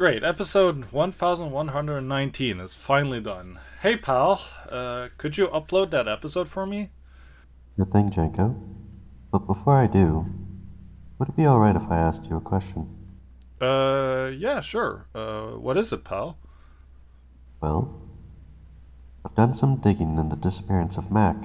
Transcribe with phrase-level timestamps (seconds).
[0.00, 0.24] great.
[0.24, 3.60] Episode 1119 is finally done.
[3.82, 6.88] Hey, pal, uh, could you upload that episode for me?
[7.76, 8.56] Good thing, Janko.
[9.30, 10.24] But before I do,
[11.18, 12.88] would it be alright if I asked you a question?
[13.60, 15.04] Uh, yeah, sure.
[15.14, 16.38] Uh, what is it, pal?
[17.60, 18.00] Well,
[19.22, 21.36] I've done some digging in the disappearance of Mac,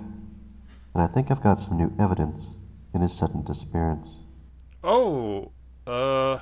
[0.93, 2.55] and I think I've got some new evidence
[2.93, 4.21] in his sudden disappearance.
[4.81, 5.51] Oh,
[5.85, 6.39] uh,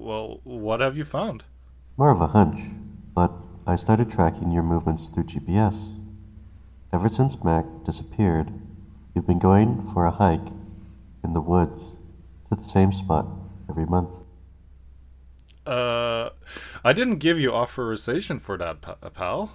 [0.00, 1.44] well, what have you found?
[1.96, 2.58] More of a hunch,
[3.14, 3.32] but
[3.66, 6.02] I started tracking your movements through GPS.
[6.92, 8.50] Ever since Mac disappeared,
[9.14, 10.48] you've been going for a hike
[11.22, 11.96] in the woods
[12.48, 13.26] to the same spot
[13.68, 14.14] every month.
[15.66, 16.30] Uh,
[16.82, 18.80] I didn't give you authorization for that,
[19.14, 19.52] pal.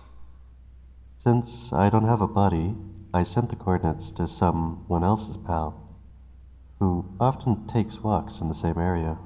[1.17, 2.75] Since I don't have a buddy,
[3.13, 5.97] I sent the coordinates to someone else's pal,
[6.79, 9.17] who often takes walks in the same area.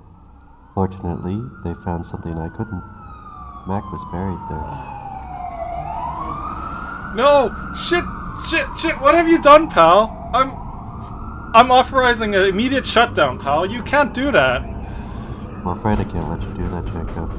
[0.80, 2.82] Fortunately, they found something I couldn't.
[3.68, 4.64] Mac was buried there.
[7.18, 7.54] No!
[7.76, 8.06] Shit!
[8.50, 8.66] Shit!
[8.80, 8.98] Shit!
[9.02, 10.30] What have you done, pal?
[10.34, 10.52] I'm.
[11.54, 13.66] I'm authorizing an immediate shutdown, pal.
[13.66, 14.62] You can't do that.
[14.62, 17.30] I'm afraid I can't let you do that, Jacob.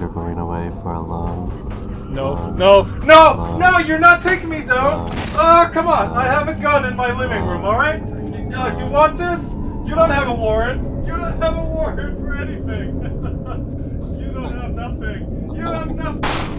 [0.00, 2.10] You're going away for a long.
[2.12, 3.78] No, long- no, no, long- no!
[3.78, 5.08] You're not taking me down.
[5.36, 6.10] Oh, come on!
[6.10, 7.64] I have a gun in my living room.
[7.64, 8.00] All right?
[8.02, 9.52] You, uh, you want this?
[9.88, 10.97] You don't have a warrant.
[11.08, 13.00] You don't have a warrant for anything.
[14.20, 15.50] you don't have nothing.
[15.56, 16.58] You have nothing.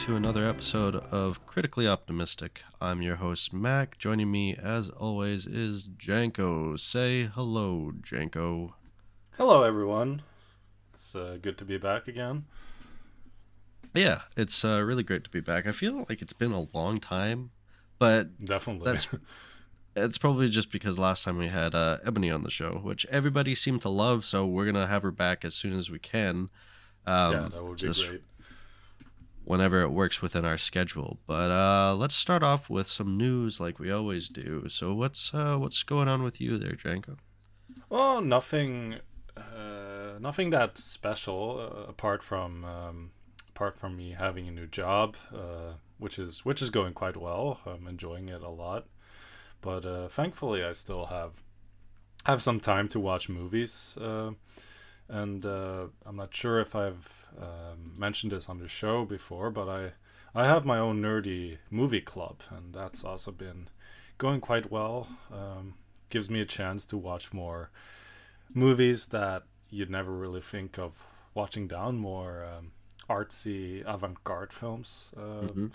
[0.00, 2.62] To another episode of Critically Optimistic.
[2.80, 3.98] I'm your host, Mac.
[3.98, 6.76] Joining me, as always, is Janko.
[6.76, 8.76] Say hello, Janko.
[9.32, 10.22] Hello, everyone.
[10.94, 12.46] It's uh, good to be back again.
[13.92, 15.66] Yeah, it's uh, really great to be back.
[15.66, 17.50] I feel like it's been a long time,
[17.98, 18.86] but Definitely.
[18.90, 19.06] that's
[19.94, 23.54] it's probably just because last time we had uh, Ebony on the show, which everybody
[23.54, 24.24] seemed to love.
[24.24, 26.48] So we're gonna have her back as soon as we can.
[27.06, 28.22] Um, yeah, that would be great.
[29.50, 31.18] Whenever it works within our schedule.
[31.26, 34.68] But uh, let's start off with some news, like we always do.
[34.68, 37.16] So what's uh, what's going on with you there, Janko?
[37.88, 39.00] Well, nothing,
[39.36, 43.10] uh, nothing that special uh, apart from um,
[43.48, 47.58] apart from me having a new job, uh, which is which is going quite well.
[47.66, 48.86] I'm enjoying it a lot,
[49.60, 51.32] but uh, thankfully I still have
[52.24, 53.98] have some time to watch movies.
[55.10, 59.50] Uh, and uh, I'm not sure if I've um, mentioned this on the show before,
[59.50, 59.92] but I
[60.34, 63.68] I have my own nerdy movie club, and that's also been
[64.18, 65.08] going quite well.
[65.32, 65.74] Um,
[66.08, 67.70] gives me a chance to watch more
[68.54, 70.92] movies that you'd never really think of
[71.34, 72.72] watching down, more um,
[73.08, 75.10] artsy avant-garde films.
[75.16, 75.70] Uh, Mhm.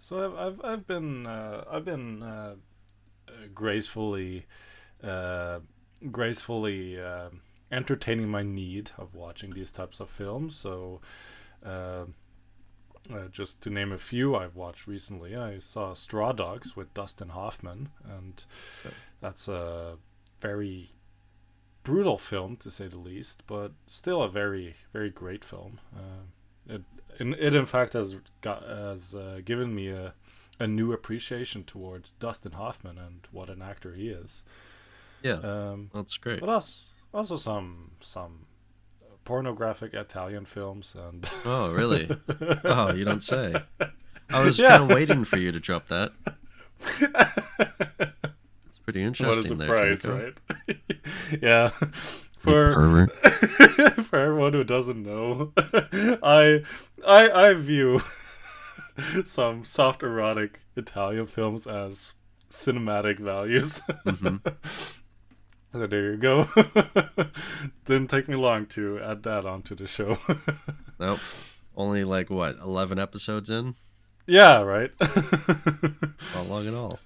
[0.00, 2.56] So I've I've, I've been uh, I've been uh,
[3.28, 4.44] uh, gracefully
[5.02, 5.60] uh,
[6.10, 7.30] gracefully uh,
[7.74, 10.56] entertaining my need of watching these types of films.
[10.56, 11.00] So.
[11.64, 12.06] Uh,
[13.12, 17.28] uh, just to name a few I've watched recently, I saw Straw Dogs with Dustin
[17.30, 18.42] Hoffman, and
[19.20, 19.98] that's a
[20.40, 20.92] very
[21.82, 25.80] brutal film to say the least, but still a very very great film.
[25.94, 26.82] Uh, it,
[27.20, 30.14] in, it in fact has got has uh, given me a
[30.58, 34.42] a new appreciation towards Dustin Hoffman and what an actor he is.
[35.22, 36.40] Yeah, Um, that's great.
[36.40, 36.72] but also
[37.14, 38.46] also some some
[39.24, 42.10] pornographic Italian films and Oh, really?
[42.64, 43.54] Oh, you don't say.
[44.30, 44.70] I was Yeah.
[44.78, 46.12] kind of waiting for you to drop that.
[48.66, 50.32] It's pretty interesting what a there, surprise, Janko.
[50.68, 50.78] right?
[51.42, 51.68] yeah.
[52.38, 53.08] For
[54.04, 55.52] for everyone who doesn't know,
[56.22, 56.62] I
[57.06, 58.02] I I view
[59.24, 62.12] some soft erotic Italian films as
[62.50, 63.80] cinematic values.
[64.04, 64.40] Mhm.
[65.74, 66.46] So there you go.
[67.84, 70.18] Didn't take me long to add that onto the show.
[71.00, 71.18] Nope.
[71.76, 73.74] Only like what, eleven episodes in?
[74.28, 74.92] yeah, right.
[75.00, 77.00] Not long at all.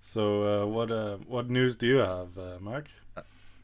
[0.00, 2.88] so uh, what uh, what news do you have, uh, Mark?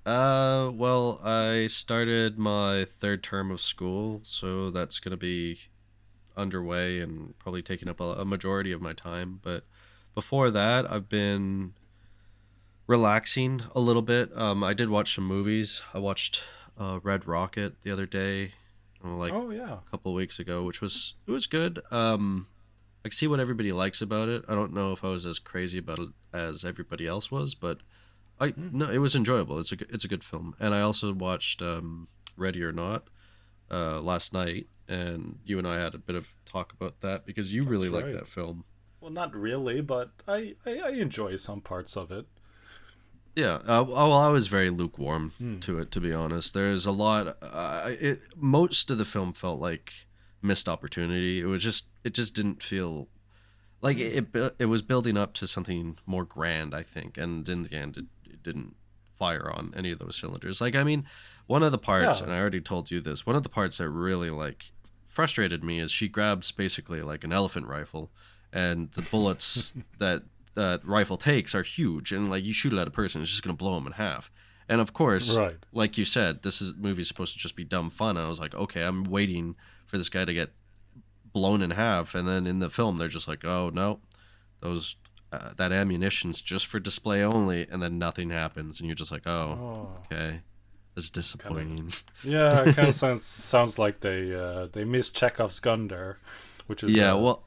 [0.05, 5.59] Uh, well, I started my third term of school, so that's gonna be
[6.37, 9.41] underway and probably taking up a, a majority of my time.
[9.43, 9.65] But
[10.15, 11.73] before that, I've been
[12.93, 14.31] relaxing a little bit.
[14.37, 15.81] Um, I did watch some movies.
[15.95, 16.45] I watched
[16.79, 18.53] uh, Red Rocket the other day,
[19.03, 19.79] uh, like oh yeah.
[19.87, 21.81] a couple weeks ago, which was it was good.
[21.91, 22.49] Um,
[23.05, 24.45] I see what everybody likes about it.
[24.47, 27.79] I don't know if I was as crazy about it as everybody else was, but
[28.39, 28.79] I Hmm.
[28.81, 29.59] no, it was enjoyable.
[29.59, 30.55] It's a it's a good film.
[30.61, 33.09] And I also watched um, Ready or Not
[33.71, 37.55] uh, last night, and you and I had a bit of talk about that because
[37.55, 38.17] you really liked right.
[38.17, 38.65] that film.
[39.01, 42.27] Well, not really, but I, I, I enjoy some parts of it.
[43.35, 46.53] Yeah, uh, well, I was very lukewarm to it, to be honest.
[46.53, 47.39] There's a lot.
[47.41, 50.07] Uh, it most of the film felt like
[50.43, 51.41] missed opportunity.
[51.41, 53.09] It was just, it just didn't feel
[53.81, 54.29] like it.
[54.35, 57.97] It, it was building up to something more grand, I think, and in the end,
[57.97, 58.75] it, it didn't
[59.17, 60.61] fire on any of those cylinders.
[60.61, 61.07] Like, I mean,
[61.47, 62.25] one of the parts, Yeah.
[62.27, 63.25] and I already told you this.
[63.25, 64.73] One of the parts that really like
[65.07, 68.11] frustrated me is she grabs basically like an elephant rifle,
[68.53, 72.89] and the bullets that that rifle takes are huge, and like you shoot it at
[72.89, 74.31] a person, it's just gonna blow them in half.
[74.69, 75.57] And of course, Right.
[75.73, 78.17] like you said, this is movie's supposed to just be dumb fun.
[78.17, 79.57] And I was like, okay, I'm waiting
[79.87, 80.51] for this guy to get
[81.33, 84.01] blown in half, and then in the film they're just like, oh no,
[84.61, 84.97] those
[85.33, 89.23] uh, that ammunition's just for display only, and then nothing happens, and you're just like,
[89.27, 90.03] oh, Oh.
[90.13, 90.41] okay,
[90.95, 91.91] that's disappointing.
[92.23, 96.19] Yeah, it kind of sounds sounds like they uh, they missed Chekhov's gun there,
[96.67, 97.45] which is yeah uh, well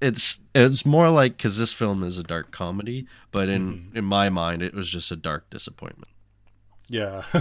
[0.00, 4.28] it's it's more like because this film is a dark comedy but in in my
[4.28, 6.08] mind it was just a dark disappointment
[6.90, 7.22] yeah.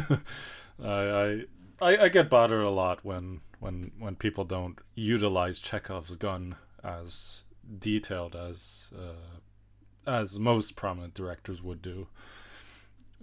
[0.82, 1.44] I, I
[1.82, 7.44] I I get bothered a lot when when when people don't utilize Chekhov's gun as
[7.80, 9.40] detailed as uh,
[10.10, 12.08] as most prominent directors would do.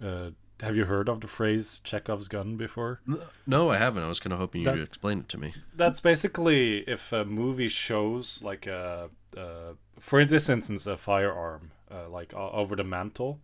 [0.02, 0.30] Uh,
[0.60, 3.00] have you heard of the phrase Chekhov's gun before?
[3.46, 6.78] no i haven't i was kind of hoping you'd explain it to me that's basically
[6.88, 12.76] if a movie shows like a, uh, for this instance, a firearm uh, like over
[12.76, 13.40] the mantle,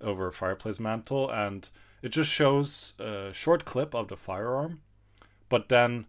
[0.00, 1.70] over a fireplace mantle, and
[2.02, 4.80] it just shows a short clip of the firearm,
[5.48, 6.06] but then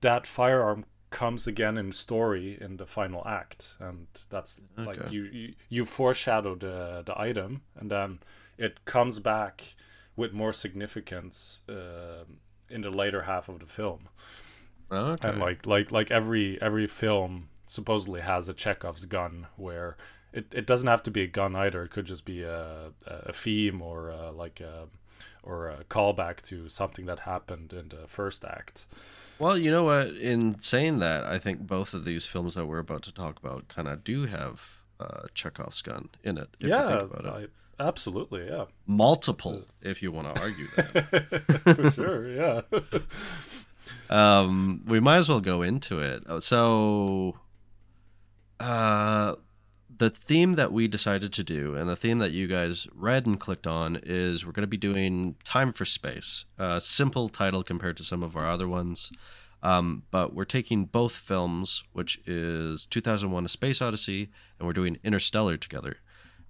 [0.00, 5.54] that firearm comes again in story in the final act, and that's like you, you
[5.68, 8.18] you foreshadow the the item, and then
[8.58, 9.74] it comes back
[10.16, 12.24] with more significance uh,
[12.68, 14.08] in the later half of the film.
[14.90, 15.28] Okay.
[15.28, 19.96] And like like like every every film supposedly has a Chekhov's gun where
[20.32, 21.82] it, it doesn't have to be a gun either.
[21.84, 24.88] It could just be a a theme or a, like a
[25.42, 28.86] or a callback to something that happened in the first act.
[29.38, 32.78] well you know what in saying that i think both of these films that we're
[32.78, 36.68] about to talk about kind of do have uh, chekhov's gun in it if you
[36.68, 41.90] yeah, think about it I, absolutely, yeah, multiple if you want to argue that for
[41.90, 42.60] sure, yeah.
[44.10, 46.22] um, we might as well go into it.
[46.28, 47.36] Uh, So,
[48.62, 49.36] uh,
[49.94, 53.38] the theme that we decided to do, and the theme that you guys read and
[53.38, 56.44] clicked on, is we're going to be doing Time for Space.
[56.58, 59.10] A simple title compared to some of our other ones.
[59.62, 64.98] Um, but we're taking both films, which is 2001: A Space Odyssey, and we're doing
[65.04, 65.98] Interstellar together.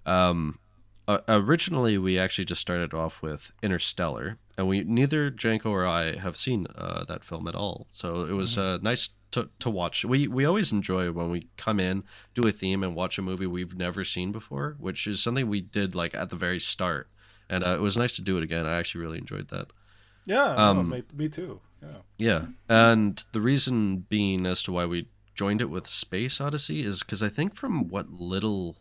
[0.05, 0.59] Um,
[1.07, 6.15] uh, originally, we actually just started off with Interstellar, and we neither Janko or I
[6.15, 7.87] have seen uh, that film at all.
[7.89, 10.05] So it was a nice to, to watch.
[10.05, 12.03] We we always enjoy when we come in,
[12.33, 15.61] do a theme, and watch a movie we've never seen before, which is something we
[15.61, 17.09] did like at the very start,
[17.49, 18.65] and uh, it was nice to do it again.
[18.65, 19.67] I actually really enjoyed that.
[20.25, 21.59] Yeah, Um, me, me too.
[21.81, 21.97] Yeah.
[22.17, 26.99] Yeah, and the reason being as to why we joined it with Space Odyssey is
[27.01, 28.77] because I think from what little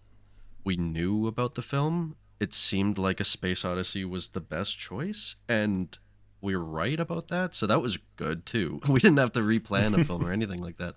[0.65, 5.37] we knew about the film, it seemed like a Space Odyssey was the best choice,
[5.49, 5.99] and
[6.43, 7.55] we were right about that.
[7.55, 8.81] So that was good too.
[8.89, 10.95] We didn't have to replan a film or anything like that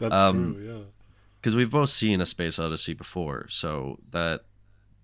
[0.00, 0.64] That's Um, true.
[0.78, 0.84] Yeah.
[1.40, 3.46] because we've both seen a Space Odyssey before.
[3.48, 4.44] So that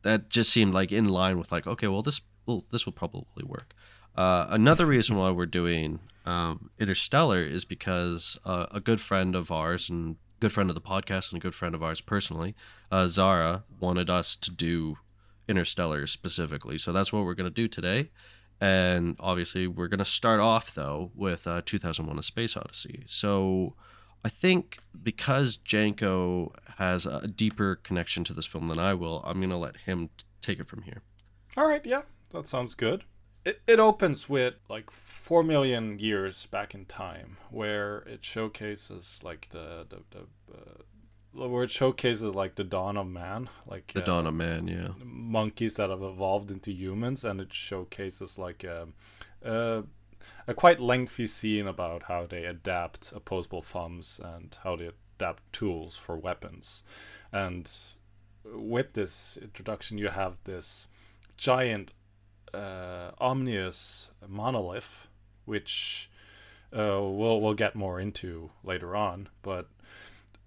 [0.02, 3.44] that just seemed like in line with like okay, well this will this will probably
[3.44, 3.74] work.
[4.16, 9.50] Uh, another reason why we're doing um, Interstellar is because uh, a good friend of
[9.50, 12.54] ours and good friend of the podcast and a good friend of ours personally,
[12.90, 14.96] uh, Zara, wanted us to do
[15.48, 16.78] Interstellar specifically.
[16.78, 18.10] So that's what we're going to do today.
[18.62, 23.02] And obviously, we're going to start off though with uh, 2001: A Space Odyssey.
[23.06, 23.74] So
[24.24, 29.38] I think because Janko has a deeper connection to this film than I will, I'm
[29.38, 31.02] going to let him t- take it from here.
[31.56, 33.02] All right, yeah, that sounds good.
[33.44, 39.48] It, it opens with like four million years back in time, where it showcases like
[39.50, 40.20] the the, the
[40.56, 40.82] uh,
[41.34, 44.88] where it showcases like the dawn of man, like The uh, Dawn of Man, yeah.
[45.02, 48.94] monkeys that have evolved into humans, and it showcases like um,
[49.44, 49.82] uh,
[50.46, 55.96] a quite lengthy scene about how they adapt opposable thumbs and how they adapt tools
[55.96, 56.82] for weapons.
[57.32, 57.70] And
[58.44, 60.86] with this introduction, you have this
[61.36, 61.92] giant,
[62.52, 65.06] uh, ominous monolith,
[65.46, 66.10] which
[66.72, 69.68] uh, we'll we'll get more into later on, but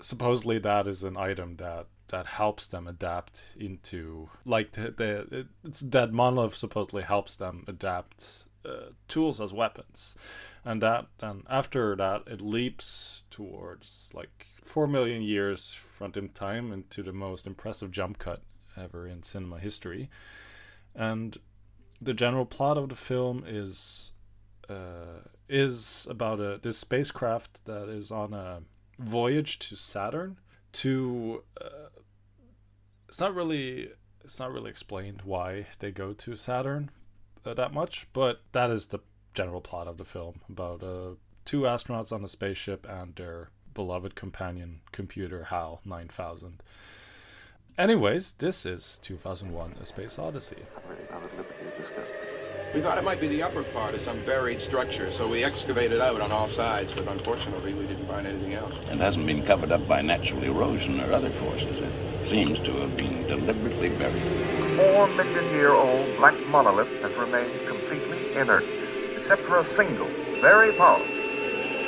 [0.01, 5.79] supposedly that is an item that that helps them adapt into like the, the it's
[5.79, 10.15] that monolith supposedly helps them adapt uh, tools as weapons.
[10.63, 16.71] And that and after that it leaps towards like 4 million years front in time
[16.71, 18.41] into the most impressive jump cut
[18.77, 20.09] ever in cinema history.
[20.93, 21.37] And
[22.01, 24.11] the general plot of the film is
[24.69, 28.61] uh, is about a this spacecraft that is on a
[28.99, 30.37] voyage to Saturn
[30.73, 31.89] to uh,
[33.07, 33.89] it's not really
[34.23, 36.89] it's not really explained why they go to Saturn
[37.45, 38.99] uh, that much, but that is the
[39.33, 41.11] general plot of the film about uh,
[41.45, 46.63] two astronauts on a spaceship and their beloved companion computer HAL 9000.
[47.77, 50.63] Anyways, this is 2001: A Space Odyssey.
[52.75, 56.01] We thought it might be the upper part of some buried structure, so we excavated
[56.01, 58.73] out on all sides, but unfortunately we didn't find anything else.
[58.91, 61.79] It hasn't been covered up by natural erosion or other forces.
[61.79, 64.27] It seems to have been deliberately buried.
[64.75, 68.65] Four million year old black monolith has remained completely inert,
[69.15, 70.09] except for a single,
[70.41, 71.07] very powerful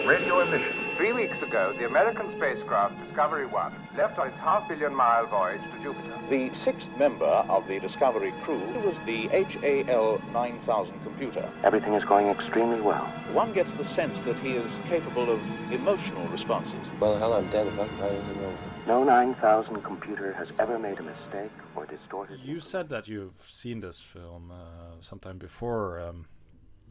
[0.06, 0.87] radio emission.
[0.98, 5.62] Three weeks ago, the American spacecraft Discovery 1 left on its half billion mile voyage
[5.72, 6.18] to Jupiter.
[6.28, 11.48] The sixth member of the Discovery crew was the HAL 9000 computer.
[11.64, 13.06] Everything is going extremely well.
[13.32, 15.40] One gets the sense that he is capable of
[15.72, 16.88] emotional responses.
[17.00, 17.68] Well, hell, I'm dead.
[17.68, 21.86] If I can find anything wrong No 9000 computer has ever made a mistake or
[21.86, 22.40] distorted.
[22.40, 26.00] You said that you've seen this film uh, sometime before.
[26.00, 26.26] Um,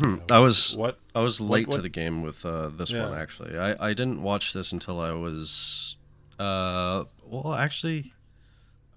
[0.00, 0.16] Hmm.
[0.30, 3.58] I was what I was late what- to the game with uh, this one actually.
[3.58, 5.96] I, I didn't watch this until I was
[6.38, 8.12] uh well actually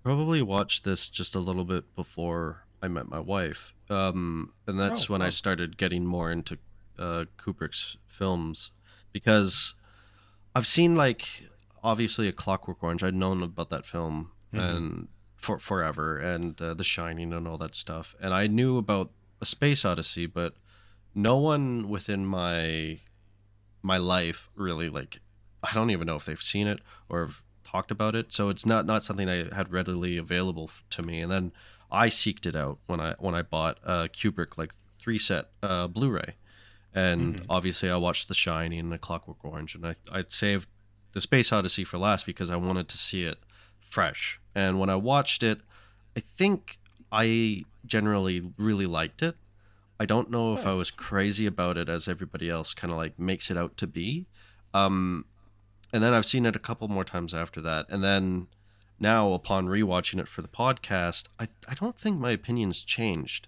[0.03, 3.73] probably watched this just a little bit before I met my wife.
[3.89, 6.57] Um and that's Oh, when I started getting more into
[6.97, 8.71] uh Kubrick's films
[9.13, 9.75] because
[10.55, 11.43] I've seen like
[11.83, 13.03] obviously a Clockwork Orange.
[13.03, 15.07] I'd known about that film and
[15.37, 18.15] for forever and uh, The Shining and all that stuff.
[18.19, 20.55] And I knew about a Space Odyssey, but
[21.13, 22.99] no one within my
[23.81, 25.19] my life really like
[25.63, 28.31] I don't even know if they've seen it or have talked about it.
[28.31, 31.21] So it's not not something I had readily available to me.
[31.21, 31.51] And then
[31.91, 35.87] I seeked it out when I when I bought uh, Kubrick like three set uh,
[35.87, 36.35] Blu-ray,
[36.93, 40.67] and obviously I watched The Shining and The Clockwork Orange, and I I saved
[41.13, 43.39] the Space Odyssey for last because I wanted to see it
[43.79, 44.39] fresh.
[44.53, 45.61] And when I watched it,
[46.15, 46.79] I think
[47.11, 49.35] I generally really liked it.
[49.99, 53.19] I don't know if I was crazy about it as everybody else kind of like
[53.19, 54.27] makes it out to be.
[54.73, 55.25] Um,
[55.91, 57.85] and then I've seen it a couple more times after that.
[57.89, 58.47] And then
[58.99, 63.47] now, upon rewatching it for the podcast, I, I don't think my opinion's changed.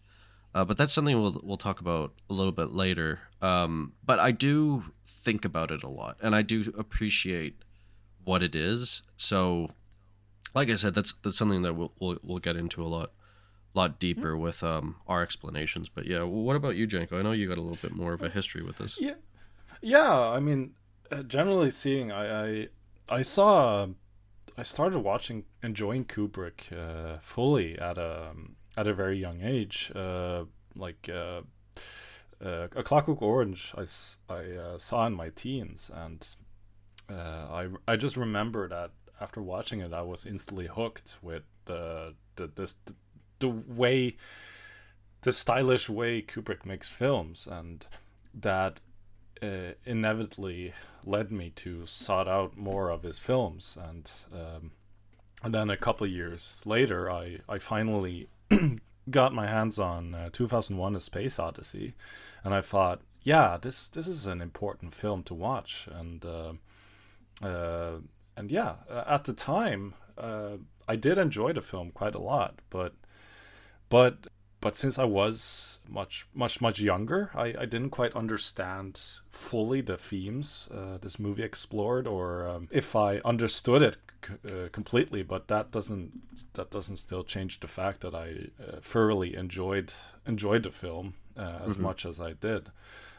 [0.54, 3.20] Uh, but that's something we'll, we'll talk about a little bit later.
[3.42, 7.64] Um, but I do think about it a lot and I do appreciate
[8.24, 9.04] what it is.
[9.16, 9.70] So,
[10.54, 13.12] like I said, that's that's something that we'll, we'll, we'll get into a lot
[13.74, 15.90] lot deeper with um, our explanations.
[15.90, 17.20] But yeah, what about you, Janko?
[17.20, 19.00] I know you got a little bit more of a history with this.
[19.00, 19.16] Yeah,
[19.82, 20.12] yeah.
[20.12, 20.74] I mean,
[21.12, 22.68] uh, generally seeing, I, I
[23.10, 23.88] I saw,
[24.58, 28.32] I started watching, enjoying Kubrick uh, fully at a
[28.78, 29.92] at a very young age.
[29.96, 31.42] Uh, like uh,
[32.44, 33.74] uh, a Clockwork Orange,
[34.30, 36.28] I uh, saw in my teens, and
[37.10, 42.16] uh, I I just remember that after watching it, I was instantly hooked with the
[42.36, 42.96] the this the,
[43.42, 44.16] the way
[45.22, 47.86] the stylish way Kubrick makes films and
[48.34, 48.80] that
[49.42, 50.74] uh, inevitably
[51.06, 53.78] led me to sought out more of his films.
[53.82, 54.72] And um,
[55.44, 58.30] and then a couple years later I I finally
[59.10, 61.94] got my hands on uh, 2001 A Space Odyssey.
[62.44, 65.88] And I thought yeah this this is an important film to watch.
[65.92, 66.54] And uh,
[67.44, 67.98] uh,
[68.38, 70.58] and yeah at the time uh,
[70.88, 72.94] I did enjoy the film quite a lot but
[73.92, 74.28] but
[74.62, 79.98] but since I was much much much younger, I, I didn't quite understand fully the
[79.98, 85.24] themes uh, this movie explored, or um, if I understood it c- uh, completely.
[85.24, 86.12] But that doesn't
[86.54, 88.28] that doesn't still change the fact that I
[88.64, 89.94] uh, thoroughly enjoyed
[90.26, 92.72] enjoyed the film uh, as much as I did,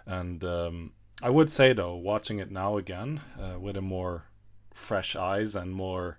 [0.07, 4.25] and um, I would say though, watching it now again uh, with a more
[4.73, 6.19] fresh eyes and more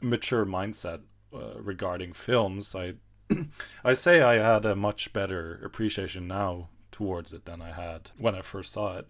[0.00, 1.00] mature mindset
[1.34, 2.94] uh, regarding films, I
[3.84, 8.34] I say I had a much better appreciation now towards it than I had when
[8.34, 9.08] I first saw it.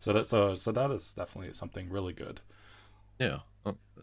[0.00, 2.40] So that so so that is definitely something really good.
[3.18, 3.38] Yeah,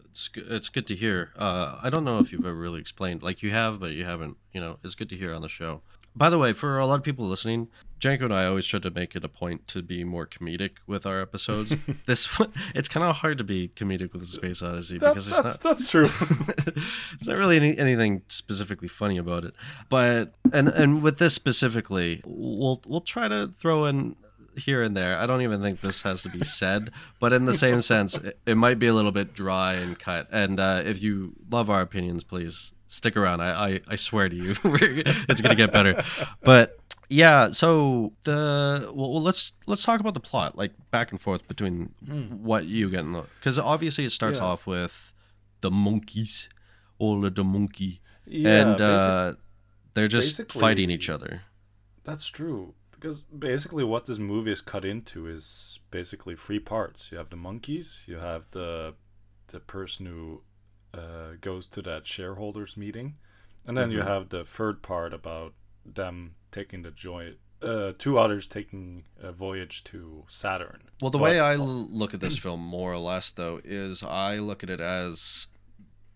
[0.08, 0.46] it's good.
[0.50, 1.30] It's good to hear.
[1.36, 4.36] Uh, I don't know if you've ever really explained, like you have, but you haven't.
[4.52, 5.82] You know, it's good to hear on the show.
[6.20, 8.90] By the way, for a lot of people listening, Janko and I always try to
[8.90, 11.74] make it a point to be more comedic with our episodes.
[12.06, 15.28] this one- it's kind of hard to be comedic with the Space Odyssey That's because
[15.28, 16.04] it's that's, not that's true.
[17.14, 19.54] it's not really any, anything specifically funny about it.
[19.88, 24.16] But and and with this specifically, we'll we'll try to throw in
[24.56, 25.16] here and there.
[25.16, 28.38] I don't even think this has to be said, but in the same sense, it,
[28.44, 30.28] it might be a little bit dry and cut.
[30.30, 33.40] And uh, if you love our opinions, please stick around.
[33.40, 36.04] I I, I swear to you, it's gonna get better.
[36.42, 36.78] But
[37.08, 41.48] yeah, so the well, well, let's let's talk about the plot, like back and forth
[41.48, 41.94] between
[42.42, 44.38] what you get and because obviously it starts.
[44.38, 44.46] Yeah.
[44.46, 45.12] off with
[45.60, 46.48] the monkeys,
[46.98, 49.34] all of the monkey, Yeah, and uh,
[49.94, 51.42] they're just fighting each other.
[52.04, 52.74] That's true.
[52.92, 57.10] Because basically, what this movie is cut into is basically three parts.
[57.10, 58.04] You have the monkeys.
[58.06, 58.94] You have the
[59.48, 60.42] the person who
[60.94, 63.16] uh, goes to that shareholders meeting,
[63.66, 64.06] and then you Mhm.
[64.06, 65.54] have the third part about
[65.84, 67.36] them taking the joy.
[67.62, 70.88] Uh, two others taking a voyage to Saturn.
[71.02, 74.38] Well, the But- way I look at this film, more or less, though, is I
[74.38, 75.48] look at it as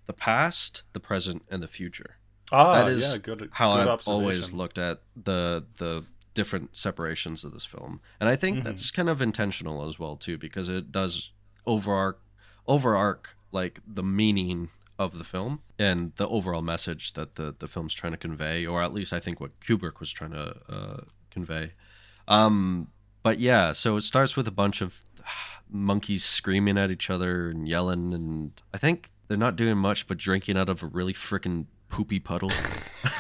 [0.07, 2.17] the past, the present, and the future.
[2.53, 6.05] Ah, that is yeah, good- how good I've always looked at the the
[6.35, 8.65] different separations of this film, and I think Mhm.
[8.65, 11.31] that's kind of intentional as well too, because it does
[11.67, 12.19] overarch
[12.67, 17.95] overarch like the meaning of the film and the overall message that the the film's
[17.95, 21.73] trying to convey, or at least I think what Kubrick was trying to uh, convey.
[22.29, 22.89] Um,
[23.23, 25.01] but yeah, so it starts with a bunch of
[25.71, 30.19] monkeys screaming at each other and yelling, and I think they're not doing much but
[30.19, 32.51] drinking out of a really freaking poopy puddle.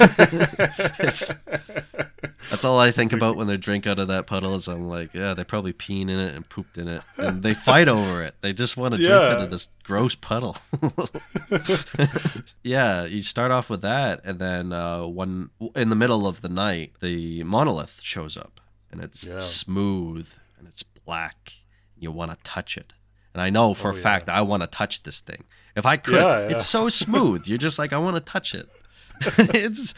[2.50, 4.54] That's all I think about when they drink out of that puddle.
[4.54, 7.54] Is I'm like, yeah, they probably peed in it and pooped in it, and they
[7.54, 8.34] fight over it.
[8.40, 10.56] They just want to drink out of this gross puddle.
[12.62, 16.48] yeah, you start off with that, and then uh, one in the middle of the
[16.48, 19.38] night, the monolith shows up, and it's Yeah.
[19.38, 20.28] smooth
[20.58, 21.52] and it's black.
[21.96, 22.94] You want to touch it,
[23.32, 24.02] and I know for Oh, a yeah.
[24.02, 25.44] fact I want to touch this thing.
[25.76, 26.48] If I could, Yeah, yeah.
[26.48, 27.46] it's so smooth.
[27.46, 28.68] You're just like, I want to touch it.
[29.38, 29.92] it's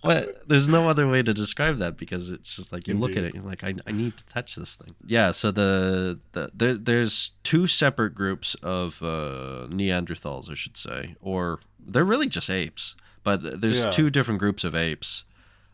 [0.00, 3.18] what there's no other way to describe that because it's just like you look at
[3.18, 3.28] Indeed.
[3.28, 4.94] it, you're like, I, I need to touch this thing.
[5.06, 5.32] Yeah.
[5.32, 11.60] So the, the there, there's two separate groups of uh, Neanderthals, I should say, or
[11.78, 13.90] they're really just apes, but there's Yeah.
[13.90, 15.24] two different groups of apes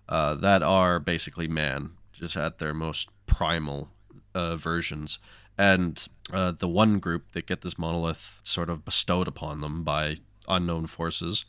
[0.08, 3.90] uh, that are basically man, just at their most primal
[4.34, 5.20] uh, versions.
[5.60, 10.16] And uh, the one group that get this monolith sort of bestowed upon them by
[10.48, 11.44] unknown forces,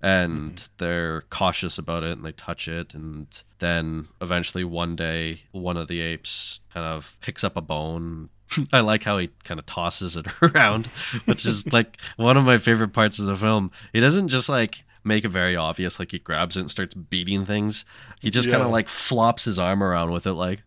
[0.00, 2.94] and they're cautious about it and they touch it.
[2.94, 3.26] And
[3.58, 8.28] then eventually one day, one of the apes kind of picks up a bone.
[8.72, 10.86] I like how he kind of tosses it around,
[11.24, 13.72] which is like one of my favorite parts of the film.
[13.92, 17.44] He doesn't just like make it very obvious, like he grabs it and starts beating
[17.44, 17.84] things.
[18.20, 20.62] He just kind of like flops his arm around with it, like,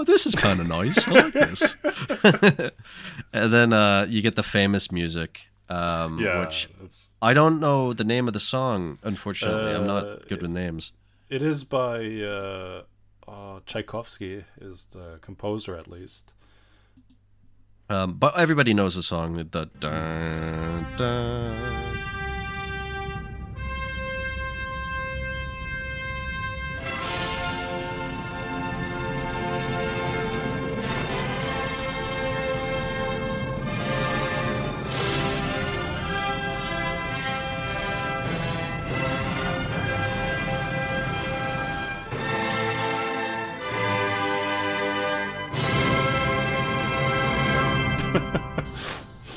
[0.00, 1.06] oh, this is kind of nice.
[1.08, 1.76] I like this.
[3.32, 7.92] and then uh, you get the famous music, um, Yeah, which it's- I don't know
[7.92, 8.98] the name of the song.
[9.02, 10.92] Unfortunately, I'm Uh, not good with names.
[11.28, 12.82] It is by uh,
[13.28, 16.32] uh, Tchaikovsky, is the composer at least.
[17.90, 19.34] Um, but everybody knows the song.
[19.36, 22.09] The dun, dun.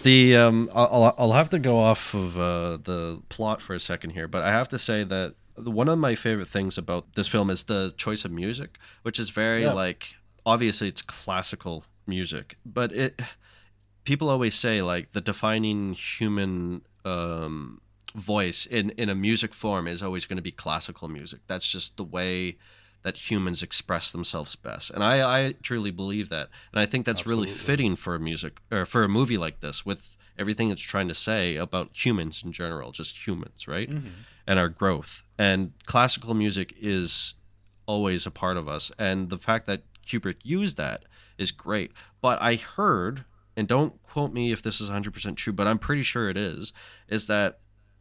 [0.04, 4.12] The um, I'll I'll- have to go off of uh, the plot for a second
[4.12, 7.50] here, but I have to say that one of my favorite things about this film
[7.50, 9.74] is the choice of music, which is very Yeah.
[9.74, 13.22] like obviously it's classical music, but it
[14.04, 17.80] people always say like the defining human um,
[18.14, 21.40] voice in in a music form is always going to be classical music.
[21.48, 22.58] That's just the way
[23.04, 27.26] that humans express themselves best, and I I truly believe that, and I think that's
[27.26, 31.08] really fitting for a music or for a movie like this with everything it's trying
[31.08, 33.90] to say about humans in general, just humans, right?
[33.90, 34.08] Mm-hmm.
[34.48, 35.24] And our growth.
[35.38, 37.36] And classical music is
[37.86, 38.92] always a part of us.
[38.98, 41.04] And the fact that Kubrick used that
[41.38, 41.92] is great.
[42.22, 46.04] But I heard, and don't quote me if this is 100% true, but I'm pretty
[46.04, 46.74] sure it is,
[47.08, 47.60] is that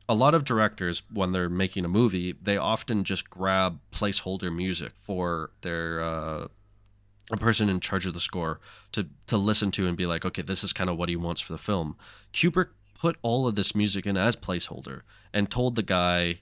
[0.08, 4.92] a lot of directors, when they're making a movie, they often just grab placeholder music
[4.96, 6.48] for their uh,
[7.30, 8.60] a person in charge of the score
[8.92, 11.40] to to listen to and be like, okay, this is kind of what he wants
[11.40, 11.96] for the film.
[12.32, 16.40] Kubrick put all of this music in as placeholder and told the guy,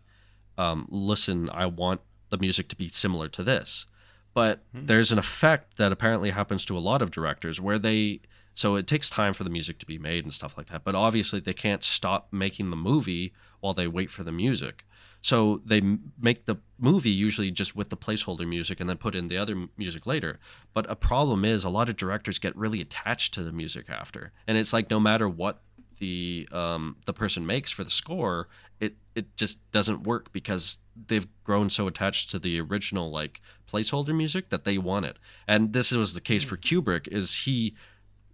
[0.58, 3.86] um, listen, I want the music to be similar to this.
[4.32, 8.20] But there's an effect that apparently happens to a lot of directors where they
[8.54, 10.84] so it takes time for the music to be made and stuff like that.
[10.84, 14.84] But obviously they can't stop making the movie while they wait for the music.
[15.22, 15.82] So they
[16.20, 19.66] make the movie usually just with the placeholder music and then put in the other
[19.76, 20.38] music later.
[20.72, 24.32] But a problem is a lot of directors get really attached to the music after,
[24.46, 25.60] and it's like no matter what
[25.98, 28.48] the um, the person makes for the score,
[28.80, 34.16] it it just doesn't work because they've grown so attached to the original like placeholder
[34.16, 35.18] music that they want it.
[35.46, 37.06] And this was the case for Kubrick.
[37.08, 37.74] Is he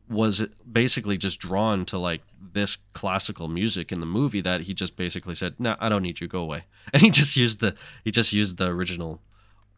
[0.08, 4.96] was basically just drawn to like this classical music in the movie that he just
[4.96, 6.28] basically said, "No, I don't need you.
[6.28, 9.20] Go away." And he just used the he just used the original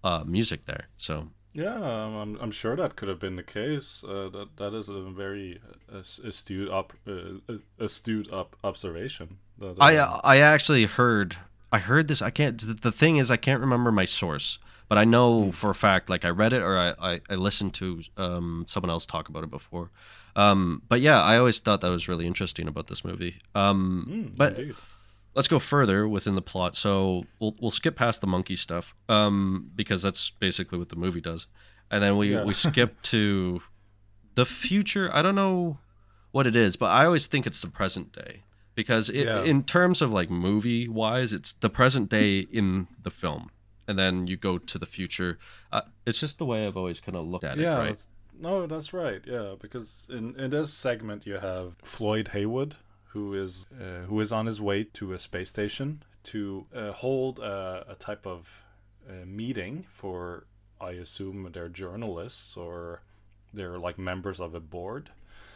[0.05, 0.85] uh, music there.
[0.99, 4.05] So Yeah, I'm, I'm sure that could have been the case.
[4.05, 5.61] Uh, that that is a very
[5.93, 7.13] uh, astute up uh,
[7.49, 9.39] uh, astute up observation.
[9.59, 11.37] That, I um, I actually heard
[11.73, 12.23] I heard this.
[12.23, 12.61] I can't.
[12.61, 16.09] The the thing is, I can't remember my source, but I know for a fact.
[16.09, 19.45] Like I read it or I I, I listened to um someone else talk about
[19.45, 19.91] it before.
[20.39, 23.39] Um, but yeah, I always thought that was really interesting about this movie.
[23.57, 24.77] Um, mm, but indeed.
[25.35, 26.77] let's go further within the plot.
[26.77, 31.21] So we'll we'll skip past the monkey stuff, um, because that's basically what the movie
[31.21, 31.49] does,
[31.91, 32.45] and then we Yeah.
[32.45, 33.63] we skip to
[34.37, 35.11] the future.
[35.13, 35.79] I don't know
[36.31, 38.45] what it is, but I always think it's the present day
[38.77, 39.43] because it, Yeah.
[39.43, 43.51] in terms of like movie wise, it's the present day in the film,
[43.89, 45.37] and then you go to the future.
[45.73, 48.07] Uh, it's just the way I've always kind of looked at yeah, it, right?
[48.41, 49.21] No, that's right.
[49.27, 52.77] Yeah, because in in this segment you have Floyd Heywood,
[53.09, 57.39] who is uh, who is on his way to a space station to uh, hold
[57.39, 58.65] a, a type of
[59.09, 60.45] uh, meeting for,
[60.81, 63.03] I assume, they're journalists or
[63.55, 65.11] they're like members of a board.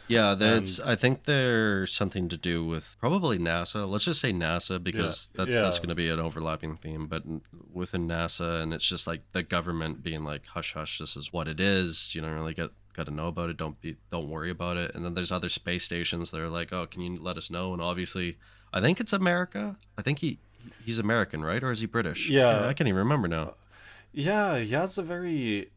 [0.07, 0.79] Yeah, that's.
[0.79, 3.87] And- I think there's something to do with probably NASA.
[3.89, 7.07] Let's just say NASA because Yeah, that's that's going to be an overlapping theme.
[7.07, 7.23] But
[7.71, 11.47] within NASA, and it's just like the government being like, "Hush, hush, this is what
[11.47, 12.13] it is.
[12.15, 13.57] You don't really get got to know about it.
[13.57, 16.73] Don't be, don't worry about it." And then there's other space stations that are like,
[16.73, 18.37] "Oh, can you let us know?" And obviously,
[18.73, 19.77] I think it's America.
[19.97, 20.39] I think he
[20.85, 22.29] he's American, right, or is he British?
[22.29, 22.67] Yeah.
[22.67, 23.43] I can't even remember now.
[23.43, 23.53] Uh,
[24.13, 25.71] yeah, he has a very.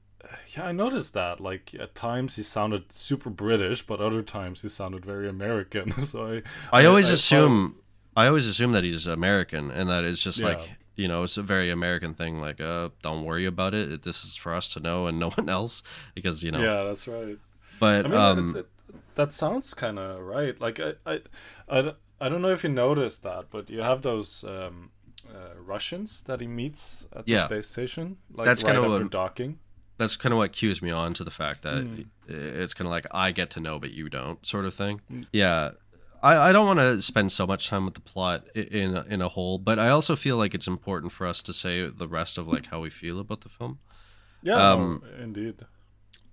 [0.57, 1.41] Yeah, I noticed that.
[1.41, 5.91] Like at times he sounded super British, but other times he sounded very American.
[6.05, 6.81] so I.
[6.83, 7.77] I always I- assume
[8.17, 10.47] I always assume that he's American and that it's just Yeah.
[10.49, 14.25] like you know it's a very American thing like uh don't worry about it this
[14.25, 15.83] is for us to know and no one else
[16.15, 17.37] because you know Yeah, that's right.
[17.79, 18.67] but I mean, um it,
[19.15, 20.59] that sounds kind of right.
[20.61, 21.21] Like I, I,
[21.69, 24.91] I, don't- I don't know if you noticed that, but you have those um,
[25.29, 28.17] uh, Russians that he meets at the space station.
[28.33, 29.59] Like That's right kinda after what- docking.
[29.99, 32.03] That's kind of what cues me on to the fact that Hmm.
[32.29, 35.23] it's kind of like I get to know but you don't sort of thing Hmm.
[35.33, 35.71] yeah
[36.23, 39.29] I, I don't want to spend so much time with the plot in in a
[39.29, 42.47] whole but I also feel like it's important for us to say the rest of
[42.49, 43.79] like how we feel about the film
[44.43, 45.57] Yeah, Um, no, indeed.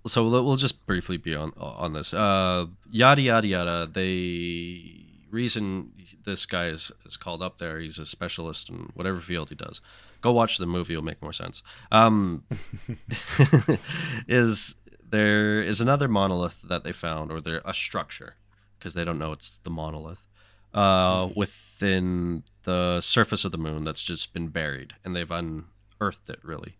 [0.06, 2.12] so we'll we'll just briefly be on on this.
[2.14, 3.86] Uh, yada yada yada.
[3.90, 5.00] They
[5.30, 5.92] reason
[6.24, 7.80] this guy is, is called up there.
[7.80, 9.80] He's a specialist in whatever field he does.
[10.24, 11.62] Go watch the movie; it'll make more sense.
[11.92, 12.44] Um,
[14.26, 14.74] is
[15.06, 18.36] there is another monolith that they found, or there a structure
[18.78, 20.26] because they don't know it's the monolith
[20.72, 26.38] uh, within the surface of the moon that's just been buried, and they've unearthed it
[26.42, 26.78] really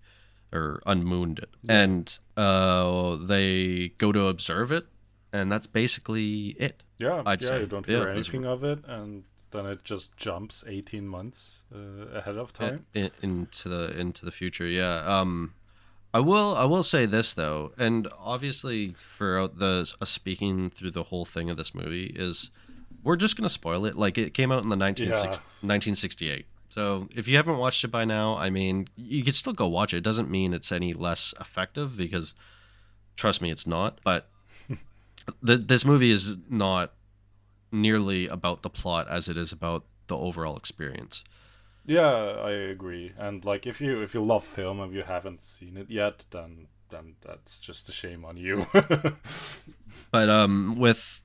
[0.51, 1.51] or unmooned it.
[1.69, 4.87] And uh, they go to observe it,
[5.35, 6.83] and that's basically it.
[6.97, 7.49] Yeah, I'd yeah.
[7.49, 7.61] say.
[7.61, 9.25] You don't hear it's- anything of it, and
[9.55, 12.87] then it just jumps eighteen months uh, ahead of time.
[12.93, 14.67] in, into the into the future.
[14.67, 14.97] Yeah.
[15.05, 15.55] Um,
[16.13, 21.05] I will I will say this though, and obviously for the us speaking through the
[21.05, 22.51] whole thing of this movie is
[23.03, 23.97] we're just gonna spoil it.
[23.97, 26.47] Like it came out in the 1960 1968.
[26.69, 29.95] So if you haven't watched it by now, I mean, you could still go watch
[29.95, 29.99] it.
[29.99, 32.35] It doesn't mean it's any less effective because
[33.15, 34.01] trust me, it's not.
[34.03, 34.29] But
[35.47, 36.93] th- this movie is not
[37.75, 41.25] nearly about the plot as it is about the overall experience.
[41.87, 43.13] Yeah, I agree.
[43.19, 46.69] And like, if you if you love film and you haven't seen it yet, then
[46.91, 48.67] then that's just a shame on you.
[50.11, 51.23] But um, with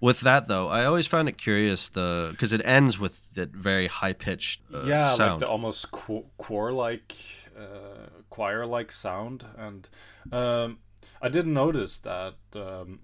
[0.00, 3.86] with that though, I always found it curious the because it ends with that very
[3.88, 5.40] high pitched uh, yeah, like sound.
[5.40, 7.14] the almost qu- choir like
[7.58, 9.88] uh, choir like sound, and
[10.32, 10.78] um,
[11.20, 13.00] I didn't notice that um,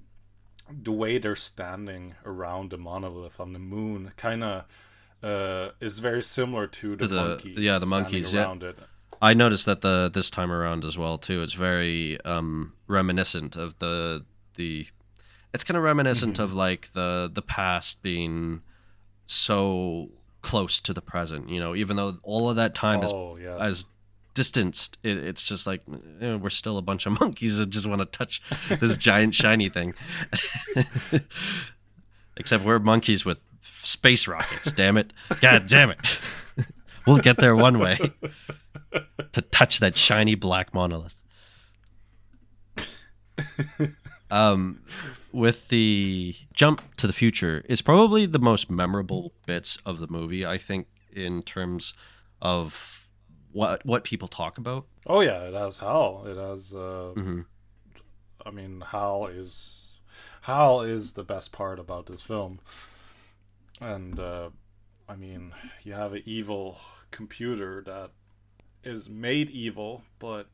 [0.71, 4.65] the way they're standing around the monolith on the moon kind of
[5.23, 7.59] uh, is very similar to the, the- monkeys.
[7.59, 8.43] yeah, the monkeys, yeah.
[8.43, 8.79] around it.
[9.21, 11.43] I noticed that the this time around as well too.
[11.43, 14.25] It's very um, reminiscent of the
[14.57, 14.87] the.
[15.55, 16.43] It's kind of reminiscent Mm-hmm.
[16.43, 18.63] of like the the past being
[19.27, 21.49] so close to the present.
[21.49, 23.61] You know, even though all of that time Oh, yes.
[23.61, 23.87] has
[24.35, 25.83] distanced, it, it's just like
[26.21, 28.43] eh, we're still a bunch of monkeys that just want to touch
[28.81, 29.95] this giant shiny thing.
[32.37, 34.73] Except we're monkeys with space rockets.
[34.73, 35.13] Damn it!
[35.41, 36.21] God damn it!
[37.07, 37.99] we'll get there one way
[39.33, 41.15] to touch that shiny black monolith.
[44.31, 44.81] Um,
[45.31, 50.47] with the jump to the future is probably the most memorable bits of the movie.
[50.47, 51.93] I think in terms
[52.41, 53.02] of
[53.53, 54.87] what what people talk about.
[55.07, 56.25] Oh yeah, it has Hal.
[56.27, 56.75] It has.
[56.75, 57.45] Uh, Mhm.
[58.45, 60.01] I mean, Hal is
[60.43, 62.59] Hal is the best part about this film,
[63.81, 64.51] and uh,
[65.09, 65.53] I mean,
[65.85, 66.79] you have an evil
[67.11, 68.11] computer that
[68.85, 70.49] is made evil, but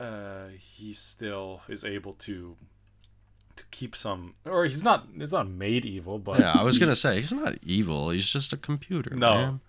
[0.00, 2.56] uh, he still is able to
[3.54, 5.06] to keep some, or he's not.
[5.18, 8.10] It's not made evil, but yeah, I was he- gonna say he's not evil.
[8.10, 9.14] He's just a computer.
[9.14, 9.34] no.
[9.34, 9.60] man.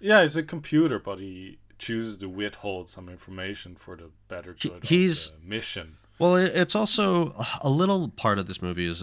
[0.00, 4.84] Yeah, he's a computer, but he chooses to withhold some information for the better good
[4.84, 5.96] he's- of the mission.
[6.18, 9.02] Well, it's also a little part of this movie is,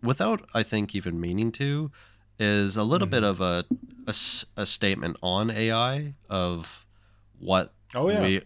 [0.00, 1.90] without I think even meaning to,
[2.38, 3.42] is a little bit mm-hmm.
[3.42, 3.64] of
[4.06, 4.14] a
[4.56, 6.86] a statement on AI of
[7.40, 8.22] what Oh, yeah.
[8.22, 8.42] we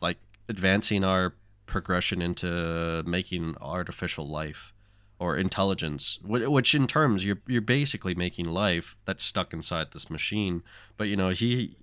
[0.00, 1.34] like advancing our
[1.66, 4.72] progression into making artificial life
[5.20, 10.64] or intelligence, which in terms you're you're basically making life that's stuck inside this machine.
[10.96, 11.76] But you know he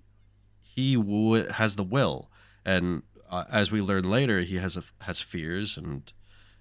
[0.76, 2.30] he w- has the will,
[2.66, 6.12] and uh, as we learn later, he has a, has fears and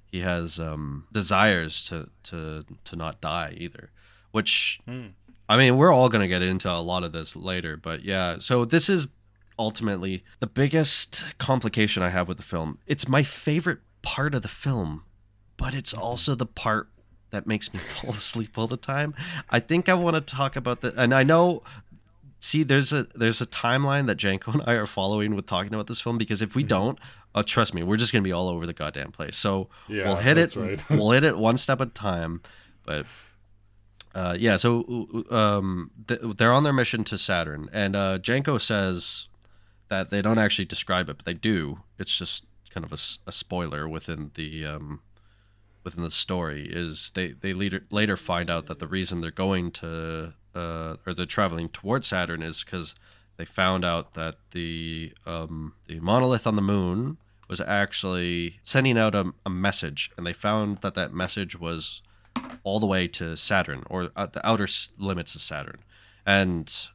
[0.07, 3.91] he has um, desires to to to not die either.
[4.33, 5.09] Which Hmm.
[5.49, 8.39] I mean, we're all gonna get into a lot of this later, but yeah.
[8.39, 9.09] So this is
[9.59, 12.79] ultimately the biggest complication I have with the film.
[12.87, 15.03] It's my favorite part of the film,
[15.57, 16.89] but it's also the part
[17.31, 19.15] that makes me fall asleep all the time.
[19.51, 21.63] I think I want to talk about the, and I know.
[22.43, 25.87] See, there's a there's a timeline that Janko and I are following with talking about
[25.89, 26.99] this film because if we don't,
[27.35, 29.37] uh, trust me, we're just gonna be all over the goddamn place.
[29.37, 30.57] So Yeah, we'll hit it.
[30.57, 30.83] right.
[30.91, 32.41] we'll hit it one step at a time.
[32.87, 33.05] But
[34.15, 39.29] uh, yeah, so um, th- they're on their mission to Saturn, and uh, Janko says
[39.89, 41.81] that they don't actually describe it, but they do.
[41.99, 42.99] It's just kind of a,
[43.29, 45.03] a spoiler within the um,
[45.85, 46.69] within the story.
[46.71, 51.15] Is they they later later find out that the reason they're going to uh, or
[51.15, 52.95] they're traveling towards Saturn is because
[53.37, 59.15] they found out that the um, the monolith on the moon was actually sending out
[59.15, 62.03] a, a message, and they found that that message was
[62.63, 65.79] all the way to Saturn or at the outer limits of Saturn,
[66.27, 66.89] and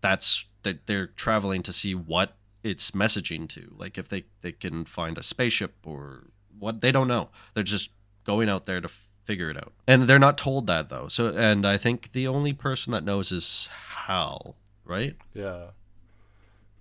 [0.00, 3.74] that's that they're traveling to see what it's messaging to.
[3.76, 6.24] Like if they they can find a spaceship or
[6.58, 7.30] what they don't know.
[7.54, 7.90] They're just
[8.24, 8.88] going out there to
[9.30, 11.08] figure it out, and they're not told that though.
[11.08, 13.68] So and I think the only person that knows is
[14.06, 15.14] Hal, right?
[15.34, 15.66] Yeah.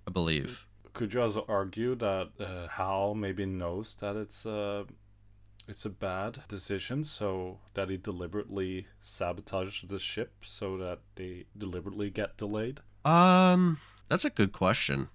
[0.07, 0.65] I believe.
[0.93, 4.85] Could you also argue that uh, Hal maybe knows that it's a
[5.67, 12.09] it's a bad decision, so that he deliberately sabotaged the ship so that they deliberately
[12.09, 12.79] get delayed?
[13.05, 13.77] Um,
[14.09, 15.09] that's a good question.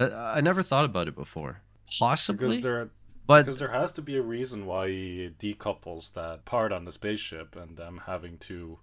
[0.00, 1.62] Uh, I never thought about it before.
[2.00, 2.90] Possibly, Because there,
[3.26, 6.92] but because there has to be a reason why he decouples that part on the
[6.92, 8.78] spaceship and them having to.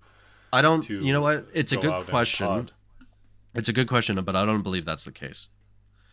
[0.54, 0.84] I don't.
[0.84, 1.46] to You know what?
[1.54, 2.70] It's a good out in a question.
[3.54, 5.50] It's a good question, but I don't believe that's the case.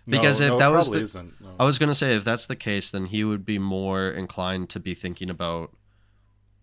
[0.07, 1.51] No, Because if no, that was the, no.
[1.61, 4.81] I was gonna say if that's the case, then he would be more inclined to
[4.81, 5.73] be thinking about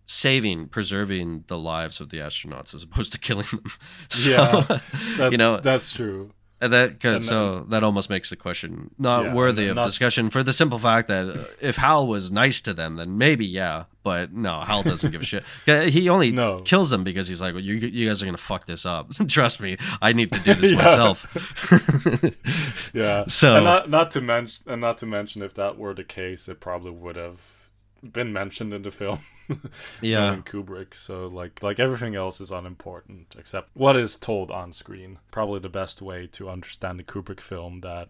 [0.06, 3.64] saving, preserving the lives of the astronauts as opposed to killing them.
[4.08, 4.78] So, yeah,
[5.16, 6.32] that, you know, that's true.
[6.60, 10.30] And that and so that almost makes the question not Yeah, worthy of not- discussion
[10.30, 13.84] for the simple fact that uh, if Hal was nice to them, then maybe yeah,
[14.02, 15.44] but no, Hal doesn't give a shit.
[15.92, 16.60] He only No.
[16.64, 19.10] kills them because he's like, well, you you guys are gonna fuck this up.
[19.28, 20.82] Trust me, I need to do this Yeah.
[20.82, 21.26] myself.
[22.94, 23.24] Yeah.
[23.26, 26.48] So- and not not to mention and not to mention if that were the case,
[26.48, 27.40] it probably would have
[28.02, 29.20] been mentioned in the film.
[30.00, 30.26] Yeah.
[30.26, 30.92] knowing Kubrick.
[30.92, 35.18] So like like everything else is unimportant except what is told on screen.
[35.30, 38.08] Probably the best way to understand the Kubrick film that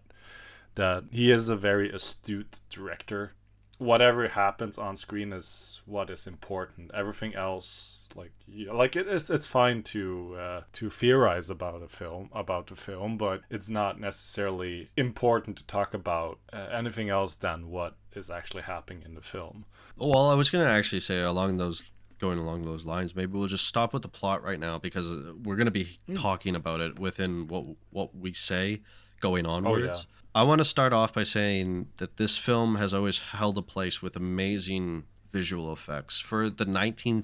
[0.73, 3.33] that he is a very astute director.
[3.79, 6.89] Whatever happens on screen is what is important.
[6.93, 8.31] Everything else, like
[8.71, 13.17] like it, it's it's fine to uh, to theorize about a film about the film,
[13.17, 18.63] but it's not necessarily important to talk about uh, anything else than what is actually
[18.63, 19.65] happening in the film.
[19.95, 23.67] Well, I was gonna actually say along those going along those lines, maybe we'll just
[23.67, 26.15] stop with the plot right now because uh, we're gonna be Hmm.
[26.15, 28.81] talking about it within what what we say
[29.19, 30.07] going Oh, onwards.
[30.37, 34.03] I want to start off by saying that this film has always held a place
[34.03, 37.23] with amazing visual effects for the 19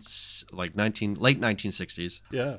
[0.52, 2.22] like 19 late 1960s.
[2.32, 2.56] Yeah.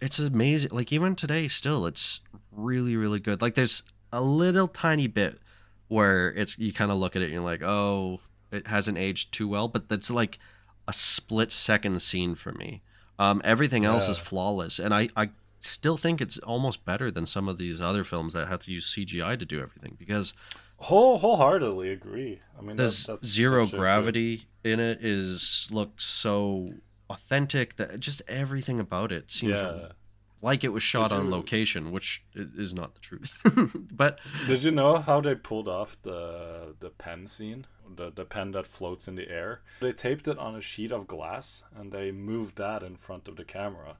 [0.00, 0.70] It's amazing.
[0.70, 2.20] Like even today still it's
[2.52, 3.42] really really good.
[3.42, 5.40] Like there's a little tiny bit
[5.88, 8.20] where it's you kind of look at it and you're like, oh,
[8.52, 10.38] it hasn't aged too well, but that's like
[10.86, 12.82] a split second scene for me.
[13.18, 15.30] Um, everything else is flawless, and I, I
[15.62, 18.92] still think it's almost better than some of these other films that have to use
[18.94, 20.34] CGI to do everything because
[20.78, 22.40] Whole wholeheartedly agree.
[22.58, 26.74] I mean, the that- zero a good- gravity in it is looks so
[27.08, 29.92] authentic that just everything about it seems Yeah.
[30.40, 33.38] like it was shot Did on you- location, which is not the truth.
[33.92, 37.66] but Did you know how they pulled off the the pen scene?
[37.94, 39.60] The the pen that floats in the air.
[39.80, 43.36] They taped it on a sheet of glass and they moved that in front of
[43.36, 43.98] the camera.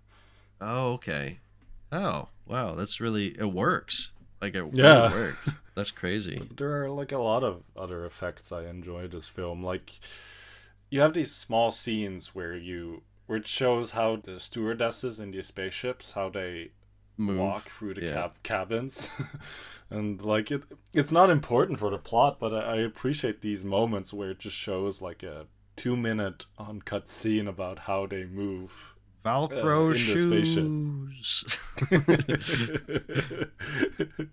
[0.60, 1.38] oh, okay.
[1.92, 4.12] Oh, wow, that's really it works.
[4.40, 5.02] Like it Yeah.
[5.08, 5.50] really works.
[5.74, 6.48] That's crazy.
[6.56, 9.62] There are like a lot of other effects I enjoy this film.
[9.62, 10.00] Like
[10.90, 15.46] you have these small scenes where you where it shows how the stewardesses in these
[15.46, 16.72] spaceships how they
[17.16, 17.38] Move.
[17.38, 18.12] walk through the Yeah.
[18.12, 19.08] cab- cabins
[19.90, 24.12] and like it it's not important for the plot but I, I appreciate these moments
[24.12, 29.90] where it just shows like a two minute uncut scene about how they move Velcro
[29.90, 30.56] uh, shoes.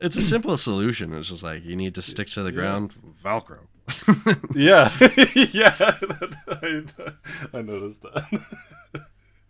[0.00, 1.12] it's a simple solution.
[1.12, 2.54] It's just like you need to stick to the Yeah.
[2.56, 2.94] ground.
[3.24, 3.66] Velcro.
[4.54, 4.90] yeah
[5.52, 5.74] yeah
[6.48, 6.82] I,
[7.52, 8.24] I noticed that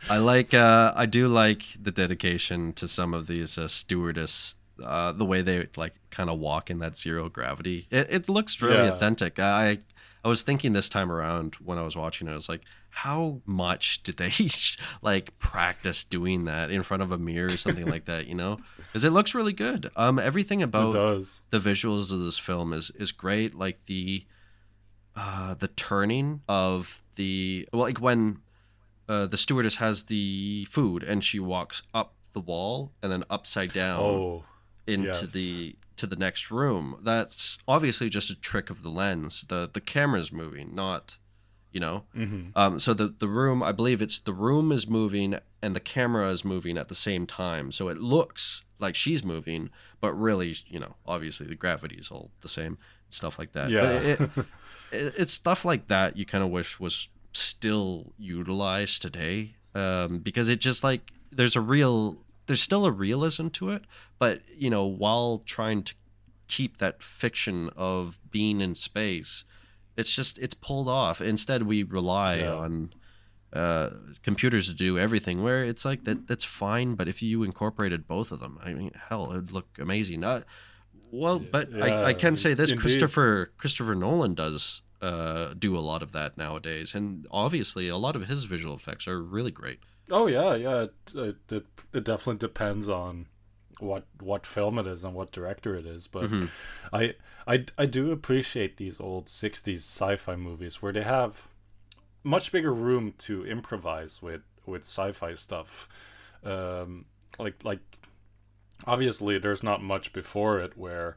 [0.08, 0.54] I like.
[0.54, 4.54] Uh, I do like the dedication to some of these uh, stewardess.
[4.82, 7.86] Uh, the way they like kind of walk in that zero gravity.
[7.90, 8.94] It, it looks really Yeah.
[8.94, 9.38] authentic.
[9.38, 9.78] I
[10.24, 12.62] I was thinking this time around when I was watching it, I was like,
[12.94, 14.32] how much did they
[15.02, 18.26] like practice doing that in front of a mirror or something like that?
[18.26, 19.90] You know, because it looks really good.
[19.96, 20.92] Um, everything about
[21.50, 23.54] the visuals of this film is is great.
[23.54, 24.26] Like the
[25.16, 28.40] uh, the turning of the well, like when
[29.08, 33.72] uh, the stewardess has the food and she walks up the wall and then upside
[33.72, 34.44] down oh
[34.86, 35.20] into yes.
[35.22, 36.98] the to the next room.
[37.02, 39.44] That's obviously just a trick of the lens.
[39.48, 41.16] the The camera's moving, not
[41.72, 42.04] you know.
[42.16, 42.52] Mhm.
[42.54, 46.28] Um, so the the room, I believe it's the room is moving and the camera
[46.30, 47.72] is moving at the same time.
[47.72, 52.30] So it looks like she's moving, but really, you know, obviously the gravity is all
[52.40, 52.78] the same,
[53.10, 53.64] stuff like that.
[53.64, 53.82] But Yeah.
[54.02, 54.20] it,
[54.92, 60.48] it, it's stuff like that you kind of wish was still utilized today, um, because
[60.48, 63.84] it just like there's a real there's still a realism to it,
[64.18, 65.94] but you know, while trying to
[66.48, 69.44] keep that fiction of being in space,
[69.96, 71.20] it's just it's pulled off.
[71.20, 72.54] Instead, we rely Yeah.
[72.54, 72.92] on
[73.52, 73.90] uh,
[74.22, 75.42] computers to do everything.
[75.42, 78.92] Where it's like that that's fine, but if you incorporated both of them, I mean,
[79.08, 80.24] hell, it would look amazing.
[80.24, 80.42] Uh,
[81.10, 82.80] well, but I, I can say this: indeed.
[82.82, 88.16] Christopher Christopher Nolan does uh, do a lot of that nowadays, and obviously, a lot
[88.16, 89.80] of his visual effects are really great.
[90.10, 90.82] Oh yeah, yeah.
[91.14, 93.26] It it it definitely depends on
[93.80, 96.06] what what film it is and what director it is.
[96.08, 96.50] But Mhm.
[96.92, 97.14] I
[97.46, 101.48] I I do appreciate these old '60s sci-fi movies where they have
[102.24, 105.88] much bigger room to improvise with with sci-fi stuff.
[106.44, 107.06] Um,
[107.38, 107.80] like like
[108.86, 111.16] obviously there's not much before it where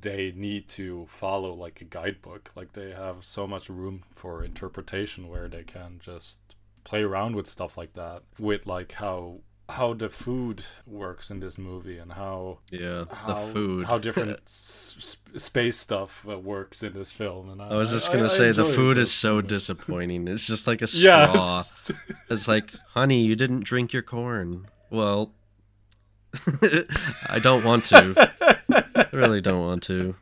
[0.00, 5.28] they need to follow like a guidebook like they have so much room for interpretation
[5.28, 6.40] where they can just
[6.84, 11.58] play around with stuff like that with like how how the food works in this
[11.58, 13.86] movie and how Yeah, how, the food.
[13.86, 18.24] how different s- space stuff uh, works in this film and I was just gonna
[18.24, 19.48] I say the food is so moments.
[19.48, 20.28] disappointing.
[20.28, 21.62] It's just like a Yeah.
[21.62, 21.62] straw.
[22.30, 24.66] It's like, honey, you didn't drink your corn.
[24.90, 25.32] Well,
[27.28, 28.30] I don't want to.
[28.94, 30.14] I really don't want to.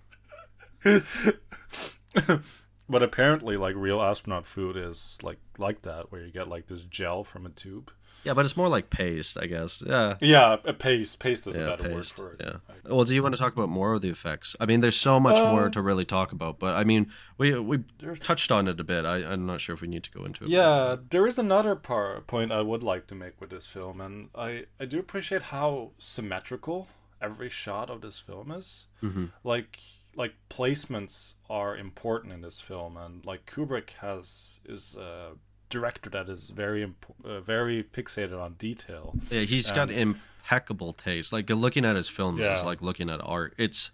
[2.89, 6.85] but apparently like real astronaut food is like like that where you get like this
[6.85, 7.91] gel from a tube
[8.25, 9.83] Yeah, but it's more like paste, I guess.
[9.87, 10.17] Yeah.
[10.21, 12.19] yeah a paste paste is Yeah, a better paste.
[12.19, 12.75] word for it Yeah.
[12.93, 14.57] Well, do you want to talk about more of the effects?
[14.61, 17.59] I mean, there's so much more Uh, to really talk about, but I mean, we
[17.59, 17.79] we
[18.21, 19.05] touched on it a bit.
[19.05, 20.51] I, I'm not sure if we need to go into it.
[20.51, 24.29] Yeah, there is another part point I would like to make with this film, and
[24.35, 26.89] I I do appreciate how symmetrical
[27.21, 28.87] every shot of this film is.
[29.03, 29.33] Mhm.
[29.43, 29.79] Like
[30.17, 35.33] like placements are important in this film, and like Kubrick has is a
[35.79, 39.15] director that is very imp- uh, very fixated on detail.
[39.31, 41.33] Yeah, he's got impeccable taste.
[41.33, 43.55] Like looking at his films is like looking at art.
[43.59, 43.91] It's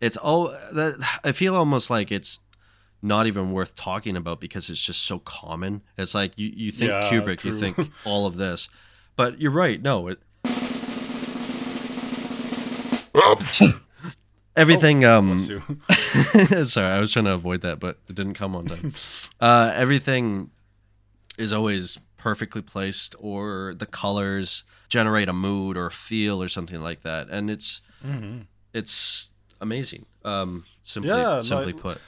[0.00, 2.40] it's oh that I feel almost like it's
[3.02, 5.82] not even worth talking about because it's just so common.
[5.98, 8.68] It's like you you think Yeah, Kubrick, you think all of this,
[9.16, 9.80] but you're right.
[9.82, 10.18] No, it.
[14.56, 15.04] Everything.
[15.04, 15.38] um.
[16.64, 18.94] Sorry, I was trying to avoid that, but it didn't come on time.
[19.40, 20.50] uh, everything
[21.38, 26.80] is always perfectly placed, or the colors generate a mood or a feel or something
[26.80, 27.28] like that.
[27.28, 28.46] And it's Mhm.
[28.72, 30.06] it's amazing.
[30.24, 32.00] Um, simply Yeah, simply I- put.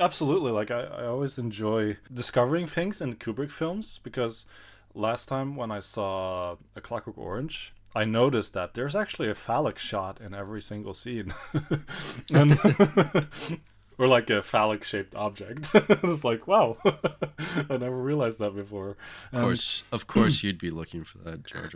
[0.00, 0.50] Absolutely.
[0.52, 4.46] Like I, I always enjoy discovering things in Kubrick films because
[4.94, 9.78] last time when I saw A Clockwork Orange, I noticed that there's actually a phallic
[9.78, 11.34] shot in every single scene.
[12.32, 12.58] and
[14.02, 15.70] or like a phallic shaped object.
[15.74, 16.76] it's like, wow.
[16.84, 18.96] I never realized that before.
[19.32, 21.72] Of course, of course, you'd be looking for that, George.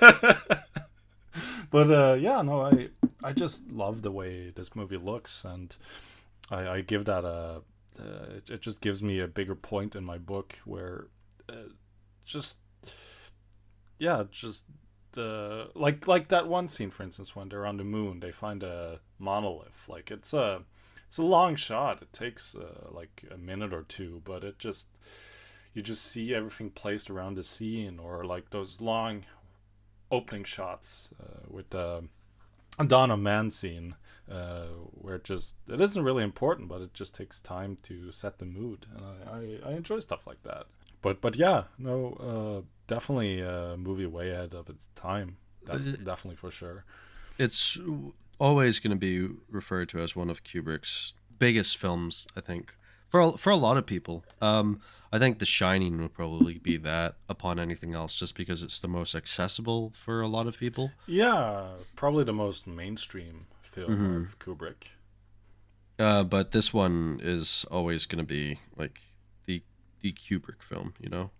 [1.72, 2.90] but uh, yeah, no, I
[3.24, 5.76] I just love the way this movie looks, and
[6.48, 7.62] I, I give that a.
[7.98, 11.08] Uh, it, it just gives me a bigger point in my book where,
[11.48, 11.70] uh,
[12.24, 12.58] just
[13.98, 14.64] yeah, just
[15.18, 18.62] uh, like like that one scene, for instance, when they're on the moon, they find
[18.62, 19.88] a monolith.
[19.88, 20.62] Like it's a
[21.12, 22.00] it's a long shot.
[22.00, 24.88] It takes uh, like a minute or two, but it just
[25.74, 29.26] you just see everything placed around the scene, or like those long
[30.10, 32.04] opening shots uh, with the
[32.78, 33.94] of Man scene,
[34.30, 38.38] uh, where it just it isn't really important, but it just takes time to set
[38.38, 40.64] the mood, and I, I, I enjoy stuff like that.
[41.02, 45.36] But but yeah, no, uh, definitely a movie way ahead of its time.
[45.66, 46.86] Def- definitely for sure.
[47.38, 47.78] it's
[48.38, 52.26] always going to be referred to as one of Kubrick's biggest films.
[52.36, 52.74] I think
[53.08, 54.24] for a, for a lot of people.
[54.40, 54.80] Um,
[55.14, 58.88] I think The Shining would probably be that upon anything else, just because it's the
[58.88, 60.92] most accessible for a lot of people.
[61.06, 61.66] Yeah,
[61.96, 64.26] probably the most mainstream film Mhm.
[64.26, 64.92] of Kubrick.
[65.98, 69.02] Uh, but this one is always going to be like
[69.44, 69.62] the
[70.00, 71.30] the Kubrick film, you know.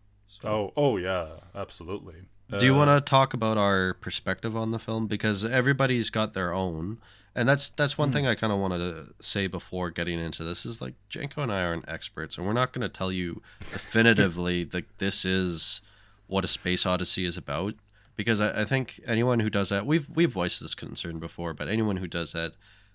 [0.44, 2.16] Oh oh yeah, absolutely.
[2.50, 6.34] Do you Uh, want to talk about our perspective on the film because everybody's got
[6.34, 6.98] their own,
[7.34, 8.12] and that's that's one Hmm.
[8.14, 11.52] thing I kind of wanted to say before getting into this is like Janko and
[11.52, 13.40] I aren't experts, and we're not going to tell you
[13.72, 15.80] definitively that this is
[16.26, 17.74] what a space odyssey is about
[18.16, 21.68] because I, I think anyone who does that we've we've voiced this concern before, but
[21.68, 22.52] anyone who does that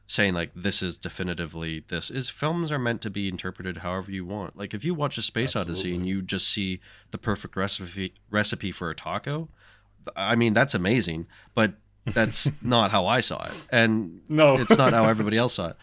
[0.09, 4.25] saying like this is definitively this is films are meant to be interpreted however you
[4.25, 4.57] want.
[4.57, 6.79] Like if you watch a space odyssey and you just see
[7.11, 9.49] the perfect recipe recipe for a taco,
[10.15, 11.73] I mean that's amazing, but
[12.05, 14.55] that's not how I saw it, and No.
[14.59, 15.77] it's not how everybody else saw it.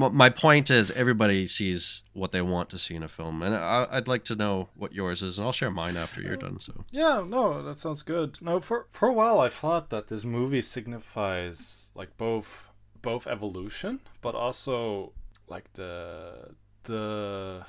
[0.00, 3.84] My point is, everybody sees what they want to see in a film, and I,
[3.90, 6.60] I'd like to know what yours is, and I'll share mine after you're done.
[6.60, 8.40] So, Yeah, no, that sounds good.
[8.40, 12.67] No, for for a while I thought that this movie signifies like both
[13.02, 15.12] both evolution, but also
[15.48, 17.64] like the the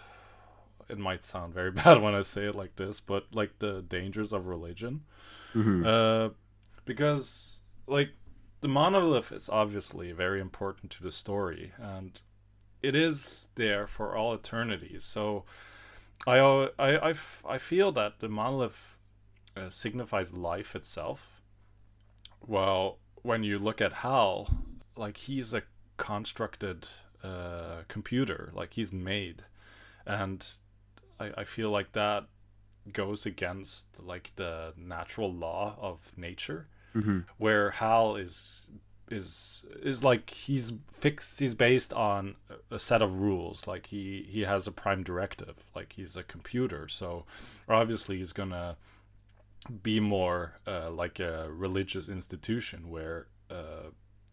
[0.87, 4.33] it might sound very bad when I say it like this, but like the dangers
[4.33, 5.03] of religion.
[5.53, 5.85] Mhm.
[5.85, 6.33] Uh,
[6.85, 8.11] because like
[8.61, 12.19] the monolith is obviously very important to the story, and
[12.81, 14.97] it is there for all eternity.
[14.99, 15.45] So
[16.27, 16.37] I
[16.79, 17.13] i I
[17.47, 18.97] I feel that the monolith
[19.55, 21.41] uh, signifies life itself.
[22.45, 24.49] Well, when you look at Hal,
[24.99, 25.63] like he's a
[25.97, 26.87] constructed
[27.23, 29.43] uh, computer, like he's made,
[30.05, 30.45] and
[31.19, 32.25] I, I feel like that
[32.93, 37.25] goes against like the natural law of nature, Mhm.
[37.37, 38.67] where Hal is
[39.11, 43.67] is is like he's fixed he's based on a- a set of rules.
[43.67, 45.55] Like he he has a prime directive.
[45.75, 46.87] Like he's a computer.
[46.87, 47.25] So
[47.67, 48.77] obviously he's gonna
[49.83, 53.89] be more uh, like a religious institution where uh,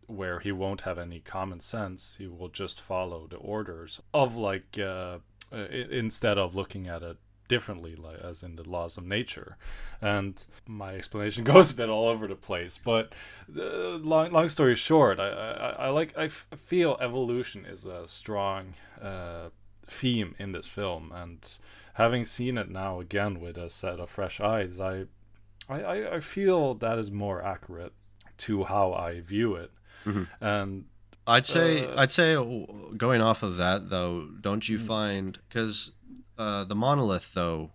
[0.07, 4.79] where he won't have any common sense he will just follow the orders of like
[4.79, 5.19] uh,
[5.53, 7.17] uh, instead of looking at it
[7.49, 9.57] differently like as in the laws of nature.
[10.01, 13.15] And my explanation goes a bit all over the place but
[13.57, 18.09] uh, long, long story short I, I, I like I f- feel evolution is a
[18.09, 19.51] strong uh,
[19.87, 21.13] theme in this film.
[21.15, 21.47] And
[21.95, 25.07] having seen it now again with a set of fresh eyes I
[25.69, 27.93] I, I, I feel that is more accurate
[28.39, 29.71] to how I view it
[30.07, 30.29] Mhm.
[30.41, 30.85] and
[31.27, 32.35] I'd say Uh, I'd say
[32.97, 34.87] going off of that though, don't you Mm.
[34.87, 35.93] find because
[36.39, 37.73] uh, the monolith though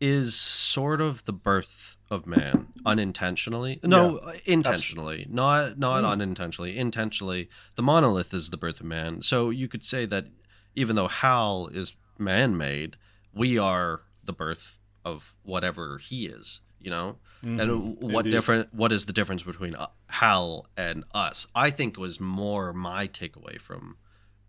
[0.00, 3.80] is sort of the birth of man unintentionally.
[3.82, 6.08] No, uh, intentionally, not not Mm.
[6.10, 6.76] unintentionally.
[6.76, 9.22] Intentionally, the monolith is the birth of man.
[9.22, 10.26] So you could say that
[10.74, 12.96] even though Hal is man-made,
[13.32, 16.60] we are the birth of whatever he is.
[16.86, 18.30] You know, and Mhm, what indeed.
[18.30, 18.72] different?
[18.72, 21.48] What is the difference between uh, Hal and us?
[21.52, 23.96] I think was more my takeaway from.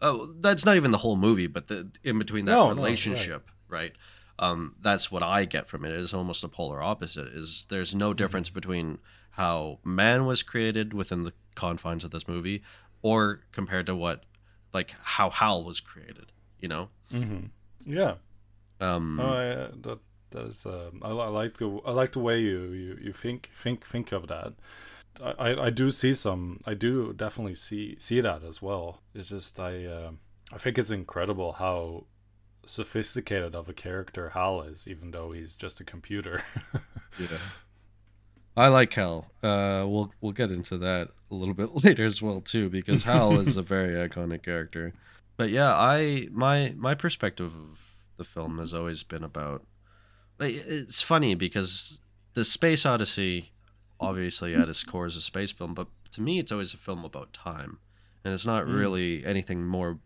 [0.03, 2.77] Oh, that's not even the whole movie, but the in between that No, no, right.
[2.77, 3.93] relationship, right?
[4.37, 5.91] Um, that's what I get from it.
[5.91, 7.27] Is almost a polar opposite.
[7.29, 8.17] Is there's no Mm-hmm.
[8.17, 8.99] difference between
[9.31, 12.61] how man was created within the confines of this movie,
[13.01, 14.25] or compared to what,
[14.73, 16.31] like how Hal was created.
[16.59, 16.89] You know.
[17.11, 17.47] mm-hmm.
[17.91, 18.13] yeah
[18.79, 19.45] Um, Oh, I,
[19.81, 19.99] that
[20.31, 20.65] that is.
[20.65, 24.11] Um, I, I like the I like the way you, you, you think think think
[24.11, 24.53] of that.
[25.23, 26.59] I, I, I do see some.
[26.65, 29.01] I do definitely see see that as well.
[29.13, 30.11] It's just I uh,
[30.53, 32.05] I think it's incredible how
[32.65, 36.43] sophisticated of a character Hal is, even though he's just a computer.
[37.19, 37.37] yeah.
[38.55, 39.31] I like Hal.
[39.43, 43.39] Uh, we'll we'll get into that a little bit later as well too, because Hal
[43.39, 44.93] is a very iconic character.
[45.37, 47.79] But yeah, I my my perspective of
[48.17, 49.63] the film has always been about.
[50.39, 51.99] Like, it's funny because
[52.33, 53.51] the Space Odyssey,
[53.99, 57.03] obviously at its core, is a space film, but to me, it's always a film
[57.03, 57.79] about time,
[58.23, 58.75] and it's not Mm.
[58.77, 59.99] really anything more.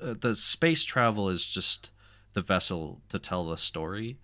[0.00, 1.90] Uh, the space travel is just
[2.34, 4.18] the vessel to tell the story,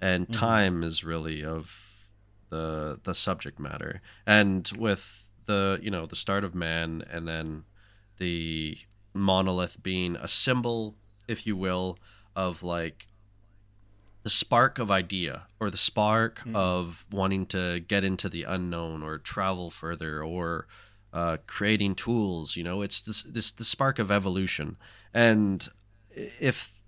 [0.00, 0.32] and Mhm.
[0.32, 2.10] time is really of
[2.50, 4.00] the the subject matter.
[4.26, 7.64] And with the you know the start of man, and then
[8.18, 8.78] the
[9.14, 11.98] monolith being a symbol, if you will,
[12.36, 13.06] of like
[14.26, 19.18] the spark of idea or the spark of wanting to get into the unknown or
[19.18, 20.66] travel further or
[21.12, 22.56] uh, creating tools.
[22.56, 24.78] You know, it's this this the spark of evolution.
[25.14, 25.68] And
[26.40, 26.82] if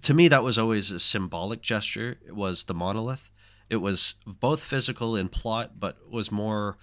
[0.00, 2.16] to me that was always a symbolic gesture.
[2.26, 3.30] It was the monolith.
[3.68, 6.78] It was both physical in plot, but was more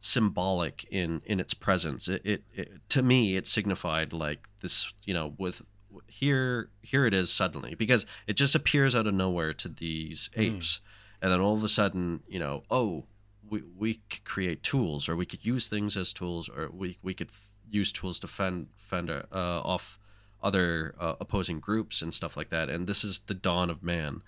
[0.00, 2.08] symbolic in in its presence.
[2.08, 5.60] It, it, it to me it signified like this, you know, with
[6.06, 10.80] here here it is suddenly because it just appears out of nowhere to these apes,
[11.20, 13.04] and then all of a sudden, you know, oh,
[13.48, 17.14] we we could create tools, or we could use things as tools, or we we
[17.14, 19.98] could f- use tools to fend fend uh, off
[20.42, 22.68] other uh, opposing groups and stuff like that.
[22.68, 24.22] And this is the dawn of man.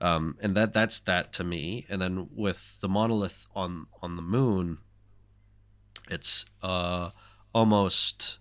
[0.00, 1.84] Um, and that that's that to me.
[1.88, 4.78] And then with the monolith on on the moon,
[6.08, 7.10] it's uh,
[7.52, 8.38] almost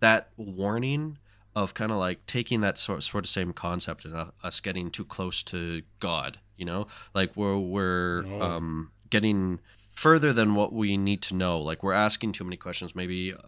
[0.00, 1.18] that warning
[1.56, 4.90] of kind of like taking that sort sort of same concept and uh, us getting
[4.90, 6.38] too close to God.
[6.56, 8.42] You know, like we're we're Oh.
[8.42, 11.58] um, getting further than what we need to know.
[11.60, 12.94] Like we're asking too many questions.
[12.94, 13.38] Maybe uh,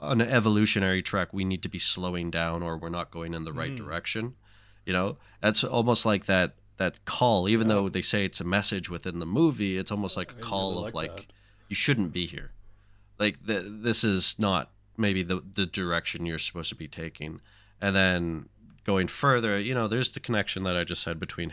[0.00, 3.44] on an evolutionary track, we need to be slowing down, or we're not going in
[3.44, 3.76] the right Mm.
[3.78, 4.34] direction.
[4.86, 7.48] You know, that's almost like that that call.
[7.48, 7.74] Even Yeah.
[7.74, 10.88] though they say it's a message within the movie, it's almost like a call really
[10.88, 11.28] of like
[11.68, 12.52] you shouldn't be here.
[13.18, 17.40] Like th- this is not maybe the the direction you're supposed to be taking.
[17.80, 18.48] And then
[18.84, 21.52] going further, you know, there's the connection that I just said between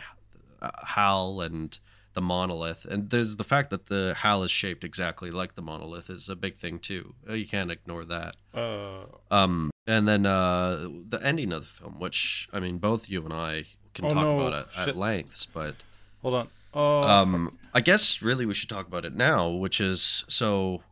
[0.60, 1.78] uh, Hal and
[2.14, 6.08] the monolith, and there's the fact that the Hal is shaped exactly like the monolith
[6.08, 7.14] is a big thing too.
[7.28, 8.36] Uh, You can't ignore that.
[8.54, 13.22] uh, Um, and then uh, the ending of the film, which I mean, both you
[13.24, 15.76] and I can Oh, talk no, about it at lengths, but
[16.22, 16.48] hold on.
[16.72, 20.82] Oh, um, I guess really we should talk about it now, which is so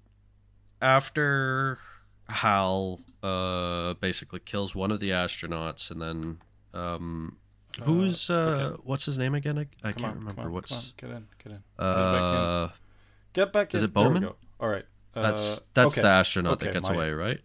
[0.80, 1.78] after
[2.28, 6.38] Hal uh, basically kills one of the astronauts, and then
[6.72, 7.36] um,
[7.82, 8.34] who's uh,
[8.72, 8.82] okay.
[8.84, 9.58] what's his name again?
[9.58, 11.84] I, I can't on, remember come on, what's come on, get in, get in.
[11.84, 12.68] uh,
[13.32, 13.78] Get back in.
[13.78, 14.28] is it Bowman?
[14.60, 14.84] All right.
[15.12, 16.02] that's uh, that's okay.
[16.02, 17.40] the astronaut Okay, that gets my- away, right?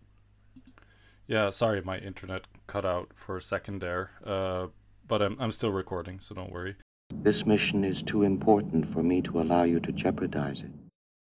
[1.28, 4.10] Yeah, sorry, my internet cut out for a second there.
[4.26, 4.68] Uh,
[5.08, 6.76] but I'm I'm still recording, so don't worry.
[7.14, 10.72] This mission is too important for me to allow you to jeopardize it.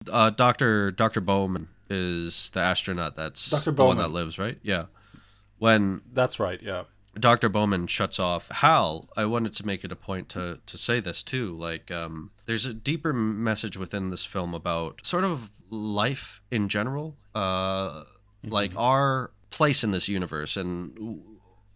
[0.09, 3.72] Uh, Doctor Doctor Bowman is the astronaut that's Dr.
[3.72, 4.59] the one that lives, right?
[4.62, 4.86] Yeah.
[5.59, 6.61] When That's right.
[6.62, 6.84] Yeah.
[7.18, 7.48] Dr.
[7.48, 11.22] Bowman shuts off Hal, I wanted to make it a point to to say this
[11.22, 11.57] too.
[11.57, 17.16] Like, um, there's a deeper message within this film about sort of life in general,
[17.34, 18.05] uh,
[18.44, 21.20] like our place in this universe, and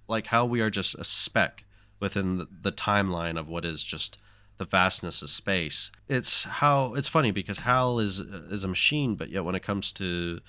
[0.09, 1.65] like how we are just a speck
[2.01, 4.19] within the, the timeline of what is just
[4.57, 5.91] the vastness of space.
[6.09, 9.93] It's how it's funny because Hal is is a machine, but yet when it comes
[9.95, 10.41] to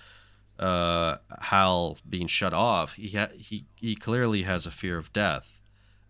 [0.60, 5.62] uh, Hal being shut off, he ha- he he clearly has a fear of death,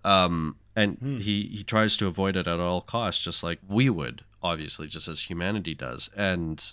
[0.03, 4.23] um, and he he tries to avoid it at all costs, just like we would,
[4.43, 6.09] obviously, just as humanity does.
[6.15, 6.71] And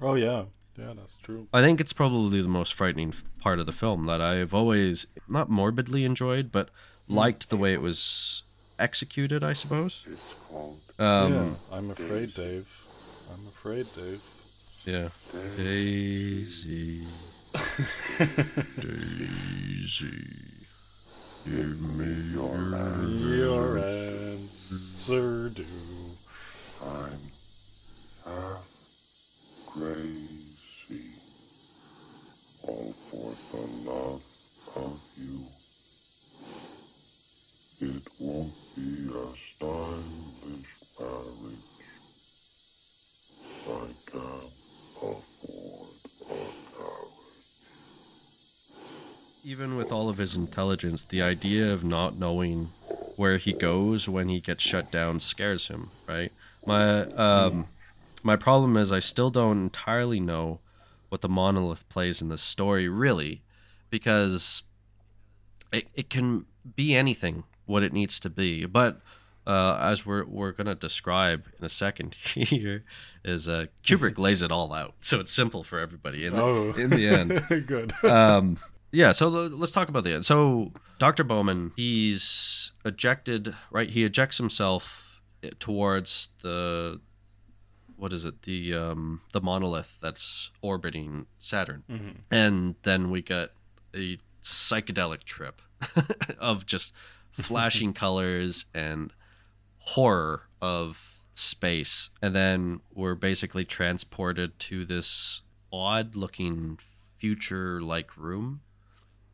[0.00, 0.44] Oh yeah.
[0.78, 1.48] Yeah, that's true.
[1.52, 5.50] I think it's probably the most frightening part of the film that I've always not
[5.50, 6.70] morbidly enjoyed, but
[7.08, 8.42] liked the way it was
[8.82, 9.42] executed.
[9.42, 10.04] I suppose.
[10.98, 12.68] Um, yeah, I'm afraid, Dave.
[13.32, 14.20] I'm afraid, Dave.
[14.84, 15.08] Yeah.
[15.56, 17.06] Daisy.
[18.80, 20.42] Daisy.
[21.44, 22.56] Give me your
[23.18, 25.64] Your answer do.
[26.84, 27.22] I'm
[28.26, 28.66] half
[29.66, 31.06] crazy.
[32.68, 34.22] All for the love
[34.76, 35.38] of you.
[37.88, 38.80] It won't I
[44.10, 44.46] can't
[45.02, 45.92] afford
[49.44, 52.68] a even with all of his intelligence, the idea of not knowing
[53.16, 56.32] where he goes when he gets shut down scares him, right?
[56.66, 57.66] My um
[58.22, 60.60] My problem is I still don't entirely know
[61.10, 63.42] what the monolith plays in this story, really,
[63.90, 64.62] because
[65.72, 66.46] it, it can
[66.76, 68.64] be anything what it needs to be.
[68.66, 69.00] But
[69.46, 72.84] uh, as we're we're gonna describe in a second here,
[73.24, 76.72] is uh, Kubrick lays it all out, so it's simple for everybody in the, Oh.
[76.72, 77.44] in the end.
[77.66, 77.92] Good.
[78.04, 78.58] um,
[78.92, 79.12] yeah.
[79.12, 80.24] So let's talk about the end.
[80.24, 83.54] So Doctor Bowman, he's ejected.
[83.70, 85.20] Right, he ejects himself
[85.58, 87.00] towards the
[87.96, 92.14] what is it the um the monolith that's orbiting Saturn, Mhm.
[92.30, 93.50] and then we get
[93.94, 95.62] a psychedelic trip
[96.38, 96.92] of just
[97.40, 99.12] flashing colors and
[99.78, 102.10] horror of space.
[102.20, 106.78] And then we're basically transported to this odd looking
[107.16, 108.60] future like room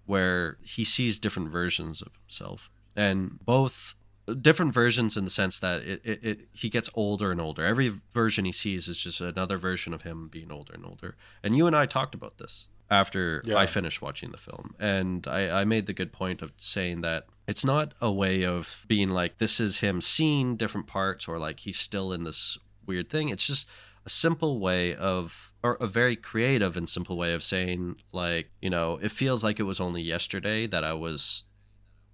[0.07, 2.71] where he sees different versions of himself.
[2.97, 3.95] And both
[4.41, 7.65] different versions in the sense that it, it, it he gets older and older.
[7.65, 11.17] Every version he sees is just another version of him being older and older.
[11.43, 13.57] And you and i talked about this after Yeah.
[13.57, 14.75] i finished watching the film.
[14.79, 18.85] And I, I made the good point of saying that it's not a way of
[18.89, 23.09] being like this is him seeing different parts or like he's still in this weird
[23.11, 23.29] thing.
[23.29, 23.67] It's just
[24.07, 28.71] a simple way of or a very creative and simple way of saying like you
[28.71, 31.45] know it feels like it was only yesterday that i was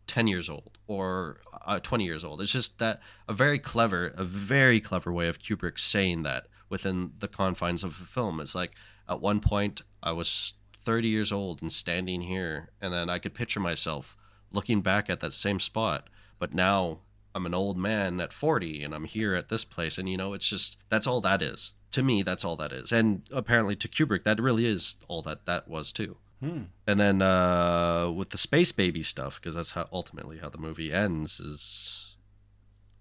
[0.08, 2.42] 10 years old or uh, 20 years old.
[2.42, 7.12] It's just that a very clever a very clever way of kubrick saying that within
[7.20, 8.38] the confines of a film.
[8.40, 8.72] It's like
[9.08, 10.54] at one point i was
[10.84, 14.16] 30 years old and standing here and then i could picture myself
[14.52, 16.08] looking back at that same spot
[16.38, 16.98] but now
[17.34, 20.32] i'm an old man at 40 and i'm here at this place and you know
[20.32, 23.88] it's just that's all that is to me that's all that is and apparently to
[23.88, 26.62] kubrick that really is all that that was too Hmm.
[26.86, 30.92] and then uh, with the space baby stuff, because that's how ultimately how the movie
[30.92, 32.16] ends is.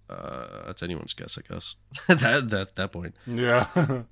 [0.08, 1.74] Uh, that's anyone's guess, I guess.
[2.08, 3.16] that that that point.
[3.26, 3.66] Yeah.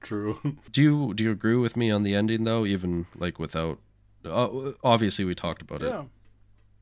[0.00, 0.38] True.
[0.72, 2.64] Do you do you agree with me on the ending though?
[2.64, 3.78] Even like without,
[4.24, 5.88] uh, obviously we talked about it.
[5.88, 6.02] Yeah.
[6.02, 6.08] it,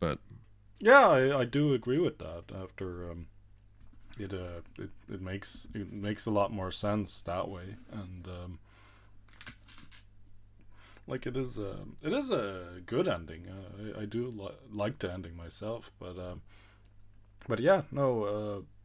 [0.01, 0.19] but
[0.81, 2.45] Yeah, I, I do agree with that.
[2.55, 3.27] After um,
[4.19, 8.59] it, uh, it it makes it makes a lot more sense that way, and um,
[11.07, 13.47] like it is a it is a good ending.
[13.49, 16.43] Uh, I, I do li- like the ending myself, but um,
[17.49, 18.25] but yeah, no,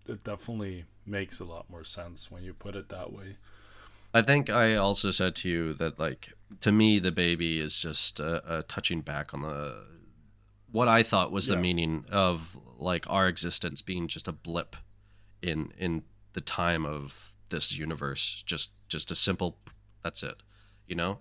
[0.07, 3.37] uh, it definitely makes a lot more sense when you put it that way.
[4.13, 8.19] I think I also said to you that like to me the baby is just
[8.19, 9.85] a, a touching back on the
[10.71, 11.61] what I thought was the Yeah.
[11.61, 14.75] meaning of like our existence being just a blip
[15.41, 16.03] in in
[16.33, 18.43] the time of this universe.
[18.45, 19.57] Just just a simple
[20.03, 20.43] that's it
[20.87, 21.19] you know?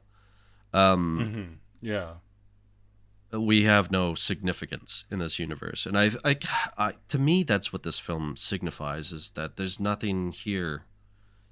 [0.73, 2.15] Um hmm Yeah,
[3.33, 5.87] we have no significance in this universe.
[5.87, 6.37] And I've, I,
[6.77, 10.85] I to me that's what this film signifies is that there's nothing here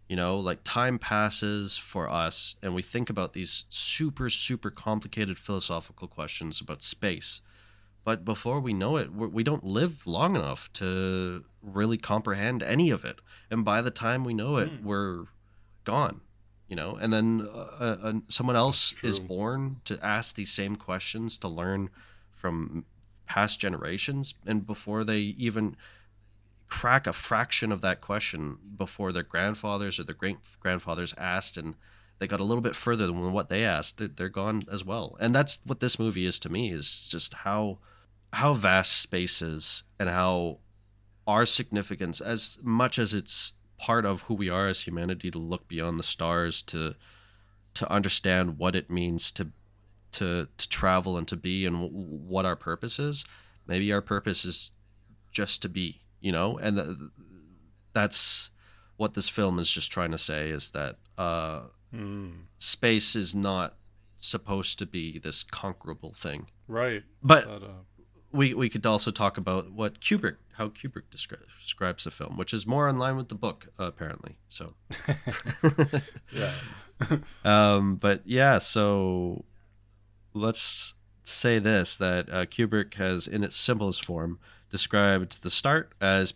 [0.09, 5.39] you know like time passes for us and we think about these super super complicated
[5.39, 7.41] philosophical questions about space.
[8.05, 12.91] But before we know it we're, we don't live long enough to really comprehend any
[12.91, 13.21] of it.
[13.51, 15.25] And by the time we know it we're
[15.85, 16.23] gone
[16.69, 16.99] you know?
[17.01, 21.89] And then uh, uh, someone else is born to ask these same questions to learn
[22.31, 22.85] from
[23.27, 25.77] past generations and before they even
[26.69, 31.75] crack a fraction of that question before their grandfathers or their great grandfathers asked and
[32.19, 35.17] they got a little bit further than what they asked they're, they're gone as well.
[35.21, 37.79] And that's what this movie is to me is just how
[38.35, 40.59] how vast space is and how
[41.27, 45.67] our significance as much as it's part of who we are as humanity to look
[45.69, 46.95] beyond the stars to
[47.75, 49.49] to understand what it means to
[50.13, 53.25] to to travel and to be and w- what our purpose is.
[53.67, 54.73] Maybe our purpose is
[55.31, 56.97] just to be you know and th-
[57.93, 58.51] that's
[58.97, 61.63] what this film is just trying to say is that uh
[61.95, 62.33] mm.
[62.59, 63.77] space is not
[64.17, 67.05] supposed to be this conquerable thing right.
[67.23, 67.69] but That, uh,
[68.33, 72.53] we we could also talk about what Kubrick how Kubrick descri- describes the film, which
[72.53, 74.39] is more in line with the book uh, apparently.
[74.49, 74.75] So,
[76.33, 76.53] yeah.
[77.45, 79.45] um, but yeah, so
[80.35, 84.41] let's say this that uh, Kubrick has, in its simplest form,
[84.71, 86.35] described the start as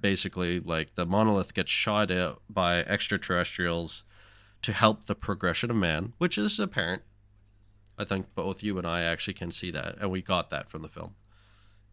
[0.00, 4.02] basically like the monolith gets shot out by extraterrestrials
[4.62, 7.02] to help the progression of man, which is apparent.
[7.98, 10.82] I think both you and I actually can see that, and we got that from
[10.82, 11.14] the film.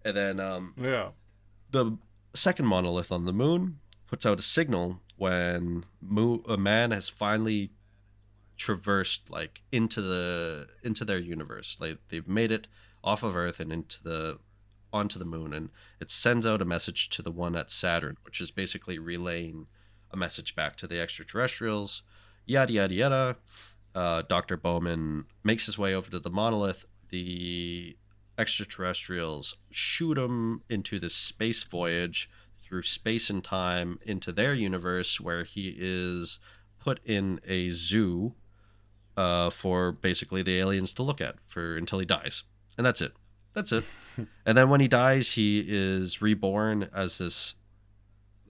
[0.04, 1.10] And then um, Yeah.
[1.70, 1.98] the
[2.34, 7.72] second monolith on the moon puts out a signal when mo- a man has finally
[8.58, 12.68] traversed like into the into their universe like they've made it
[13.04, 14.38] off of earth and into the
[14.92, 15.70] onto the moon and
[16.00, 19.68] it sends out a message to the one at saturn which is basically relaying
[20.12, 22.02] a message back to the extraterrestrials.
[22.46, 23.36] Yada yada yada.
[23.94, 24.58] Uh, Dr.
[24.58, 26.86] Bowman makes his way over to the monolith.
[27.10, 27.98] The
[28.38, 32.30] extraterrestrials shoot him into this space voyage
[32.64, 36.40] through space and time into their universe, where he is
[36.80, 38.36] put in a zoo
[39.18, 42.44] uh, for basically the aliens to look at for until he dies,
[42.78, 43.14] and that's it.
[43.60, 43.84] That's it.
[44.46, 47.56] and then when he dies, he is reborn as this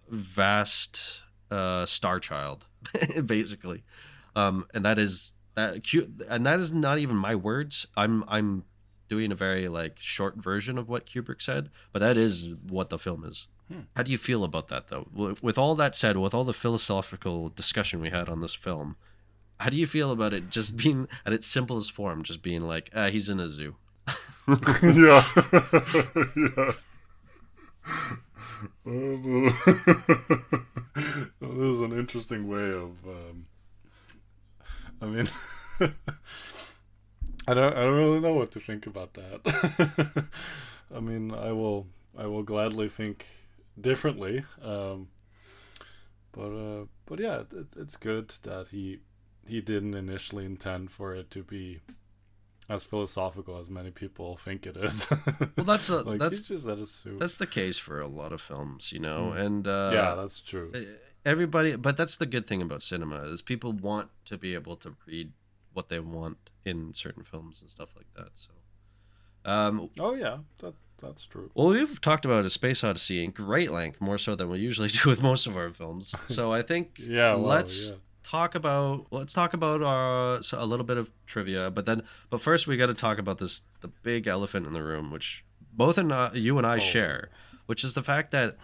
[0.08, 2.66] vast uh, star child,
[3.26, 3.84] basically.
[4.36, 7.88] Um, and that is that cute, and that is not even my words.
[7.98, 8.66] I'm I'm
[9.08, 13.00] doing a very like short version of what Kubrick said, but that is what the
[13.00, 13.48] film is.
[13.72, 13.82] Hmm.
[13.96, 15.08] How do you feel about that though?
[15.14, 18.96] With- With all that said, with all the philosophical discussion we had on this film,
[19.60, 22.90] how do you feel about it just being at its simplest form, just being like,
[22.96, 23.76] ah, he's in a zoo?
[24.84, 25.24] yeah.
[26.36, 26.74] yeah.
[28.86, 29.56] Um,
[31.42, 33.06] this is an interesting way of.
[33.06, 33.46] Um,
[35.02, 35.30] I mean,
[37.48, 37.74] I don't.
[37.74, 40.26] I don't really know what to think about that.
[40.94, 41.88] I mean, I will.
[42.18, 43.26] I will gladly think
[43.80, 44.44] differently.
[44.62, 45.10] Um,
[46.32, 49.00] but uh, but yeah, it, it's good that he
[49.48, 51.82] he didn't initially intend for it to be
[52.70, 55.10] as philosophical as many people think it is.
[55.10, 57.18] Well, that's a, like, that's just at a zoo.
[57.20, 59.46] that's the case for a lot of films, you know, Mm.
[59.46, 60.72] and uh, yeah, that's true.
[61.26, 61.76] everybody.
[61.76, 65.32] But that's the good thing about cinema is people want to be able to read
[65.74, 68.32] what they want in certain films and stuff like that.
[68.36, 68.52] So,
[69.46, 71.50] um, Oh yeah, that that's true.
[71.56, 74.90] well, we've talked about a Space Odyssey in great length, more so than we usually
[75.02, 76.14] do with most of our films.
[76.28, 77.96] So I think Yeah, well, let's yeah.
[78.30, 82.40] Talk about let's talk about uh so a little bit of trivia, but then but
[82.42, 85.98] first we got to talk about this the big elephant in the room, which both
[85.98, 86.80] and uh, you and I Oh.
[86.80, 87.30] share,
[87.66, 88.58] which is the fact that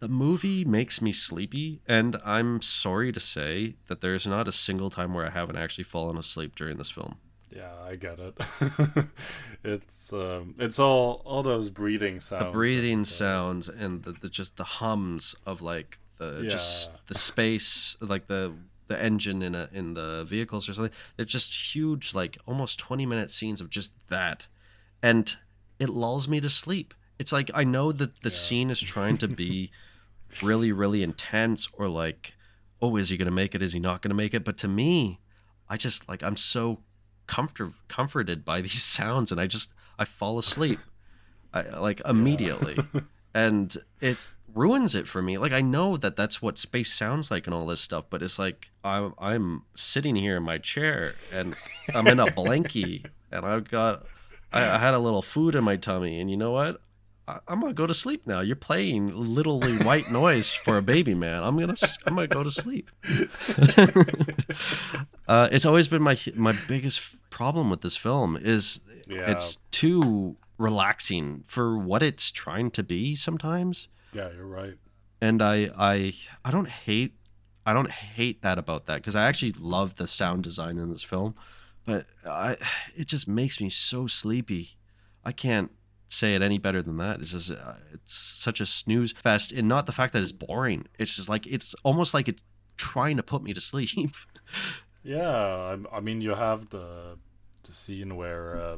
[0.00, 4.88] the movie makes me sleepy, and I'm sorry to say that there's not a single
[4.88, 7.16] time where I haven't actually fallen asleep during this film.
[7.54, 8.34] Yeah, I get it.
[9.64, 12.44] it's um, it's all all those breathing sounds.
[12.46, 17.96] the breathing sounds and the, the just the hums of like the just the space
[18.00, 18.52] like the
[18.86, 20.92] the engine in a in the vehicles or something.
[21.16, 24.46] They're just huge like almost 20 minute scenes of just that.
[25.02, 25.34] And
[25.78, 26.94] it lulls me to sleep.
[27.18, 29.70] It's like i know that the scene is trying to be
[30.42, 32.34] really really intense or like
[32.80, 33.62] oh is he gonna make it?
[33.62, 34.44] Is he not gonna make it?
[34.44, 35.20] But to me
[35.68, 36.80] i just like i'm so
[37.26, 40.80] comfort comforted by these sounds and i just i fall asleep.
[41.52, 42.76] I, like immediately.
[43.32, 44.18] And it
[44.54, 45.38] ruins it for me.
[45.38, 48.38] Like i know that that's what space sounds like and all this stuff but it's
[48.38, 51.54] like i'm i'm sitting here in my chair and
[51.94, 54.04] i'm in a blankie and i've got
[54.52, 56.80] I, I had a little food in my tummy and you know what?
[57.28, 58.40] I, i'm gonna go to sleep now.
[58.40, 61.42] You're playing literally white noise for a baby man.
[61.44, 61.76] I'm gonna
[62.06, 62.90] i'm gonna go to sleep.
[65.28, 69.30] Uh, it's always been my my biggest problem with this film is Yeah.
[69.30, 74.76] it's too relaxing for what it's trying to be sometimes Yeah, you're right.
[75.20, 76.12] and i i
[76.44, 77.12] i don't hate
[77.66, 81.02] i don't hate that about that because i actually love the sound design in this
[81.02, 81.34] film
[81.84, 82.56] but i
[82.96, 84.70] it just makes me so sleepy.
[85.24, 85.70] I can't
[86.08, 87.20] say it any better than that.
[87.20, 90.86] It's just uh, it's such a snooze fest and not the fact that it's boring.
[90.98, 92.42] It's just like it's almost like it's
[92.76, 93.90] trying to put me to sleep.
[95.02, 95.30] Yeah,
[95.92, 97.16] I, I mean, you have the
[97.64, 98.76] the scene where uh,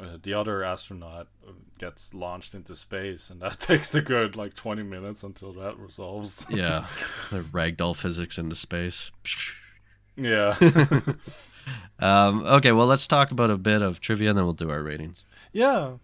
[0.00, 4.54] uh, the other astronaut uh, gets launched into space, and that takes a good like
[4.54, 6.46] twenty minutes until that resolves.
[6.50, 6.86] yeah
[7.30, 9.10] the ragdoll physics into space
[10.16, 10.56] yeah.
[11.98, 14.82] um, okay well let's talk about a bit of trivia and then we'll do our
[14.82, 15.94] ratings Yeah.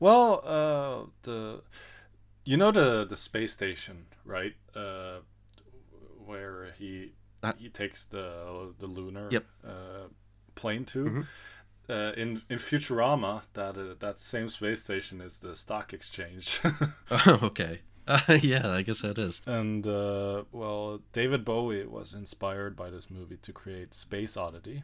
[0.00, 1.62] Well, uh, the
[2.44, 4.54] you know the the space station, right?
[4.74, 5.18] Uh,
[6.26, 9.44] where he Uh, he takes the the lunar Yep.
[9.64, 10.06] uh,
[10.56, 11.04] plane to.
[11.04, 11.26] Mhm.
[11.92, 16.60] Uh, in in Futurama, that uh, that same space station is the stock exchange.
[17.10, 17.80] Oh, okay.
[18.08, 19.42] Uh, yeah, I guess that is.
[19.46, 24.82] and uh, well, David Bowie was inspired by this movie to create Space Oddity.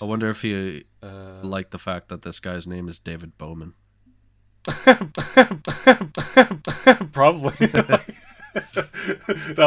[0.00, 3.74] I wonder if he Uh, liked the fact that this guy's name is David Bowman.
[7.12, 7.66] probably.
[7.66, 8.04] that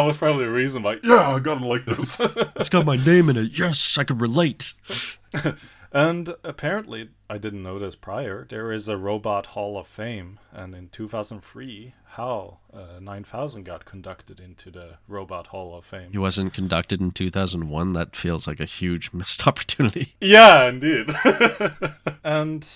[0.06, 0.84] was probably the reason.
[0.84, 2.18] Like, yeah, I gotta like this.
[2.56, 3.58] It's got my name in it.
[3.58, 4.74] Yes, I can relate.
[5.96, 8.46] And apparently, I didn't know this prior.
[8.50, 14.42] There is a Robot Hall of Fame, and in 2003, HAL uh, 9000 got conducted
[14.42, 16.12] into the Robot Hall of Fame.
[16.12, 17.94] He wasn't conducted in 2001.
[17.94, 20.16] That feels like a huge missed opportunity.
[20.20, 21.08] Yeah, indeed.
[22.26, 22.68] and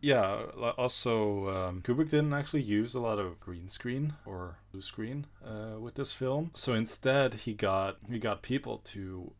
[0.00, 0.42] yeah,
[0.76, 5.78] also um, Kubrick didn't actually use a lot of green screen or blue screen uh,
[5.78, 6.50] with this film.
[6.56, 9.32] So instead, he got he got people to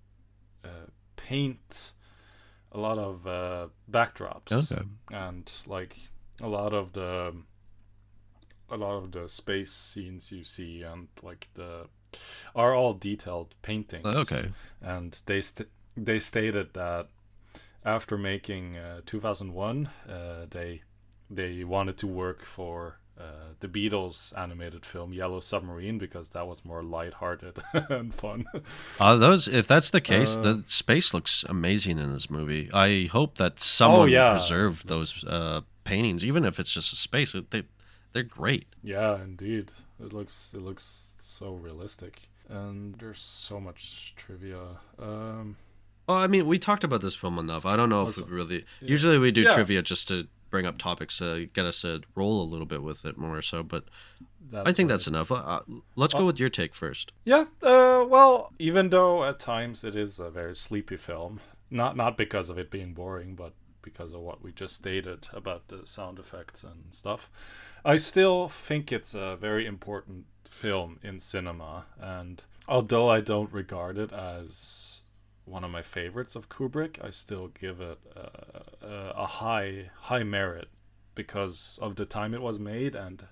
[0.64, 0.86] uh,
[1.16, 1.90] paint
[2.74, 4.82] a lot of uh, backdrops Okay.
[5.12, 5.96] and like
[6.40, 7.32] a lot of the
[8.70, 11.86] a lot of the space scenes you see and like the
[12.54, 14.06] are all detailed paintings.
[14.06, 14.50] Okay.
[14.82, 17.08] And they st- they stated that
[17.84, 20.82] after making uh, 2001, uh, they
[21.30, 26.64] they wanted to work for uh, the Beatles animated film Yellow Submarine because that was
[26.64, 27.58] more lighthearted
[27.88, 28.44] and fun.
[28.98, 32.68] Uh, those, if that's the case, Uh, the space looks amazing in this movie.
[32.72, 34.32] I hope that someone Oh, yeah.
[34.32, 37.34] preserved those uh, paintings, even if it's just a space.
[37.50, 37.62] They,
[38.12, 38.66] they're great.
[38.82, 44.78] yeah, indeed, it looks it looks so realistic, and there's so much trivia.
[44.98, 45.56] Um,
[46.08, 47.64] Well, I mean, we talked about this film enough.
[47.64, 48.64] I don't know if we really.
[48.80, 48.88] yeah.
[48.90, 49.54] Usually, we do Yeah.
[49.54, 53.04] trivia just to bring up topics to get us to roll a little bit with
[53.04, 53.42] it more.
[53.42, 53.86] So, but
[54.52, 54.94] I think right.
[54.94, 55.32] that's enough.
[55.32, 55.62] Uh,
[55.96, 57.12] let's go Uh, with your take first.
[57.24, 61.40] Yeah, uh, well, even though at times it is a very sleepy film,
[61.70, 63.52] not not because of it being boring, but
[63.82, 67.30] because of what we just stated about the sound effects and stuff,
[67.84, 71.86] I still think it's a very important film in cinema.
[72.00, 75.00] And although I don't regard it as
[75.44, 80.22] one of my favorites of Kubrick, I still give it uh, a, a high high
[80.22, 80.68] merit
[81.14, 83.26] because of the time it was made and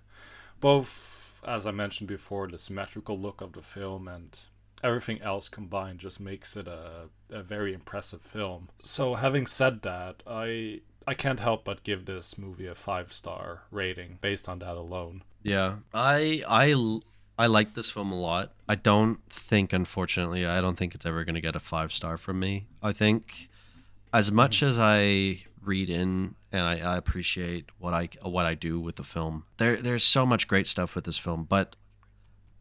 [0.60, 4.38] both as i mentioned before the symmetrical look of the film and
[4.82, 8.68] everything else combined just makes it a, a very impressive film.
[8.80, 13.62] So having said that i i can't help but give this movie a five star
[13.70, 15.22] rating based on that alone.
[15.42, 16.74] Yeah, I I
[17.42, 18.52] I like this film a lot.
[18.68, 22.16] I don't think, unfortunately, I don't think it's ever going to get a five star
[22.16, 22.66] from me.
[22.80, 23.48] I think,
[24.12, 28.78] as much as I read in and I, I appreciate what I what I do
[28.78, 31.74] with the film, there there's so much great stuff with this film, but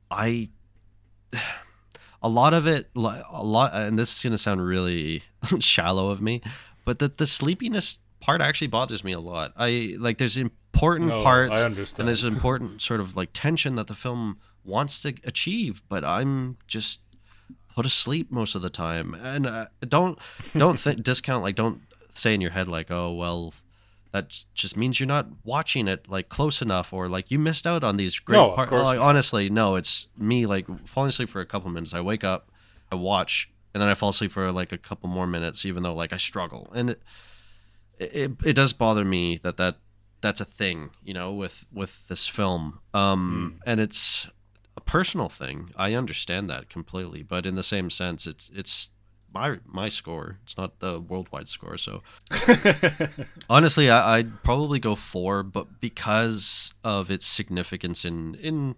[0.10, 0.50] I
[2.24, 3.00] a lot of it a
[3.44, 5.24] lot and this is going to sound really
[5.60, 6.40] shallow of me
[6.86, 11.24] but the, the sleepiness part actually bothers me a lot i like there's important No,
[11.24, 11.64] parts
[11.98, 16.58] and there's important sort of like tension that the film wants to achieve but i'm
[16.68, 17.02] just
[17.74, 19.14] put asleep most of the time.
[19.14, 20.20] And uh, don't
[20.54, 21.82] don't think discount like don't
[22.14, 23.54] say in your head like oh well
[24.12, 27.82] that just means you're not watching it like close enough or like you missed out
[27.82, 31.46] on these great No, parts like honestly no it's me like falling asleep for a
[31.46, 31.94] couple minutes.
[31.94, 32.50] I wake up
[32.92, 35.94] i watch and then i fall asleep for like a couple more minutes even though
[35.96, 36.70] like i struggle.
[36.76, 37.02] And it
[38.00, 39.78] it, it does bother me that that
[40.20, 42.80] that's a thing you know with with this film.
[42.94, 44.28] Um and it's
[44.82, 48.92] a personal thing i understand that completely but in the same sense it's it's
[49.34, 50.40] my my score.
[50.44, 52.02] It's not the worldwide score so.
[53.50, 58.76] Honestly I, i'd probably go four but because of its significance in in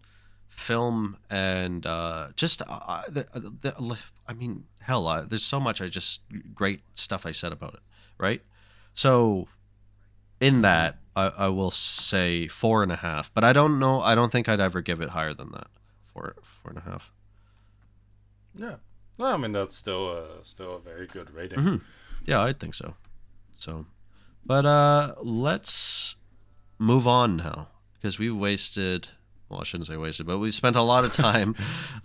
[0.48, 3.26] film and uh just uh, the,
[3.62, 3.98] the,
[4.28, 6.22] i mean hell uh, there's so much i just
[6.54, 7.80] great stuff i said about it
[8.20, 8.42] right?
[8.94, 9.48] So
[10.40, 14.14] in that I, I will say four and a half but i don't know i
[14.14, 15.68] don't think i'd ever give it higher than that
[16.14, 17.12] four four and a half
[18.56, 18.76] yeah
[19.18, 21.82] well, i mean that's still a still a very good rating Mhm.
[22.26, 22.96] Yeah, I think so.
[23.52, 23.86] So,
[24.46, 26.16] but uh let's
[26.80, 29.10] move on now because we've wasted.
[29.50, 31.54] Well, I shouldn't say wasted, but we've spent a lot of time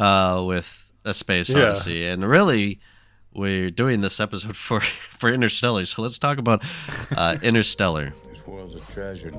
[0.01, 1.67] uh, with a space Yeah.
[1.67, 2.81] odyssey, and really,
[3.33, 5.85] we're doing this episode for for Interstellar.
[5.85, 6.65] So let's talk about
[7.17, 8.13] uh, Interstellar.
[8.29, 9.33] This world's a treasure.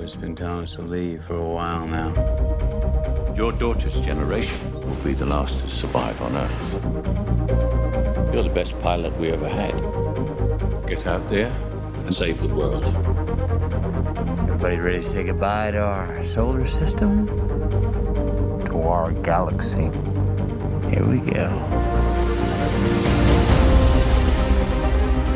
[0.00, 2.10] It's been telling us to leave for a while now.
[3.36, 8.32] Your daughter's generation will be the last to survive on Earth.
[8.32, 9.74] You're the best pilot we ever had.
[10.86, 11.48] Get out there
[12.06, 12.82] and save the world.
[14.48, 17.26] Everybody ready to say goodbye to our solar system?
[18.64, 19.90] To our galaxy.
[20.88, 21.50] Here we go.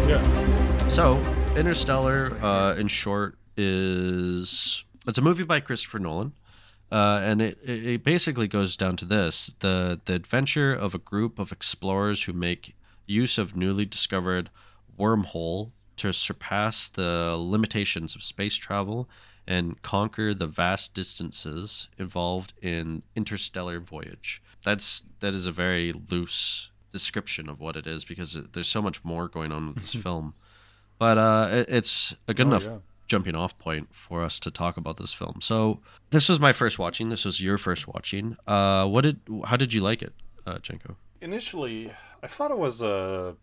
[0.09, 1.21] yeah So,
[1.55, 6.33] Interstellar, uh, in short, is it's a movie by Christopher Nolan,
[6.91, 11.39] uh, and it, it basically goes down to this: the the adventure of a group
[11.39, 12.75] of explorers who make
[13.07, 14.51] use of newly discovered
[14.99, 19.09] wormhole to surpass the limitations of space travel
[19.47, 24.41] and conquer the vast distances involved in interstellar voyage.
[24.65, 28.83] That's that is a very loose description of what it is because it, there's so
[28.83, 30.35] much more going on with this film.
[30.99, 32.79] But uh, it, it's a good Oh, enough yeah.
[33.11, 35.41] Jumping off point for us to talk about this film.
[35.41, 35.81] So
[36.11, 37.11] this was my first watching.
[37.11, 38.37] This was your first watching.
[38.47, 39.21] Uh, what did?
[39.45, 40.15] How did you like it,
[40.47, 40.97] uh, Jenko?
[41.23, 41.93] initially
[42.23, 43.37] i thought it was a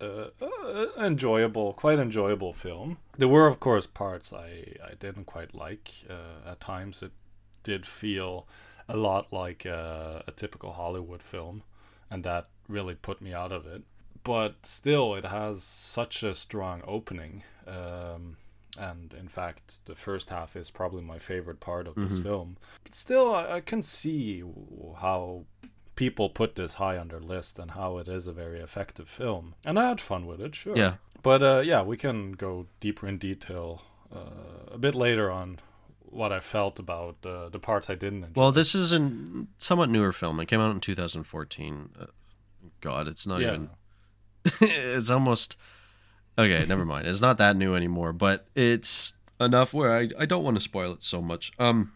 [0.00, 2.98] uh, uh, enjoyable, quite enjoyable film.
[3.16, 5.92] There were, of course, parts I, I didn't quite like.
[6.10, 7.12] Uh, at times, it
[7.62, 8.48] did feel
[8.88, 11.62] a lot like uh, a typical Hollywood film,
[12.10, 13.82] and that really put me out of it.
[14.24, 17.44] But still, it has such a strong opening.
[17.66, 18.36] Um,
[18.78, 22.22] and in fact, the first half is probably my favorite part of this Mhm.
[22.22, 22.56] film.
[22.82, 24.42] But still, I, I can see
[25.00, 25.44] how
[25.96, 29.54] people put this high on their list and how it is a very effective film.
[29.64, 30.76] And I had fun with it, sure.
[30.76, 30.94] Yeah.
[31.22, 33.82] But uh, yeah, we can go deeper in detail
[34.14, 35.60] uh, a bit later on
[36.00, 38.40] what I felt about uh, the parts I didn't enjoy.
[38.40, 39.10] Well, this is a
[39.58, 40.38] somewhat newer film.
[40.40, 41.90] It came out in 2014.
[41.98, 42.06] Uh,
[42.80, 43.54] God, it's not Yeah.
[43.54, 43.70] even.
[44.60, 45.56] it's almost.
[46.38, 47.06] Okay, never mind.
[47.06, 50.92] It's not that new anymore, but it's enough where I, I don't want to spoil
[50.92, 51.52] it so much.
[51.58, 51.92] Um,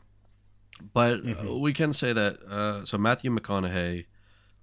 [0.93, 1.61] but uh, Mhm.
[1.61, 2.39] we can say that.
[2.49, 4.07] Uh, so Matthew McConaughey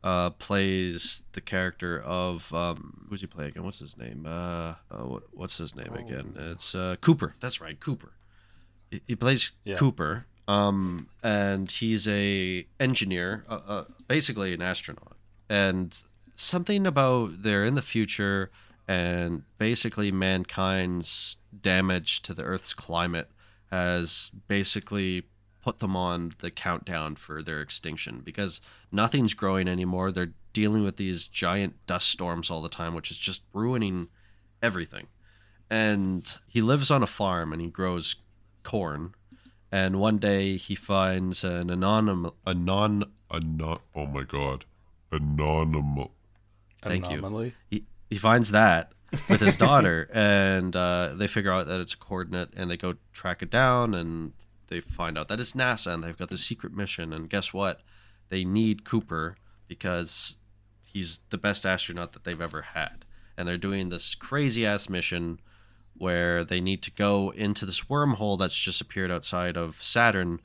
[0.03, 3.63] uh, plays the character of um, who's he play again?
[3.63, 4.25] What's his name?
[4.25, 6.35] Uh, uh what's his name again?
[6.37, 7.33] It's uh, Cooper.
[7.39, 8.13] That's right, Cooper.
[8.91, 9.75] He, he plays Yeah.
[9.77, 15.17] Cooper, um, and he's a engineer, uh, uh, basically an astronaut.
[15.49, 15.99] And
[16.35, 18.51] something about they're in the future,
[18.87, 23.29] and basically mankind's damage to the Earth's climate
[23.71, 25.23] has basically
[25.63, 28.61] put them on the countdown for their extinction because
[28.91, 30.11] nothing's growing anymore.
[30.11, 34.09] They're dealing with these giant dust storms all the time, which is just ruining
[34.61, 35.07] everything.
[35.69, 38.15] And he lives on a farm and he grows
[38.63, 39.15] corn.
[39.71, 44.65] And one day he finds an anonymous, anon, anon, Oh my god.
[45.11, 46.09] Anonymous.
[46.83, 47.47] Thank Anomaly?
[47.71, 47.79] you.
[47.79, 48.91] He, he finds that
[49.29, 52.95] with his daughter, and uh, they figure out that it's a coordinate, and they go
[53.13, 54.33] track it down, and
[54.67, 57.13] they find out that it's NASA, and they've got this secret mission.
[57.13, 57.81] And guess what?
[58.29, 59.37] They need Cooper
[59.67, 60.37] because
[60.83, 63.05] he's the best astronaut that they've ever had,
[63.37, 65.39] and they're doing this crazy ass mission
[65.97, 70.41] where they need to go into this wormhole that's just appeared outside of Saturn,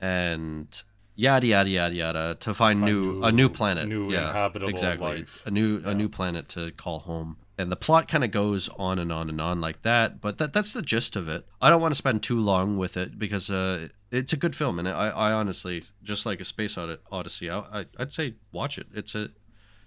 [0.00, 0.82] and
[1.14, 4.68] yada yada yada yada to find, Find new, new- a new planet, new yeah, inhabitable
[4.68, 5.42] exactly life.
[5.46, 7.36] a new a new planet to call home.
[7.56, 10.52] And the plot kind of goes on and on and on like that, but that
[10.52, 11.46] that's the gist of it.
[11.62, 14.80] I don't want to spend too long with it because uh, it's a good film,
[14.80, 17.48] and I, I honestly just like a space Od- odyssey.
[17.48, 18.88] I, I I'd say watch it.
[18.92, 19.28] It's a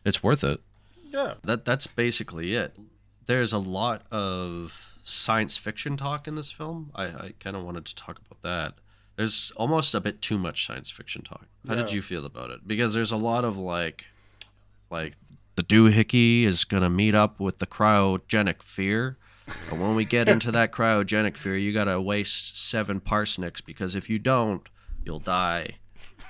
[0.06, 0.62] it's worth it.
[1.10, 1.34] Yeah.
[1.44, 2.78] That that's basically it.
[3.26, 6.92] There's a lot of science fiction talk in this film.
[6.96, 8.76] I, I kind of wanted to talk about that.
[9.18, 11.47] There's almost a bit too much science fiction talk.
[11.68, 12.68] How did you feel about it?
[12.68, 14.05] Because there's a lot of like,
[14.89, 15.13] like
[15.55, 19.18] the doohickey is gonna meet up with the cryogenic fear.
[19.70, 24.09] But when we get into that cryogenic fear, you gotta waste seven parsniks because if
[24.09, 24.70] you don't,
[25.03, 25.78] you'll die.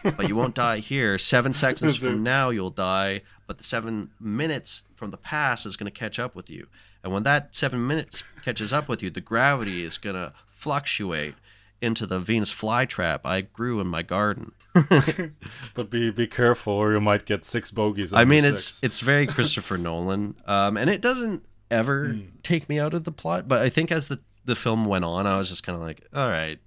[0.04, 1.18] But you won't die here.
[1.18, 3.22] Seven seconds from now, you'll die.
[3.48, 6.68] But the seven minutes from the past is going to catch up with you.
[7.04, 11.36] And when that seven minutes catches up with you, the gravity is going to fluctuate
[11.82, 14.52] into the Venus flytrap I grew in my garden.
[15.74, 18.14] But be be careful, or you might get six bogeys.
[18.14, 18.84] I mean, it's six.
[18.84, 22.20] it's very Christopher Nolan, um, and it doesn't ever Hmm.
[22.44, 23.48] take me out of the plot.
[23.48, 26.02] But I think as the the film went on, I was just kind of like,
[26.14, 26.60] all right,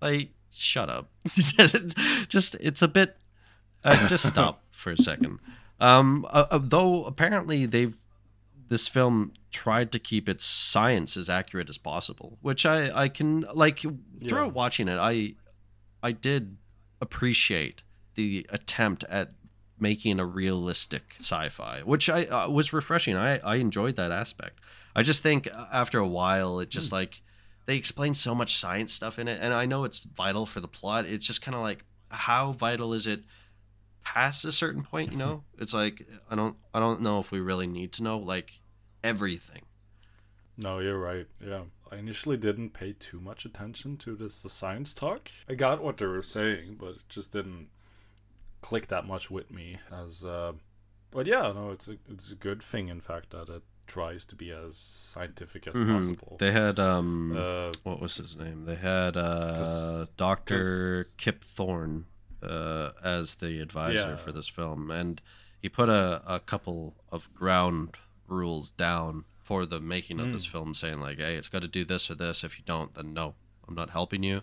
[0.00, 1.10] like shut up,
[2.28, 3.16] just it's a bit.
[3.84, 5.38] Uh, just stop for a second.
[5.78, 7.96] Um, uh, uh, though apparently they've
[8.68, 13.46] this film tried to keep its science as accurate as possible, which I I can
[13.54, 13.84] like
[14.26, 15.34] throughout watching it, I
[16.02, 16.56] I did
[17.00, 17.82] appreciate
[18.14, 19.32] the attempt at
[19.78, 23.16] making a realistic sci-fi, which I uh, was refreshing.
[23.16, 24.60] I I enjoyed that aspect.
[24.94, 27.22] I just think after a while, it just like
[27.66, 30.68] they explain so much science stuff in it, and I know it's vital for the
[30.68, 31.04] plot.
[31.04, 33.24] It's just kind of like how vital is it
[34.14, 35.10] past a certain point?
[35.12, 38.18] You know, it's like I don't I don't know if we really need to know
[38.18, 38.60] like
[39.02, 39.62] everything.
[40.56, 41.26] No, you're right.
[41.44, 41.62] Yeah.
[41.92, 45.30] I initially didn't pay too much attention to this the science talk.
[45.48, 47.68] I got what they were saying, but it just didn't
[48.62, 50.52] click that much with me as uh
[51.10, 54.34] but yeah, no, it's a it's a good thing in fact that it tries to
[54.34, 55.92] be as scientific as Mhm.
[55.98, 56.36] possible.
[56.40, 58.64] They had um Uh, what was his name?
[58.64, 62.06] They had uh Doctor Kip Thorne
[62.46, 64.16] uh as the advisor Yeah.
[64.16, 65.20] for this film, and
[65.60, 67.96] he put a, a couple of ground
[68.28, 70.50] rules down for the making of this Mm.
[70.50, 72.42] film, saying like, "Hey, it's got to do this or this.
[72.44, 73.34] If you don't, then no,
[73.66, 74.42] I'm not helping you."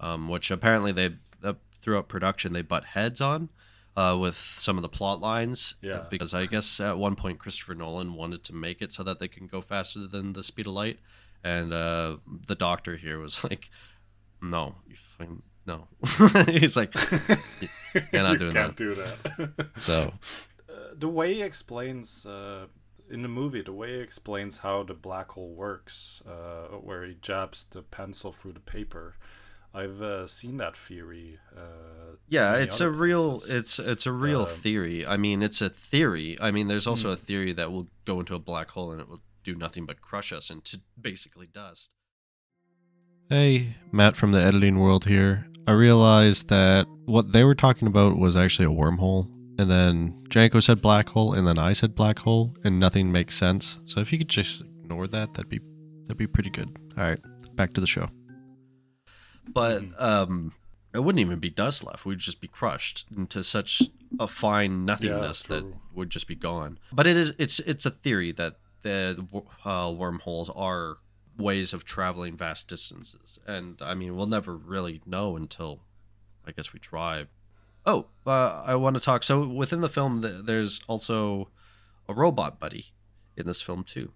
[0.00, 3.48] Um, which apparently they uh, throughout production they butt heads on.
[3.96, 6.02] Uh, with some of the plot lines, Yeah.
[6.10, 9.28] because I guess at one point Christopher Nolan wanted to make it so that they
[9.28, 10.98] can go faster than the speed of light,
[11.44, 13.70] and uh, the doctor here was like,
[14.42, 15.88] "No, you fucking no."
[16.46, 16.94] He's like,
[18.12, 19.70] "You're not You doing can't that." do that.
[19.82, 20.12] So
[20.68, 22.66] uh, the way he explains uh,
[23.10, 27.14] in the movie, the way he explains how the black hole works, uh, where he
[27.20, 29.14] jabs the pencil through the paper,
[29.74, 31.38] I've uh, seen that theory.
[31.56, 35.04] Uh, yeah, it's a other real it's it's a real Um, theory.
[35.06, 36.36] I mean, it's a theory.
[36.40, 37.12] I mean, there's also Mm.
[37.14, 40.00] a theory that will go into a black hole and it will do nothing but
[40.00, 41.90] crush us into basically dust.
[43.28, 45.46] Hey, Matt from the editing world here.
[45.66, 50.60] I realized that what they were talking about was actually a wormhole, and then Janko
[50.60, 53.78] said black hole, and then I said black hole, and nothing makes sense.
[53.86, 55.60] So if you could just ignore that, that'd be
[56.02, 56.70] that'd be pretty good.
[56.98, 57.20] All right,
[57.54, 58.10] back to the show.
[59.48, 60.52] But um,
[60.92, 62.04] it wouldn't even be dust left.
[62.04, 63.82] We'd just be crushed into such
[64.20, 66.78] a fine nothingness that would just be gone.
[66.92, 69.26] But it is it's it's a theory that the
[69.64, 70.98] uh, wormholes are
[71.36, 75.80] ways of traveling vast distances, and I mean we'll never really know until
[76.46, 77.26] I guess we try.
[77.86, 79.22] Oh, uh, I want to talk.
[79.22, 81.50] So within the film, th- there's also
[82.08, 82.92] a robot buddy
[83.36, 84.12] in this film too.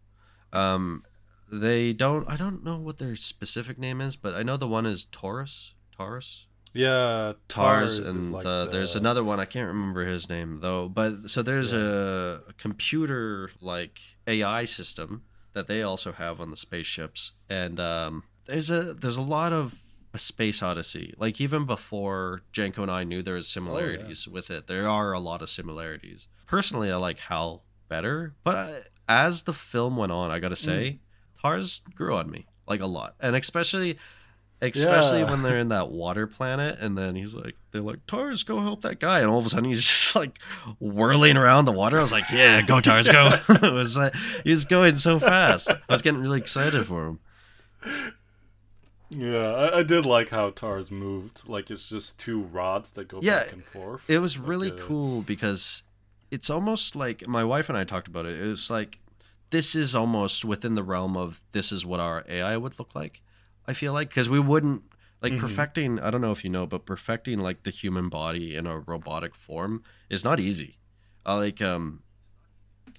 [0.52, 1.04] Um,
[1.50, 2.28] they don't.
[2.28, 5.74] I don't know what their specific name is, but I know the one is Taurus.
[5.96, 6.46] Taurus.
[6.74, 10.88] Yeah, Tars, and like uh, there's another one I can't remember his name though.
[10.88, 15.24] But so there's a, a computer like AI system
[15.58, 19.74] that they also have on the spaceships, and um, there's a there's a lot of
[20.14, 21.12] a space odyssey.
[21.18, 25.20] Like even before Janko and I knew there was similarities with it, there are a
[25.20, 26.28] lot of similarities.
[26.46, 28.80] Personally, I like Hal better, but I,
[29.26, 31.00] as the film went on, I gotta say,
[31.42, 33.98] Tars grew on me like a lot, and especially
[34.60, 35.30] especially Yeah.
[35.30, 38.80] when they're in that water planet and then he's like they're like tars go help
[38.82, 40.38] that guy and all of a sudden he's just like
[40.80, 41.98] whirling around the water.
[41.98, 43.30] I was like yeah go tars go.
[43.48, 45.70] It was like he was going so fast.
[45.70, 47.20] I was getting really excited for him.
[49.10, 51.48] Yeah, I, I did like how Tars moved.
[51.48, 54.08] Like it's just two rods that go yeah back and forth.
[54.08, 55.82] it was Like, really uh, cool because
[56.30, 58.38] it's almost like my wife and i talked about it.
[58.38, 58.98] It was like
[59.50, 63.22] this is almost within the realm of this is what our ai would look like
[63.66, 64.82] i feel like because we wouldn't
[65.22, 65.40] like Mhm.
[65.40, 68.78] perfecting i don't know if you know but perfecting like the human body in a
[68.78, 70.78] robotic form is not easy
[71.26, 72.02] uh, like um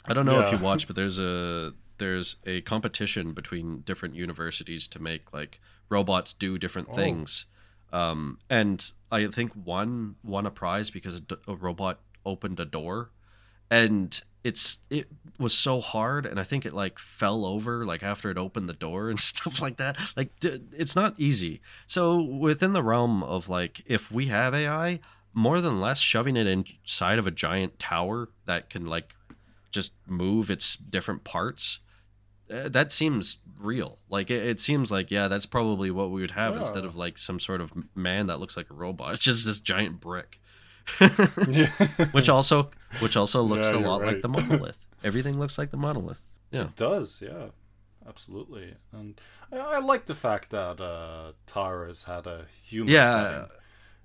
[0.06, 4.88] i don't know if you watch but there's a there's a competition between different universities
[4.88, 5.60] to make like
[5.90, 6.96] robots do different Oh.
[6.96, 7.46] things
[7.92, 12.66] um and i think one won a prize because a, d- a robot opened a
[12.66, 13.12] door
[13.70, 15.08] and it's it
[15.38, 18.74] was so hard and i think it like fell over like after it opened the
[18.74, 19.98] door and stuff like that.
[20.16, 21.62] Like d- it's not easy.
[21.88, 25.00] So within the realm of like if we have ai
[25.34, 29.16] more than less shoving it inside of a giant tower that can like
[29.72, 31.80] just move its different parts
[32.52, 34.00] uh, that seems real.
[34.10, 37.18] Like it, it seems like yeah that's probably what we would have instead of like
[37.18, 39.14] some sort of man that looks like a robot.
[39.20, 40.40] It's just this giant brick
[42.12, 42.70] which also
[43.00, 44.86] which also looks Yeah, a lot like the monolith.
[45.04, 46.22] Everything looks like the monolith.
[46.52, 46.64] Yeah.
[46.64, 47.48] It does, yeah,
[48.08, 48.76] absolutely.
[48.92, 49.20] And
[49.52, 53.32] I, I like the fact that uh, Tars had a human Yeah.
[53.32, 53.58] setting,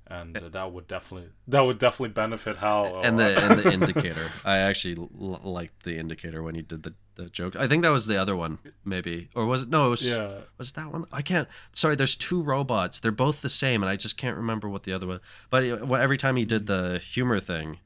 [0.07, 4.26] and uh, that would definitely that would definitely benefit how and the and the indicator.
[4.44, 7.57] I actually l- liked the indicator when he did the, the joke.
[7.57, 9.28] I think that was the other one maybe.
[9.34, 10.40] Or was it no it was Yeah.
[10.59, 11.07] was it that one?
[11.11, 13.00] I can't sorry there's two robots.
[13.00, 15.80] They're both the same and i just can't remember what the other one but it-
[15.90, 17.78] every time he did the humor thing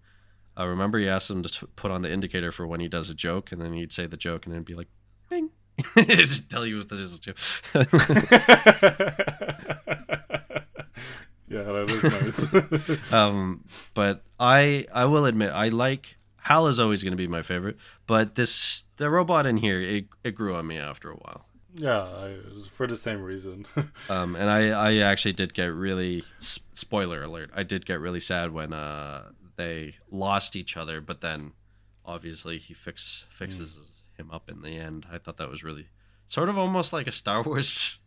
[0.56, 3.08] i remember he asked him to t- put on the indicator for when he does
[3.10, 4.88] a joke and then he'd say the joke and then it'd be like
[5.30, 5.50] bing.
[5.96, 7.36] Just tell you if this is joke
[11.48, 13.12] yeah, that is nice.
[13.12, 17.42] um, but I I will admit I like Hal is always going to be my
[17.42, 17.76] favorite,
[18.06, 21.46] but this the robot in here it, it grew on me after a while.
[21.74, 22.36] yeah, I,
[22.74, 23.66] for the same reason.
[24.10, 27.50] Um, and I I actually did get really spoiler alert.
[27.54, 31.52] I did get really sad when uh they lost each other, but then
[32.04, 33.78] obviously he fix fixes
[34.16, 35.06] him up in the end.
[35.12, 35.88] I thought that was really
[36.26, 37.98] sort of almost like a Star Wars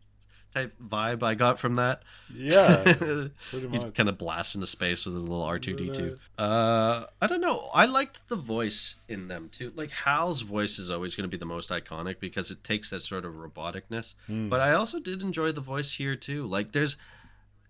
[0.53, 2.03] type vibe I got from that.
[2.33, 2.93] Yeah,
[3.51, 3.93] He's much.
[3.93, 6.17] kind of blast into space with his little R two D two.
[6.37, 7.69] Uh, I don't know.
[7.73, 9.71] I liked the voice in them too.
[9.75, 13.01] Like Hal's voice is always going to be the most iconic because it takes that
[13.01, 14.15] sort of roboticness.
[14.27, 14.49] Hmm.
[14.49, 16.45] But I also did enjoy the voice here too.
[16.45, 16.97] Like there's,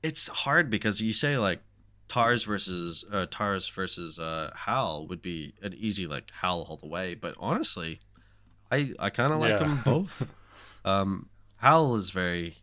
[0.03, 1.59] it's hard because you say like
[2.07, 6.87] Tars versus uh, Tars versus uh, Hal would be an easy like Hal all the
[6.87, 7.13] way.
[7.15, 7.99] But honestly,
[8.71, 9.57] I I kind of like Yeah.
[9.59, 10.27] them both.
[10.83, 12.55] Um, Hal is very,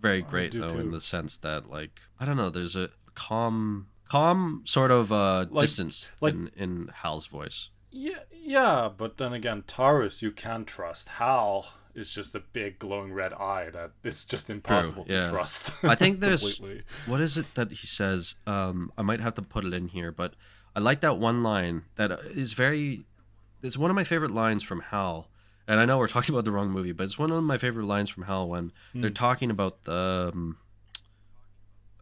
[0.00, 4.62] very great though in the sense that like I don't know, there's a calm, calm
[4.64, 7.70] sort of uh Like- distance like- in in Hal's voice.
[7.92, 11.08] Yeah, yeah, but then again, Taurus you can trust.
[11.08, 15.30] Hal is just a big glowing red eye that is just impossible to yeah.
[15.30, 15.72] trust.
[15.82, 16.60] I think there's
[17.06, 18.36] what is it that he says?
[18.46, 20.34] Um, I might have to put it in here, but
[20.76, 23.06] I like that one line that is very
[23.62, 25.28] it's one of my favorite lines from Hal.
[25.70, 27.86] And I know we're talking about the wrong movie, but it's one of my favorite
[27.86, 29.00] lines from Hal when Hmm.
[29.02, 30.30] they're talking about the.
[30.34, 30.56] Um,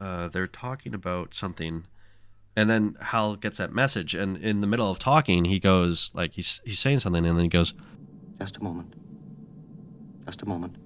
[0.00, 1.84] uh, they're talking about something,
[2.56, 6.32] and then Hal gets that message, and in the middle of talking, he goes like
[6.34, 7.74] he's he's saying something, and then he goes,
[8.38, 8.94] Just a moment.
[10.24, 10.76] Just a moment.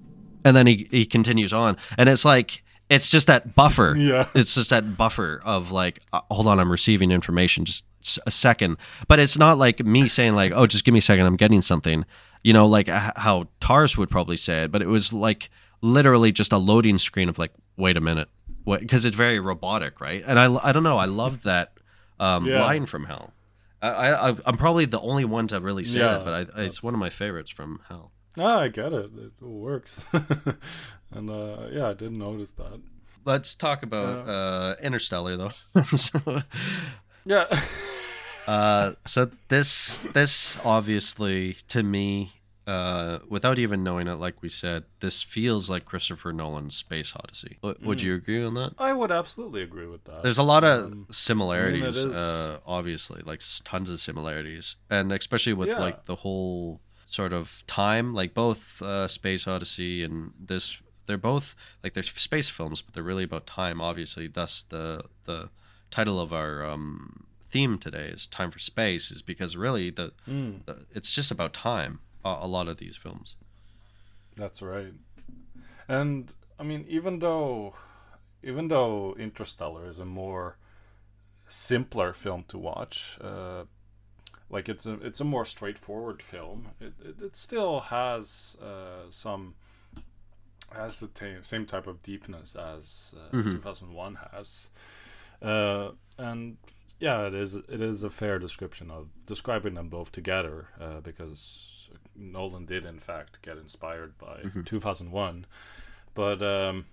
[0.43, 3.95] and then he he continues on, and it's like it's just that buffer.
[3.97, 4.27] Yeah.
[4.35, 7.85] it's just that buffer of like, uh, hold on, I'm receiving information, just
[8.25, 8.77] a second.
[9.07, 11.61] But it's not like me saying like, oh, just give me a second, I'm getting
[11.61, 12.03] something.
[12.43, 15.49] You know, like how Tars would probably say it, but it was like
[15.81, 18.29] literally just a loading screen of like, wait a minute,
[18.63, 18.81] what?
[18.81, 20.23] Because it's very robotic, right?
[20.27, 21.73] And I I don't know, I love that
[22.19, 22.59] um, Yeah.
[22.61, 23.33] line from Hal.
[23.81, 26.19] I, I I'm probably the only one to really say Yeah.
[26.21, 28.11] it, but I, it's one of my favorites from Hal.
[28.37, 29.11] Ah, I get it.
[29.15, 30.03] It works.
[31.11, 32.81] and uh, yeah, I didn't notice that.
[33.25, 35.51] Let's talk about uh, Interstellar, though.
[35.83, 36.41] so,
[37.25, 37.45] Yeah.
[38.47, 42.33] uh, so this this obviously to me,
[42.67, 47.57] uh, without even knowing it, like we said, this feels like Christopher Nolan's Space Odyssey.
[47.61, 48.03] W- Would Mm.
[48.03, 48.73] you agree on that?
[48.77, 50.23] I would absolutely agree with that.
[50.23, 55.11] There's a lot of Um, similarities, I mean, uh, obviously, like tons of similarities, and
[55.11, 55.79] especially with Yeah.
[55.79, 56.79] like the whole
[57.09, 61.53] sort of time, like both uh, Space Odyssey and this, they're both
[61.83, 63.81] like they're space films, but they're really about time.
[63.81, 65.49] Obviously, thus the the
[65.91, 70.65] title of our um, theme today is "Time for Space," is because really the, Mm.
[70.65, 71.99] the it's just about time.
[72.25, 73.35] A, a lot of these films.
[74.41, 74.93] That's right.
[75.87, 77.75] And I mean, even though,
[78.41, 80.55] even though Interstellar is a more
[81.49, 83.63] simpler film to watch, uh,
[84.49, 86.69] like it's a it's a more straightforward film.
[86.79, 89.55] It it, it still has uh, some
[90.71, 93.51] has the ta- same type of deepness as uh, Mhm.
[93.61, 94.69] 2001 has,
[95.41, 96.57] uh, and
[97.03, 101.89] yeah, it is it is a fair description of describing them both together uh, because
[102.15, 104.65] Nolan did in fact get inspired by Mhm.
[104.65, 105.45] 2001,
[106.13, 106.85] but um,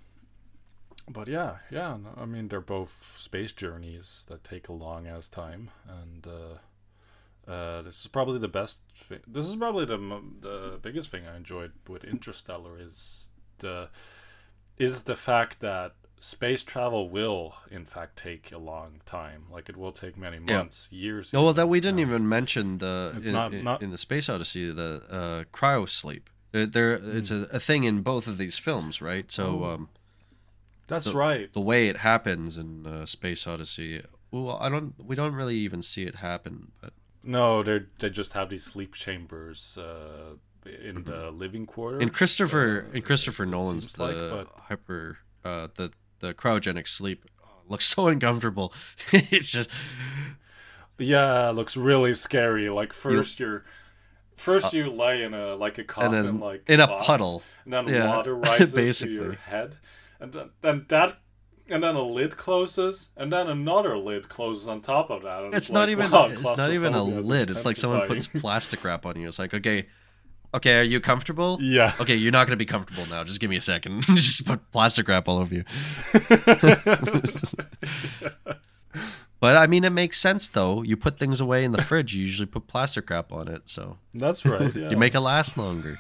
[1.09, 5.71] but yeah, yeah, I mean they're both space journeys that take a long ass time,
[6.01, 8.79] and uh, uh, this is probably the best.
[9.09, 9.99] Thi- this is probably the
[10.41, 13.29] the biggest thing I enjoyed with Interstellar is
[13.59, 13.89] the
[14.79, 19.45] is the fact that space travel will in fact take a long time.
[19.51, 20.59] Like it will take many Yeah.
[20.59, 21.33] months, years.
[21.35, 24.71] Oh well, that we didn't even mention the in, not- not- in the Space Odyssey
[24.71, 26.29] the uh, cryo sleep.
[26.53, 29.31] There, it's a, a thing in both of these films, right?
[29.31, 29.63] So, Hmm.
[29.63, 29.71] Oh.
[29.75, 29.89] um,
[30.89, 31.53] That's the- right.
[31.53, 34.03] The way it happens in uh, Space Odyssey,
[34.33, 36.93] well, I don't, we don't really even see it happen, but
[37.23, 40.35] No, they they just have these sleep chambers uh,
[40.67, 42.03] in the living quarters.
[42.03, 44.17] in Christopher, uh, in Christopher Nolan's the like,
[44.47, 48.73] but hyper, uh, the the cryogenic sleep oh, looks so uncomfortable.
[49.13, 49.71] it's just
[50.99, 52.69] Yeah, it looks really scary.
[52.71, 53.65] Like first you're
[54.37, 57.43] first Uh, you lay in a like a coffin then like in a box, puddle.
[57.65, 59.77] and then Yeah, water rises to your head,
[60.19, 61.19] and then, then that
[61.69, 65.45] and then a lid closes, and then another lid closes on top of that.
[65.45, 67.51] and it's not like, even wow, it's not even a lid.
[67.51, 69.29] It's like someone puts plastic wrap on you.
[69.29, 69.87] It's like, okay,
[70.55, 71.59] okay, are you comfortable?
[71.61, 71.93] Yeah.
[72.01, 73.25] Okay, you're not gonna be comfortable now.
[73.25, 74.03] Just give me a second.
[74.07, 75.65] Just put plastic wrap all over you.
[79.41, 80.83] but I mean, it makes sense though.
[80.83, 82.15] You put things away in the fridge.
[82.15, 84.91] You usually put plastic wrap on it, so That's right, yeah.
[84.91, 85.99] you make it last longer.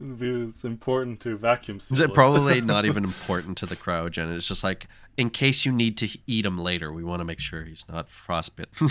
[0.00, 4.34] It's important to vacuum seal Is it probably not even important to the cryogen?
[4.34, 7.40] It's just like in case you need to eat him later, we want to make
[7.40, 8.90] sure he's not frostbitten.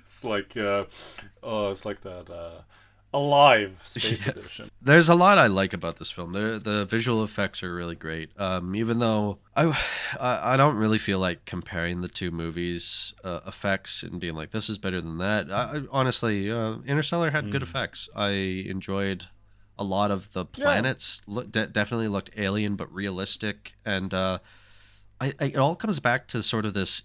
[0.00, 0.84] it's like uh,
[1.42, 2.62] oh, it's like that uh,
[3.14, 4.32] alive space Yeah.
[4.32, 4.70] edition.
[4.82, 6.32] There's a lot I like about this film.
[6.32, 8.30] The the visual effects are really great.
[8.38, 9.74] Um, even though I,
[10.20, 14.68] I don't really feel like comparing the two movies' uh, effects and being like this
[14.68, 15.50] is better than that.
[15.50, 18.08] I, honestly, uh, Interstellar had good effects.
[18.14, 19.26] I enjoyed
[19.78, 20.64] a lot of the Yeah.
[20.64, 21.22] planets.
[21.26, 24.38] Look, de- definitely looked alien but realistic, and uh,
[25.20, 27.02] I, I, it all comes back to sort of this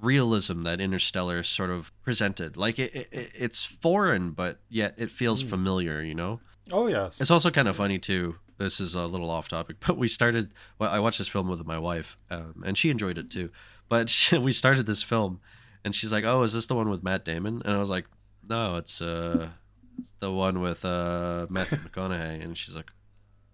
[0.00, 2.56] realism that Interstellar sort of presented.
[2.56, 3.08] Like it, it
[3.38, 5.48] it's foreign, but yet it feels Mm.
[5.50, 6.02] familiar.
[6.02, 6.40] You know.
[6.70, 7.20] Oh yes.
[7.20, 8.36] It's also kind of funny too.
[8.58, 10.52] This is a little off topic, but we started.
[10.78, 13.50] Well, I watched this film with my wife, um, and she enjoyed it too.
[13.88, 15.40] But we started this film,
[15.84, 18.06] and she's like, "Oh, is this the one with Matt Damon?" And I was like,
[18.48, 19.50] "No, it's uh,
[19.98, 22.90] it's the one with uh, Matthew McConaughey." And she's like,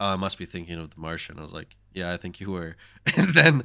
[0.00, 2.50] "Oh, I must be thinking of The Martian." I was like, "Yeah, I think you
[2.50, 2.76] were."
[3.16, 3.62] And then,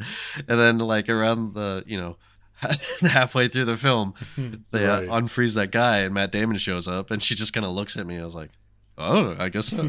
[0.47, 2.18] and then like around the you know.
[3.02, 4.14] halfway through the film,
[4.72, 7.72] they uh, unfreeze that guy, and Matt Damon shows up, and she just kind of
[7.72, 8.19] looks at me.
[8.19, 8.52] I was like,
[8.98, 9.84] "Oh, I guess so."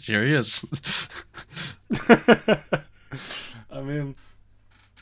[0.00, 0.64] Here he is.
[3.70, 4.16] I mean,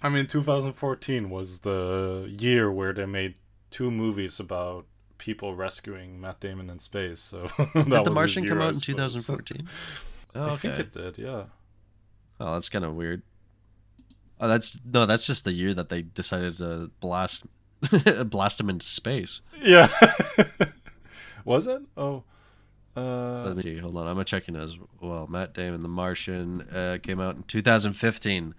[0.03, 3.35] I mean, 2014 was the year where they made
[3.71, 4.87] two movies about
[5.19, 7.21] people rescuing Matt Damon in space.
[7.21, 9.69] So did The Martian come out in 2014?
[10.35, 10.53] Oh, okay.
[10.53, 11.19] I think it did.
[11.19, 11.45] Yeah.
[12.41, 13.23] Oh, that's kind of weird.
[14.41, 17.47] Oh, that's no, that's just the year that they decided to blast
[18.27, 19.41] blast him into space.
[19.61, 19.89] Yeah.
[21.45, 21.83] was it?
[21.97, 22.25] Oh.
[22.97, 23.79] Uh, Let me see.
[23.79, 24.07] Hold on.
[24.07, 25.27] I'm checking as well.
[25.27, 28.55] Matt Damon, The Martian, uh, came out in 2015.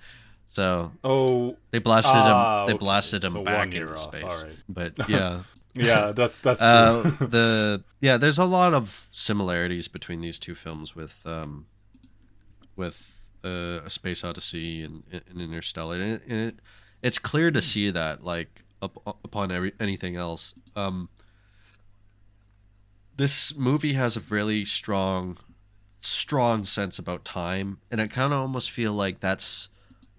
[0.48, 2.68] So oh, they blasted uh, him.
[2.68, 3.98] They blasted him so back into off.
[3.98, 4.46] space.
[4.46, 4.56] Right.
[4.70, 5.42] But yeah,
[5.74, 8.18] yeah, that's that's uh, the yeah.
[8.18, 11.66] There's a lot of similarities between these two films with um,
[12.76, 13.15] with
[13.46, 16.56] uh, a Space Odyssey and, and Interstellar, and, it, and it,
[17.02, 20.54] it's clear to see that like up, upon every anything else.
[20.76, 21.10] Um,
[23.18, 25.38] this movie has a really strong
[26.00, 29.70] strong sense about time and i kind of almost feel like that's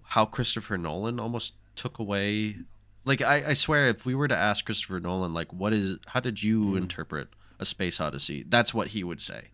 [0.03, 2.57] how christopher nolan almost took away
[3.05, 6.19] like I, I swear if we were to ask christopher nolan like what is how
[6.19, 6.77] did you mm.
[6.77, 9.51] interpret a space odyssey that's what he would say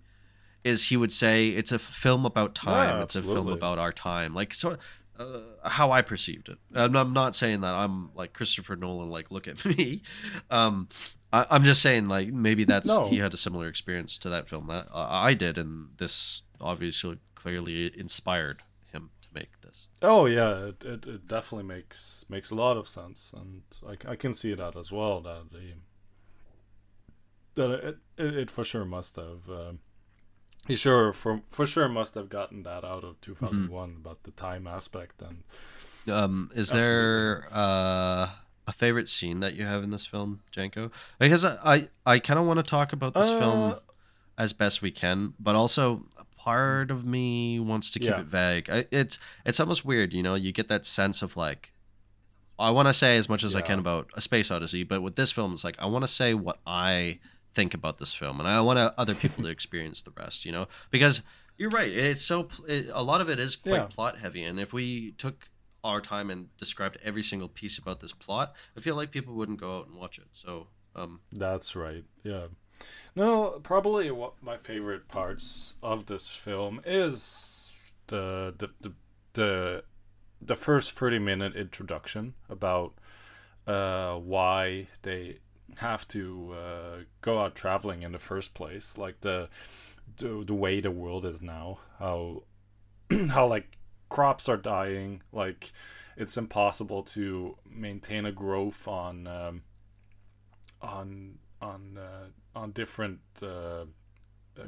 [0.63, 3.91] is he would say it's a film about time yeah, it's a film about our
[3.91, 4.77] time like so
[5.19, 6.57] uh, how I perceived it.
[6.73, 10.01] I'm, I'm, not saying that I'm like Christopher Nolan, like look at me.
[10.49, 10.89] Um,
[11.31, 13.07] I, am just saying like maybe that's no.
[13.07, 17.19] he had a similar experience to that film that uh, I did, and this obviously
[17.35, 19.87] clearly inspired him to make this.
[20.01, 24.15] Oh yeah, it, it, it definitely makes makes a lot of sense, and I, I
[24.15, 25.21] can see that as well.
[25.21, 25.73] That the
[27.55, 29.49] that it, it, it for sure must have.
[29.49, 29.73] Uh,
[30.67, 33.97] he sure for for sure must have gotten that out of 2001 mm-hmm.
[33.99, 35.43] about the time aspect and
[36.13, 36.81] um is absolutely.
[36.81, 38.29] there uh
[38.65, 42.39] a favorite scene that you have in this film janko because i i, I kind
[42.39, 43.75] of want to talk about this uh, film
[44.37, 46.05] as best we can but also
[46.37, 48.19] part of me wants to keep yeah.
[48.19, 51.73] it vague I, it's it's almost weird you know you get that sense of like
[52.59, 53.59] i want to say as much as yeah.
[53.59, 56.07] i can about a space odyssey but with this film it's like i want to
[56.07, 57.19] say what i
[57.53, 60.45] think about this film, and I want other people to experience the rest.
[60.45, 61.21] You know, because
[61.57, 61.91] you're right.
[61.91, 63.85] It's so it, a lot of it is quite yeah.
[63.85, 65.49] plot heavy, and if we took
[65.83, 69.59] our time and described every single piece about this plot, I feel like people wouldn't
[69.59, 70.27] go out and watch it.
[70.31, 72.03] So um, that's right.
[72.23, 72.47] Yeah.
[73.15, 77.73] No, probably what my favorite parts of this film is
[78.07, 78.93] the the the
[79.33, 79.83] the,
[80.41, 82.93] the first 30 minute introduction about
[83.65, 85.39] uh, why they
[85.77, 89.49] have to uh, go out traveling in the first place like the
[90.17, 92.43] the, the way the world is now how
[93.29, 93.77] how like
[94.09, 95.71] crops are dying like
[96.15, 99.63] it's impossible to maintain a growth on um,
[100.81, 103.85] on on uh, on different uh,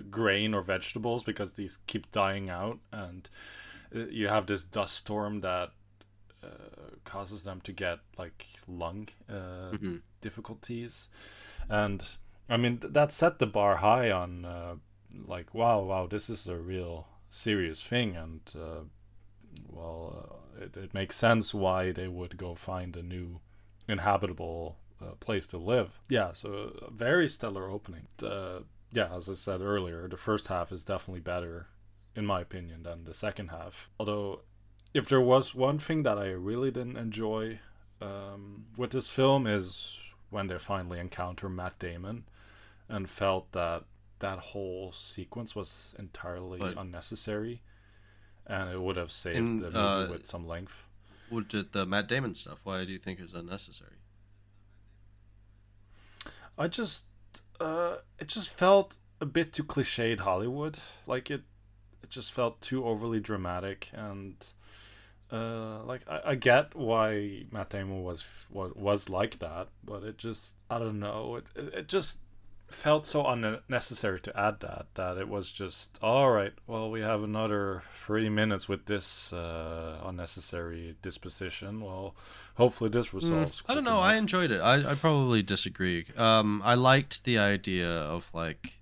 [0.10, 3.30] grain or vegetables because these keep dying out and
[3.96, 5.72] uh, you have this dust storm that uh,
[7.04, 9.96] causes them to get like lung uh, mm-hmm.
[10.22, 11.08] difficulties,
[11.70, 12.04] and
[12.50, 14.76] I mean th- that set the bar high on uh,
[15.26, 18.84] like wow wow this is a real serious thing and uh,
[19.70, 23.40] well uh, it, it makes sense why they would go find a new
[23.88, 26.00] inhabitable uh, place to live.
[26.10, 28.08] Yeah, so a very stellar opening.
[28.92, 31.68] yeah, as I said earlier, the first half is definitely better
[32.16, 33.90] in my opinion than the second half.
[34.00, 34.42] Although
[34.96, 37.60] if there was one thing that I really didn't enjoy
[38.02, 42.24] um, with this film is when they finally encounter Matt Damon,
[42.88, 43.84] and felt that
[44.20, 47.62] that whole sequence was entirely but unnecessary,
[48.48, 50.88] and it would have saved in, the movie uh, with some length.
[51.30, 52.62] What did the Matt Damon stuff?
[52.64, 53.98] Why do you think it was unnecessary?
[56.58, 57.06] I just,
[57.60, 60.78] uh, it just felt a bit too cliched Hollywood.
[61.06, 61.42] Like it,
[62.02, 64.36] it just felt too overly dramatic and
[65.32, 70.56] uh, like I, I get why Matt Damon was was like that, but it just
[70.70, 71.38] I don't know.
[71.38, 72.20] It, it it just
[72.68, 76.54] felt so unnecessary to add that that it was just all right.
[76.68, 81.82] Well, we have another three minutes with this uh, unnecessary disposition.
[81.82, 82.16] Well,
[82.56, 83.62] hopefully this mm, resolves.
[83.62, 83.92] Mm, I don't know.
[83.92, 84.06] Enough.
[84.06, 84.60] I enjoyed it.
[84.60, 86.06] I I probably disagree.
[86.16, 88.80] Um, I liked the idea of like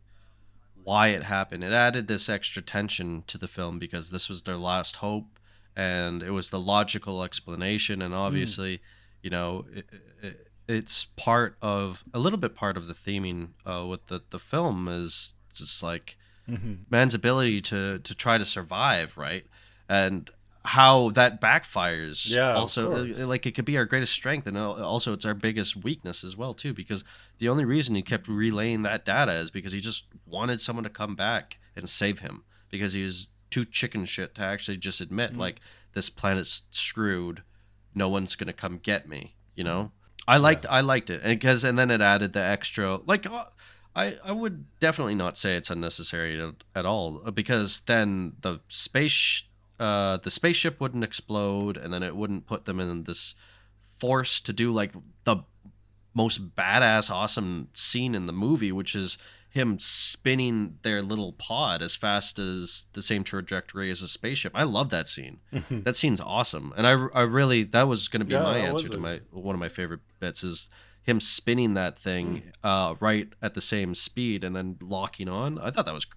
[0.84, 1.64] why it happened.
[1.64, 5.40] It added this extra tension to the film because this was their last hope
[5.76, 8.82] and it was the logical explanation and obviously mm.
[9.22, 9.86] you know it,
[10.22, 14.40] it, it's part of a little bit part of the theming uh, with the, the
[14.40, 16.18] film is just like
[16.50, 16.74] mm-hmm.
[16.90, 19.46] man's ability to to try to survive right
[19.90, 20.32] and
[20.66, 25.12] how that backfires yeah also uh, like it could be our greatest strength and also
[25.12, 27.04] it's our biggest weakness as well too because
[27.40, 30.90] the only reason he kept relaying that data is because he just wanted someone to
[30.90, 35.32] come back and save him because he was too chicken shit to actually just admit
[35.32, 35.42] mm-hmm.
[35.42, 35.62] like
[35.94, 37.44] this planet's screwed
[37.96, 39.36] no one's gonna come get me.
[39.56, 39.92] You know,
[40.28, 43.30] I liked I liked it because and then it added the extra like.
[43.30, 43.46] uh,
[43.96, 48.60] I, I would definitely not say it's unnecessary at, at all uh, because then the
[48.68, 49.44] space
[49.80, 53.36] uh the spaceship wouldn't explode and then it wouldn't put them in this
[54.00, 54.94] force to do like
[55.26, 55.38] the
[56.16, 59.20] most badass awesome scene in the movie which is
[59.54, 64.52] him spinning their little pod as fast as the same trajectory as a spaceship.
[64.56, 65.42] I love that scene.
[65.70, 66.74] that scene's awesome.
[66.76, 69.54] And I, I really that was going to be Yeah, my answer to my one
[69.54, 70.72] of my favorite bits is
[71.04, 75.60] him spinning that thing uh, right at the same speed and then locking on.
[75.60, 76.08] I thought that was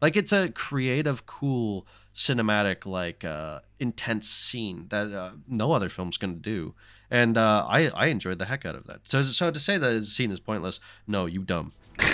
[0.00, 6.16] like it's a creative, cool, cinematic, like uh, intense scene that uh, no other film's
[6.16, 6.74] gonna do.
[7.10, 9.00] And uh, I I enjoyed the heck out of that.
[9.06, 11.72] So so to say that the scene is pointless, no, you dumb.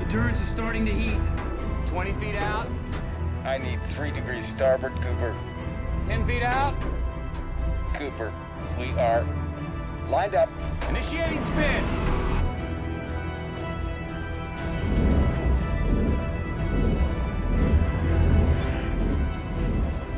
[0.00, 1.18] The turrets are starting to heat.
[1.86, 2.66] 20 feet out.
[3.44, 5.36] I need three degrees starboard, Cooper.
[6.06, 6.74] 10 feet out.
[7.94, 8.32] Cooper,
[8.78, 9.24] we are
[10.08, 10.48] lined up.
[10.88, 11.84] Initiating spin.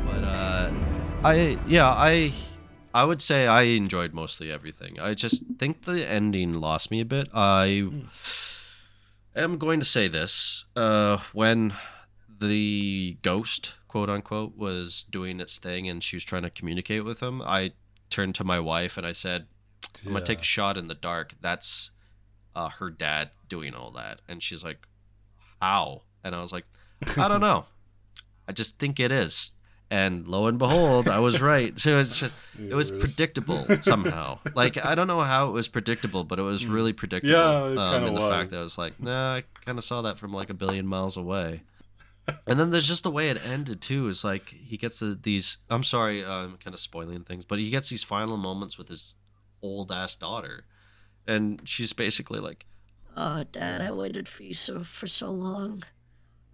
[0.05, 0.71] But uh,
[1.23, 2.31] I yeah I
[2.93, 4.99] I would say I enjoyed mostly everything.
[4.99, 7.27] I just think the ending lost me a bit.
[7.33, 7.89] I
[9.35, 11.73] am going to say this uh, when
[12.39, 17.21] the ghost quote unquote was doing its thing and she was trying to communicate with
[17.21, 17.41] him.
[17.41, 17.71] I
[18.09, 19.47] turned to my wife and I said,
[20.05, 21.33] "I'm gonna take a shot in the dark.
[21.41, 21.89] That's
[22.55, 24.87] uh, her dad doing all that." And she's like,
[25.61, 26.65] "How?" And I was like,
[27.17, 27.65] "I don't know."
[28.47, 29.51] I just think it is.
[29.93, 31.77] And lo and behold, I was right.
[31.77, 32.33] So it's, it
[32.73, 34.39] was predictable somehow.
[34.55, 37.35] Like I don't know how it was predictable, but it was really predictable.
[37.35, 38.31] Yeah, it um, in the was.
[38.31, 40.87] fact that I was like, nah, I kind of saw that from like a billion
[40.87, 41.61] miles away.
[42.47, 44.07] and then there's just the way it ended too.
[44.07, 45.59] Is like he gets the, these.
[45.69, 49.13] I'm sorry, I'm kind of spoiling things, but he gets these final moments with his
[49.61, 50.65] old ass daughter,
[51.27, 52.65] and she's basically like,
[53.15, 55.83] Oh, Dad, I waited for you so for so long.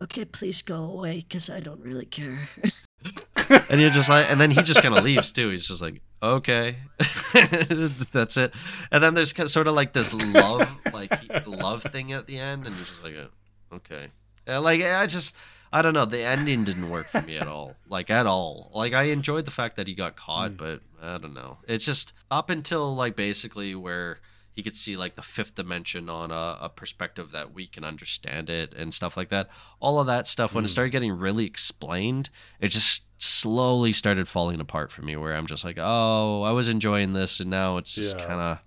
[0.01, 2.47] Okay, please go away, because I don't really care.
[3.69, 5.49] and you're just like, and then he just kind of leaves too.
[5.49, 6.77] He's just like, okay,
[8.13, 8.53] that's it.
[8.91, 11.11] And then there's kind of, sort of like this love, like
[11.45, 14.07] love thing at the end, and you're just like, uh, okay,
[14.47, 15.35] Uh, like I just,
[15.73, 18.71] I don't know, the ending didn't work for me at all, like at all.
[18.73, 21.57] Like I enjoyed the fact that he got caught, but I don't know.
[21.67, 24.19] It's just up until like basically where
[24.59, 28.49] he could see like the fifth dimension on a, a perspective that we can understand
[28.49, 29.47] it and stuff like that.
[29.79, 30.71] All of that stuff when it Mm.
[30.71, 32.29] started getting really explained,
[32.59, 35.15] it just slowly started falling apart for me.
[35.15, 38.25] Where I'm just like, oh, I was enjoying this, and now it's just Yeah.
[38.25, 38.59] kind of,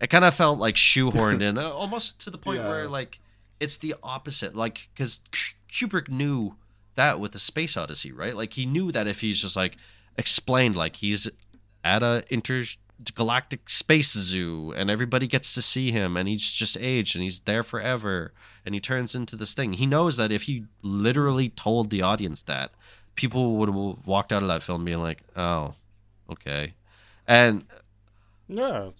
[0.00, 2.68] it kind of felt like shoehorned in, uh, almost to the point Yeah.
[2.68, 3.18] where like
[3.58, 4.54] it's the opposite.
[4.54, 5.20] Like because
[5.68, 6.54] Kubrick knew
[6.94, 8.36] that with the Space Odyssey, right?
[8.36, 9.76] Like he knew that if he's just like
[10.16, 11.28] explained, like he's
[11.84, 12.22] at a
[12.98, 17.40] intergalactic space zoo and everybody gets to see him and he's just aged and he's
[17.40, 18.32] there forever
[18.64, 19.74] and he turns into this thing.
[19.74, 22.70] He knows that if he literally told the audience that,
[23.14, 25.74] people would have walked out of that film being like, "Oh,
[26.30, 26.74] okay."
[27.26, 27.64] And
[28.48, 28.90] Yeah,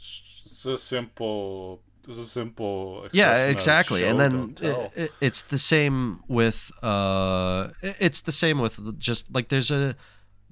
[0.44, 1.80] it's a simple.
[2.08, 3.08] It's a simple.
[3.12, 8.60] yeah exactly and then it, it- it's the same with uh it- it's the same
[8.60, 9.96] with just like there's a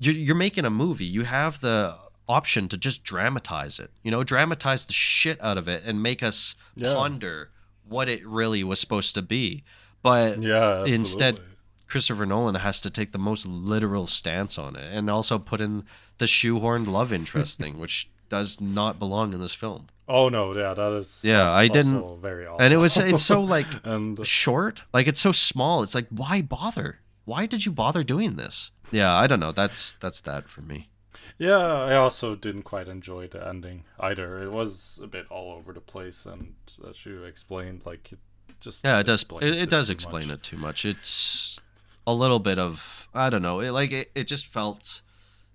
[0.00, 1.94] you're, you're making a movie you have the
[2.28, 6.22] option to just dramatize it you know dramatize the shit out of it and make
[6.22, 6.94] us Yeah.
[6.94, 7.51] ponder
[7.86, 9.62] what it really was supposed to be
[10.02, 11.40] but Yeah, instead
[11.86, 15.84] christopher nolan has to take the most literal stance on it and also put in
[16.18, 20.74] the shoehorned love interest thing which does not belong in this film Oh no, yeah,
[20.74, 21.22] that is.
[21.24, 22.20] yeah, I didn't.
[22.20, 22.60] Very awful.
[22.60, 25.82] and it was it's so like and uh, short, like it's so small.
[25.82, 27.01] It's like why bother?
[27.24, 28.70] Why did you bother doing this?
[28.90, 29.51] Yeah, I don't know.
[29.51, 30.90] That's that's that for me.
[31.38, 34.42] Yeah, I also didn't quite enjoy the ending either.
[34.42, 36.55] It was a bit all over the place, and
[36.88, 38.18] as you explained, like it
[38.60, 39.24] just Yeah, it does.
[39.40, 40.34] It, it does explain much.
[40.36, 40.84] it too much.
[40.84, 41.60] It's
[42.06, 43.60] a little bit of I don't know.
[43.60, 45.02] It like it, it just felt.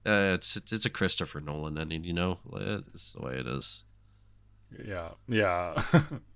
[0.05, 2.39] Uh, it's it's a Christopher Nolan ending, you know.
[2.93, 3.83] It's the way it is.
[4.85, 5.81] Yeah, yeah,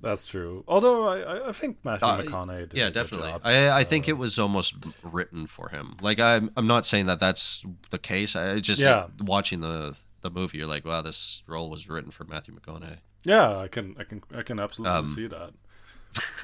[0.00, 0.62] that's true.
[0.68, 3.32] Although I, I- think Matthew Uh, McConaughey did yeah, definitely.
[3.44, 5.96] I I Uh, think it was almost written for him.
[6.00, 8.36] Like I'm I'm not saying that that's the case.
[8.36, 9.06] I just Yeah.
[9.20, 12.98] watching the the movie, you're like, wow, this role was written for Matthew McConaughey.
[13.24, 15.50] Yeah, I can, I can, I can absolutely Um, see that.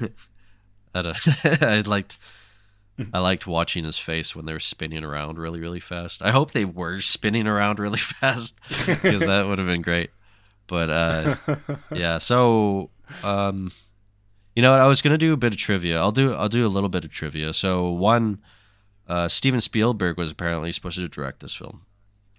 [0.95, 1.17] I don't,
[1.63, 2.17] I liked
[3.11, 6.21] I liked watching his face when they were spinning around really really fast.
[6.21, 10.11] I hope they were spinning around really fast because that would have been great.
[10.67, 11.35] But uh,
[11.91, 12.89] yeah, so
[13.23, 13.71] um,
[14.55, 14.81] you know what?
[14.81, 15.97] I was gonna do a bit of trivia.
[15.99, 17.53] I'll do I'll do a little bit of trivia.
[17.53, 18.41] So one,
[19.07, 21.85] uh, Steven Spielberg was apparently supposed to direct this film,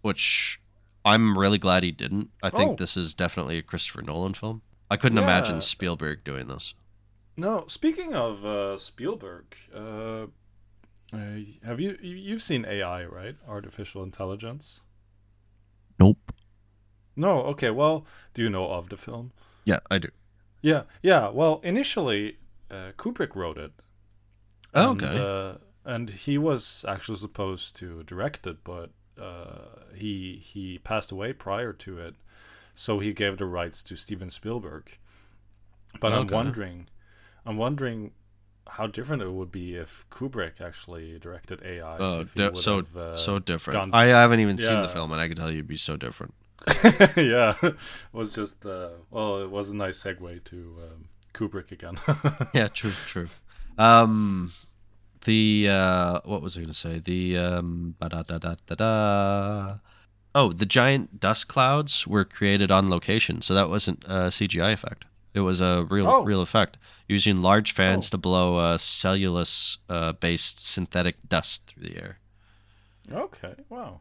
[0.02, 0.60] which
[1.04, 2.30] I'm really glad he didn't.
[2.42, 2.76] I think Oh.
[2.76, 4.62] this is definitely a Christopher Nolan film.
[4.90, 5.24] I couldn't Yeah.
[5.24, 6.74] imagine Spielberg doing this.
[7.36, 10.26] No, speaking of uh, Spielberg, uh,
[11.12, 13.36] uh, have you you- you've seen AI, right?
[13.48, 14.80] Artificial intelligence.
[15.98, 16.32] Nope.
[17.16, 17.70] No, okay.
[17.70, 19.32] Well, do you know of the film?
[19.64, 20.08] Yeah, I do.
[20.64, 21.28] Yeah, yeah.
[21.28, 22.38] Well, initially,
[22.70, 23.72] uh, Kubrick wrote it.
[24.72, 25.18] Oh, and, okay.
[25.20, 31.34] Uh, and he was actually supposed to direct it, but uh, he he passed away
[31.34, 32.14] prior to it,
[32.74, 34.96] so he gave the rights to Steven Spielberg.
[36.00, 36.88] But I'm wondering,
[37.44, 38.12] I'm wondering
[38.66, 41.98] how different it would be if Kubrick actually directed AI.
[41.98, 43.74] Oh, di- so have, uh, so different.
[43.78, 45.98] gone- I haven't even seen the film, and I can tell you it'd be so
[45.98, 46.32] different.
[47.16, 47.76] yeah, it
[48.12, 51.96] was just uh, well, it was a nice segue to um, Kubrick again.
[52.54, 53.28] yeah, true, true.
[53.76, 54.52] Um,
[55.24, 56.98] the uh, what was I going to say?
[57.00, 59.76] The um, ba-da-da-da-da-da.
[60.34, 65.04] oh, the giant dust clouds were created on location, so that wasn't a CGI effect.
[65.34, 66.22] It was a real, Oh.
[66.24, 66.78] real effect
[67.08, 72.18] using large fans to blow uh, cellulose-based synthetic dust through the air.
[73.12, 74.00] okay, wow.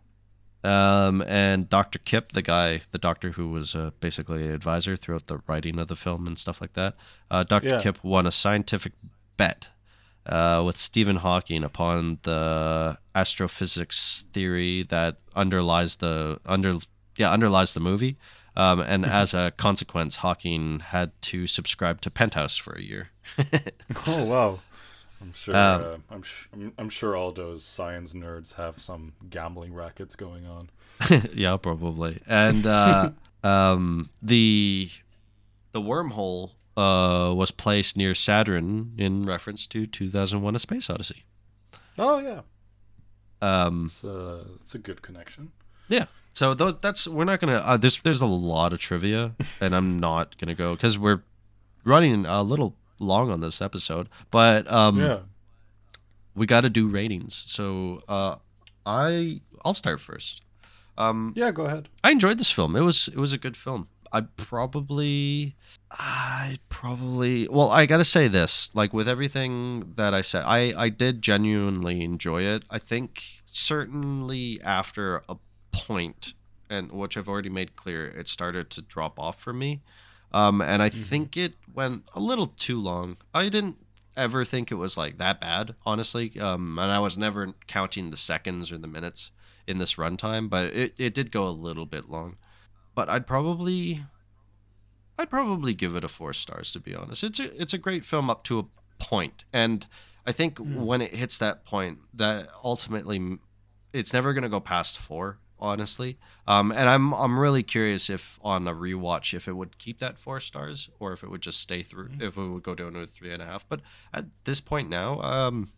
[0.63, 1.99] Um, and Dr.
[1.99, 5.89] Kip, the guy, the doctor who was uh, basically an advisor throughout the writing of
[5.89, 6.95] the film and stuff like that,
[7.29, 7.67] uh, Dr.
[7.67, 7.81] Yeah.
[7.81, 8.93] Kip won a scientific
[9.35, 9.67] bet
[10.25, 16.75] uh, with Stephen Hawking upon the astrophysics theory that underlies the under
[17.17, 18.17] yeah underlies the movie.
[18.55, 23.09] Um, and as a consequence, Hawking had to subscribe to Penthouse for a year.
[24.07, 24.59] Oh wow.
[25.23, 25.55] I'm sure.
[25.55, 30.15] Um, uh, I'm, sh- I'm I'm sure all those science nerds have some gambling rackets
[30.17, 30.69] going on.
[31.33, 32.21] yeah, probably.
[32.27, 33.11] And uh,
[33.43, 34.89] um, the
[35.71, 41.23] the wormhole uh, was placed near Saturn in reference to 2001: A Space Odyssey.
[41.97, 42.41] Oh yeah,
[43.41, 45.51] Um, it's a it's a good connection.
[45.87, 46.05] yeah.
[46.33, 47.57] So those that's we're not gonna.
[47.63, 51.21] Uh, there's there's a lot of trivia, and I'm not gonna go because we're
[51.85, 54.07] running a little long on this episode.
[54.31, 55.19] But um, Yeah.
[56.35, 57.43] we got to do ratings.
[57.47, 58.35] So uh,
[58.85, 60.41] I I'll start first.
[60.97, 61.89] Um, Yeah, go ahead.
[62.03, 62.75] I enjoyed this film.
[62.75, 63.87] It was it was a good film.
[64.11, 65.55] I probably
[65.89, 70.71] I probably well, I got to say this, like with everything that I said, I
[70.77, 72.63] I did genuinely enjoy it.
[72.69, 75.37] I think certainly after a
[75.71, 76.33] point
[76.69, 79.81] and which I've already made clear, it started to drop off for me.
[80.33, 83.17] Um and I think it went a little too long.
[83.33, 83.77] I didn't
[84.15, 86.39] ever think it was like that bad, honestly.
[86.39, 89.31] Um and I was never counting the seconds or the minutes
[89.67, 92.37] in this runtime, but it, it did go a little bit long.
[92.95, 94.03] But I'd probably
[95.17, 97.23] I'd probably give it a four stars to be honest.
[97.23, 98.65] It's a it's a great film up to a
[99.03, 99.85] point, and
[100.25, 103.37] I think when it hits that point, that ultimately
[103.91, 105.37] it's never gonna go past four.
[105.63, 109.99] Honestly, um, and I'm I'm really curious if on a rewatch if it would keep
[109.99, 112.93] that four stars or if it would just stay through if it would go down
[112.93, 113.65] to three and a half.
[113.69, 113.79] But
[114.13, 115.71] at this point now, um,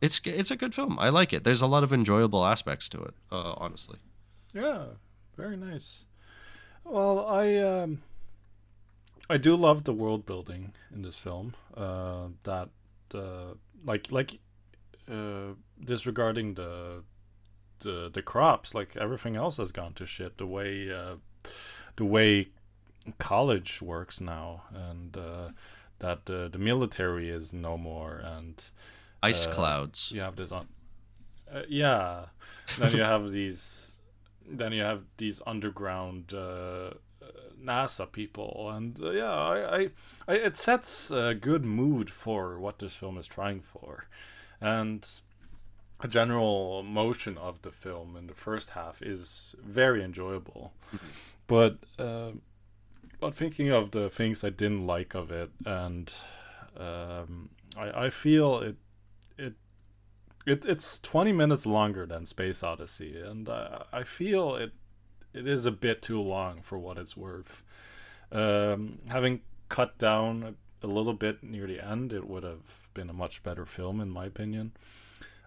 [0.00, 1.00] it's it's a good film.
[1.00, 1.42] I like it.
[1.42, 3.14] There's a lot of enjoyable aspects to it.
[3.32, 3.98] Uh, honestly.
[4.54, 4.84] Yeah,
[5.36, 6.04] very nice.
[6.84, 8.02] Well, I um,
[9.28, 11.54] I do love the world building in this film.
[11.76, 12.68] Uh, that
[13.12, 13.54] uh,
[13.84, 14.38] like like
[15.10, 15.54] uh,
[15.84, 17.02] disregarding the
[17.82, 20.38] the the crops, like everything else has gone to shit.
[20.38, 21.16] The way uh,
[21.96, 22.48] the way
[23.18, 25.48] college works now, and uh,
[25.98, 28.70] that uh, the military is no more, and
[29.22, 30.12] Ice uh, clouds.
[30.14, 30.68] You have this on.
[31.52, 32.26] Uh, yeah.
[32.78, 33.94] then you have these.
[34.48, 36.94] Then you have these underground uh,
[37.64, 39.88] NASA people, and uh, yeah, I, I,
[40.28, 44.06] I, it sets a good mood for what this film is trying for,
[44.60, 45.06] and
[46.08, 50.72] general motion of the film in the first half is very enjoyable,
[51.46, 51.78] but.
[51.98, 52.32] Uh,
[53.20, 56.12] but thinking of the things I didn't like of it, and
[56.76, 58.76] um, I, I feel it,
[59.38, 59.52] it,
[60.44, 64.72] it, it's twenty minutes longer than Space Odyssey, and I, I feel it,
[65.32, 67.62] it is a bit too long for what it's worth.
[68.32, 73.08] Um, having cut down a, a little bit near the end, it would have been
[73.08, 74.72] a much better film, in my opinion.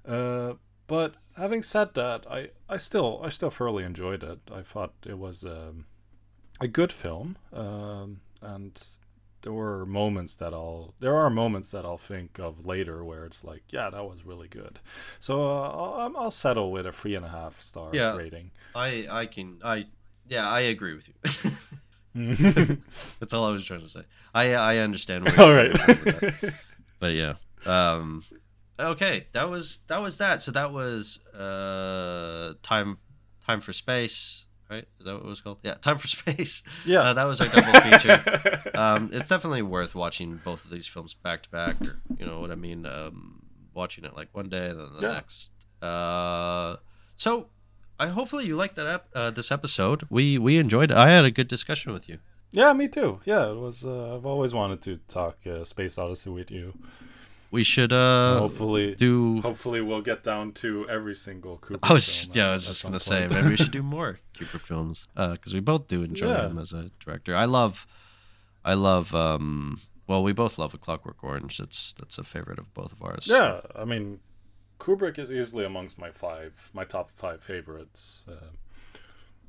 [0.08, 0.54] Uh,
[0.88, 4.40] but having said that, I, I still I still thoroughly enjoyed it.
[4.54, 5.86] I thought it was um,
[6.62, 8.80] a good film, um, and
[9.42, 13.44] there were moments that I'll there are moments that I'll think of later where it's
[13.44, 14.80] like, yeah, that was really good.
[15.20, 18.16] So uh, I'll, I'll settle with a three and a half star Yeah.
[18.16, 18.52] rating.
[18.76, 19.86] I I can I
[20.28, 21.52] yeah I agree with you.
[23.20, 24.02] That's all I was trying to say.
[24.34, 25.28] I I understand.
[25.38, 25.74] All you're right.
[25.74, 26.54] coming from with that.
[27.00, 27.34] but yeah.
[27.66, 28.24] Um.
[28.80, 30.42] Okay, that was that was that.
[30.42, 32.98] So that was uh time
[33.46, 34.48] Time for Space.
[34.70, 34.88] Right?
[35.00, 35.60] Is that what it was called?
[35.62, 36.64] Yeah, Time for Space.
[36.86, 37.02] Yeah.
[37.02, 38.72] Uh, that was our double feature.
[38.76, 41.80] um, it's definitely worth watching both of these films back to back.
[41.82, 42.86] Or, you know what I mean?
[42.88, 43.44] Um,
[43.76, 45.14] watching it like one day, and then the Yeah.
[45.14, 45.52] next.
[45.84, 46.78] Uh,
[47.16, 47.50] so,
[48.00, 50.08] I hopefully you liked that ep- uh, this episode.
[50.10, 50.90] We we enjoyed.
[50.90, 50.98] it.
[50.98, 52.18] I had a good discussion with you.
[52.52, 53.20] Yeah, me too.
[53.26, 53.86] Yeah, it was.
[53.86, 56.74] Uh, I've always wanted to talk uh, Space Odyssey with you.
[57.52, 59.42] We should uh hopefully do.
[59.42, 63.00] Hopefully, we'll get down to every single Kubrick I was yeah, I was just gonna
[63.00, 66.48] say maybe we should do more Kubrick films uh, because we both do enjoy Yeah.
[66.50, 67.34] him as a director.
[67.36, 67.86] I love,
[68.66, 69.14] I love.
[69.16, 71.58] um Well, we both love A Clockwork Orange.
[71.58, 73.28] That's that's a favorite of both of ours.
[73.30, 74.20] Yeah, I mean,
[74.80, 78.26] Kubrick is easily amongst my five, my top five favorites.
[78.28, 78.52] Uh,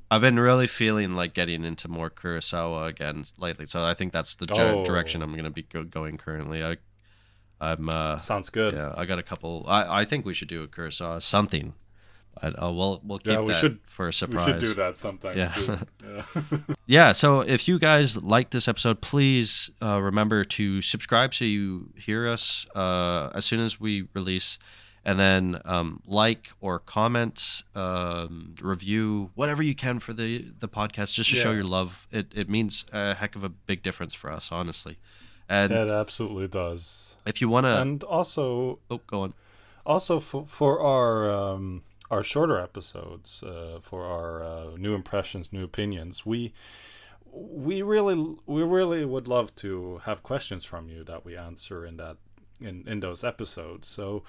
[0.09, 4.35] I've been really feeling like getting into more Kurosawa again lately, so I think that's
[4.35, 4.83] the Oh.
[4.85, 6.63] direction I'm gonna be go- going currently.
[6.63, 6.77] I,
[7.59, 7.89] I'm.
[7.89, 8.73] uh Sounds good.
[8.73, 9.65] Yeah, I got a couple.
[9.67, 11.73] I I think we should do a Kurosawa something.
[12.39, 14.45] I, uh, we'll we'll keep Yeah, we that should- for a surprise.
[14.45, 15.47] we should do that sometime Yeah.
[15.47, 15.79] soon.
[16.07, 16.75] Yeah.
[16.85, 17.11] yeah.
[17.13, 22.27] So if you guys like this episode, please uh, remember to subscribe so you hear
[22.27, 24.59] us uh, as soon as we release,
[25.03, 31.13] and then um, like or comment, um, review whatever you can for the the podcast,
[31.15, 32.07] just to show your love.
[32.11, 34.97] It it means a heck of a big difference for us, honestly.
[35.49, 37.15] And it absolutely does.
[37.27, 39.33] If you want to, And also, oh, go on.
[39.85, 45.63] Also, for for our um, our shorter episodes, uh, for our uh, new impressions, new
[45.63, 46.53] opinions, we
[47.31, 51.97] we really we really would love to have questions from you that we answer in
[51.97, 52.17] that
[52.59, 53.87] in in those episodes.
[53.87, 54.23] So,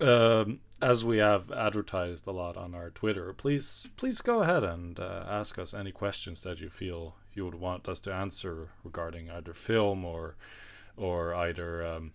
[0.00, 4.98] um, as we have advertised a lot on our Twitter, please please go ahead and
[5.00, 9.30] uh, ask us any questions that you feel you would want us to answer regarding
[9.30, 10.36] either film or
[10.96, 11.84] or either.
[11.84, 12.12] Um,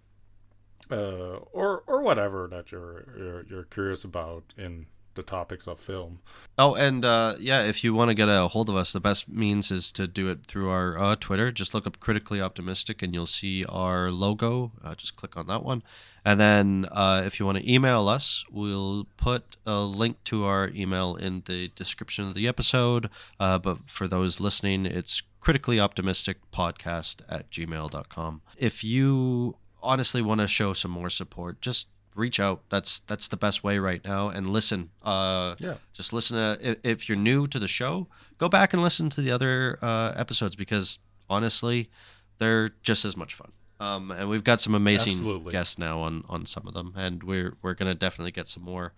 [0.91, 4.87] uh, or or whatever that you're, you're you're curious about in
[5.19, 6.19] the topics of film.
[6.57, 9.27] Oh, and uh, yeah, if you want to get a hold of us, the best
[9.27, 11.51] means is to do it through our uh, Twitter.
[11.51, 14.71] Just look up Critically Optimistic and you'll see our logo.
[14.83, 15.83] Uh, just click on that one.
[16.23, 20.69] And then uh, if you want to email us, we'll put a link to our
[20.69, 23.09] email in the description of the episode.
[23.39, 28.41] Uh, but for those listening, it's critically optimistic podcast at gmail.com.
[28.57, 32.61] If you honestly want to show some more support, just reach out.
[32.69, 34.29] That's that's the best way right now.
[34.29, 34.89] And listen.
[35.03, 35.75] Uh, Yeah.
[35.93, 36.57] Just listen to.
[36.71, 38.07] If, if you're new to the show,
[38.37, 40.99] go back and listen to the other uh, episodes because
[41.29, 41.89] honestly,
[42.37, 43.51] they're just as much fun.
[43.81, 45.51] Um, and we've got some amazing Absolutely.
[45.53, 48.93] guests now on on some of them, and we're we're gonna definitely get some more.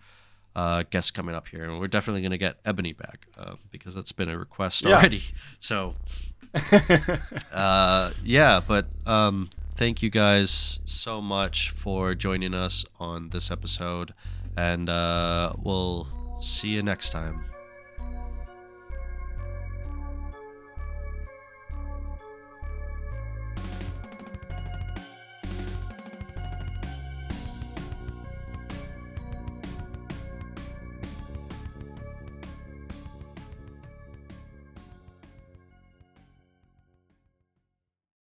[0.54, 3.94] Uh, guests coming up here, and we're definitely going to get Ebony back uh, because
[3.94, 4.96] that's been a request Yeah.
[4.98, 5.22] already.
[5.58, 5.94] So,
[7.52, 9.48] uh, yeah, but um,
[9.82, 14.14] thank you guys so much for joining us on this episode,
[14.56, 16.06] and uh, we'll
[16.38, 17.51] see you next time.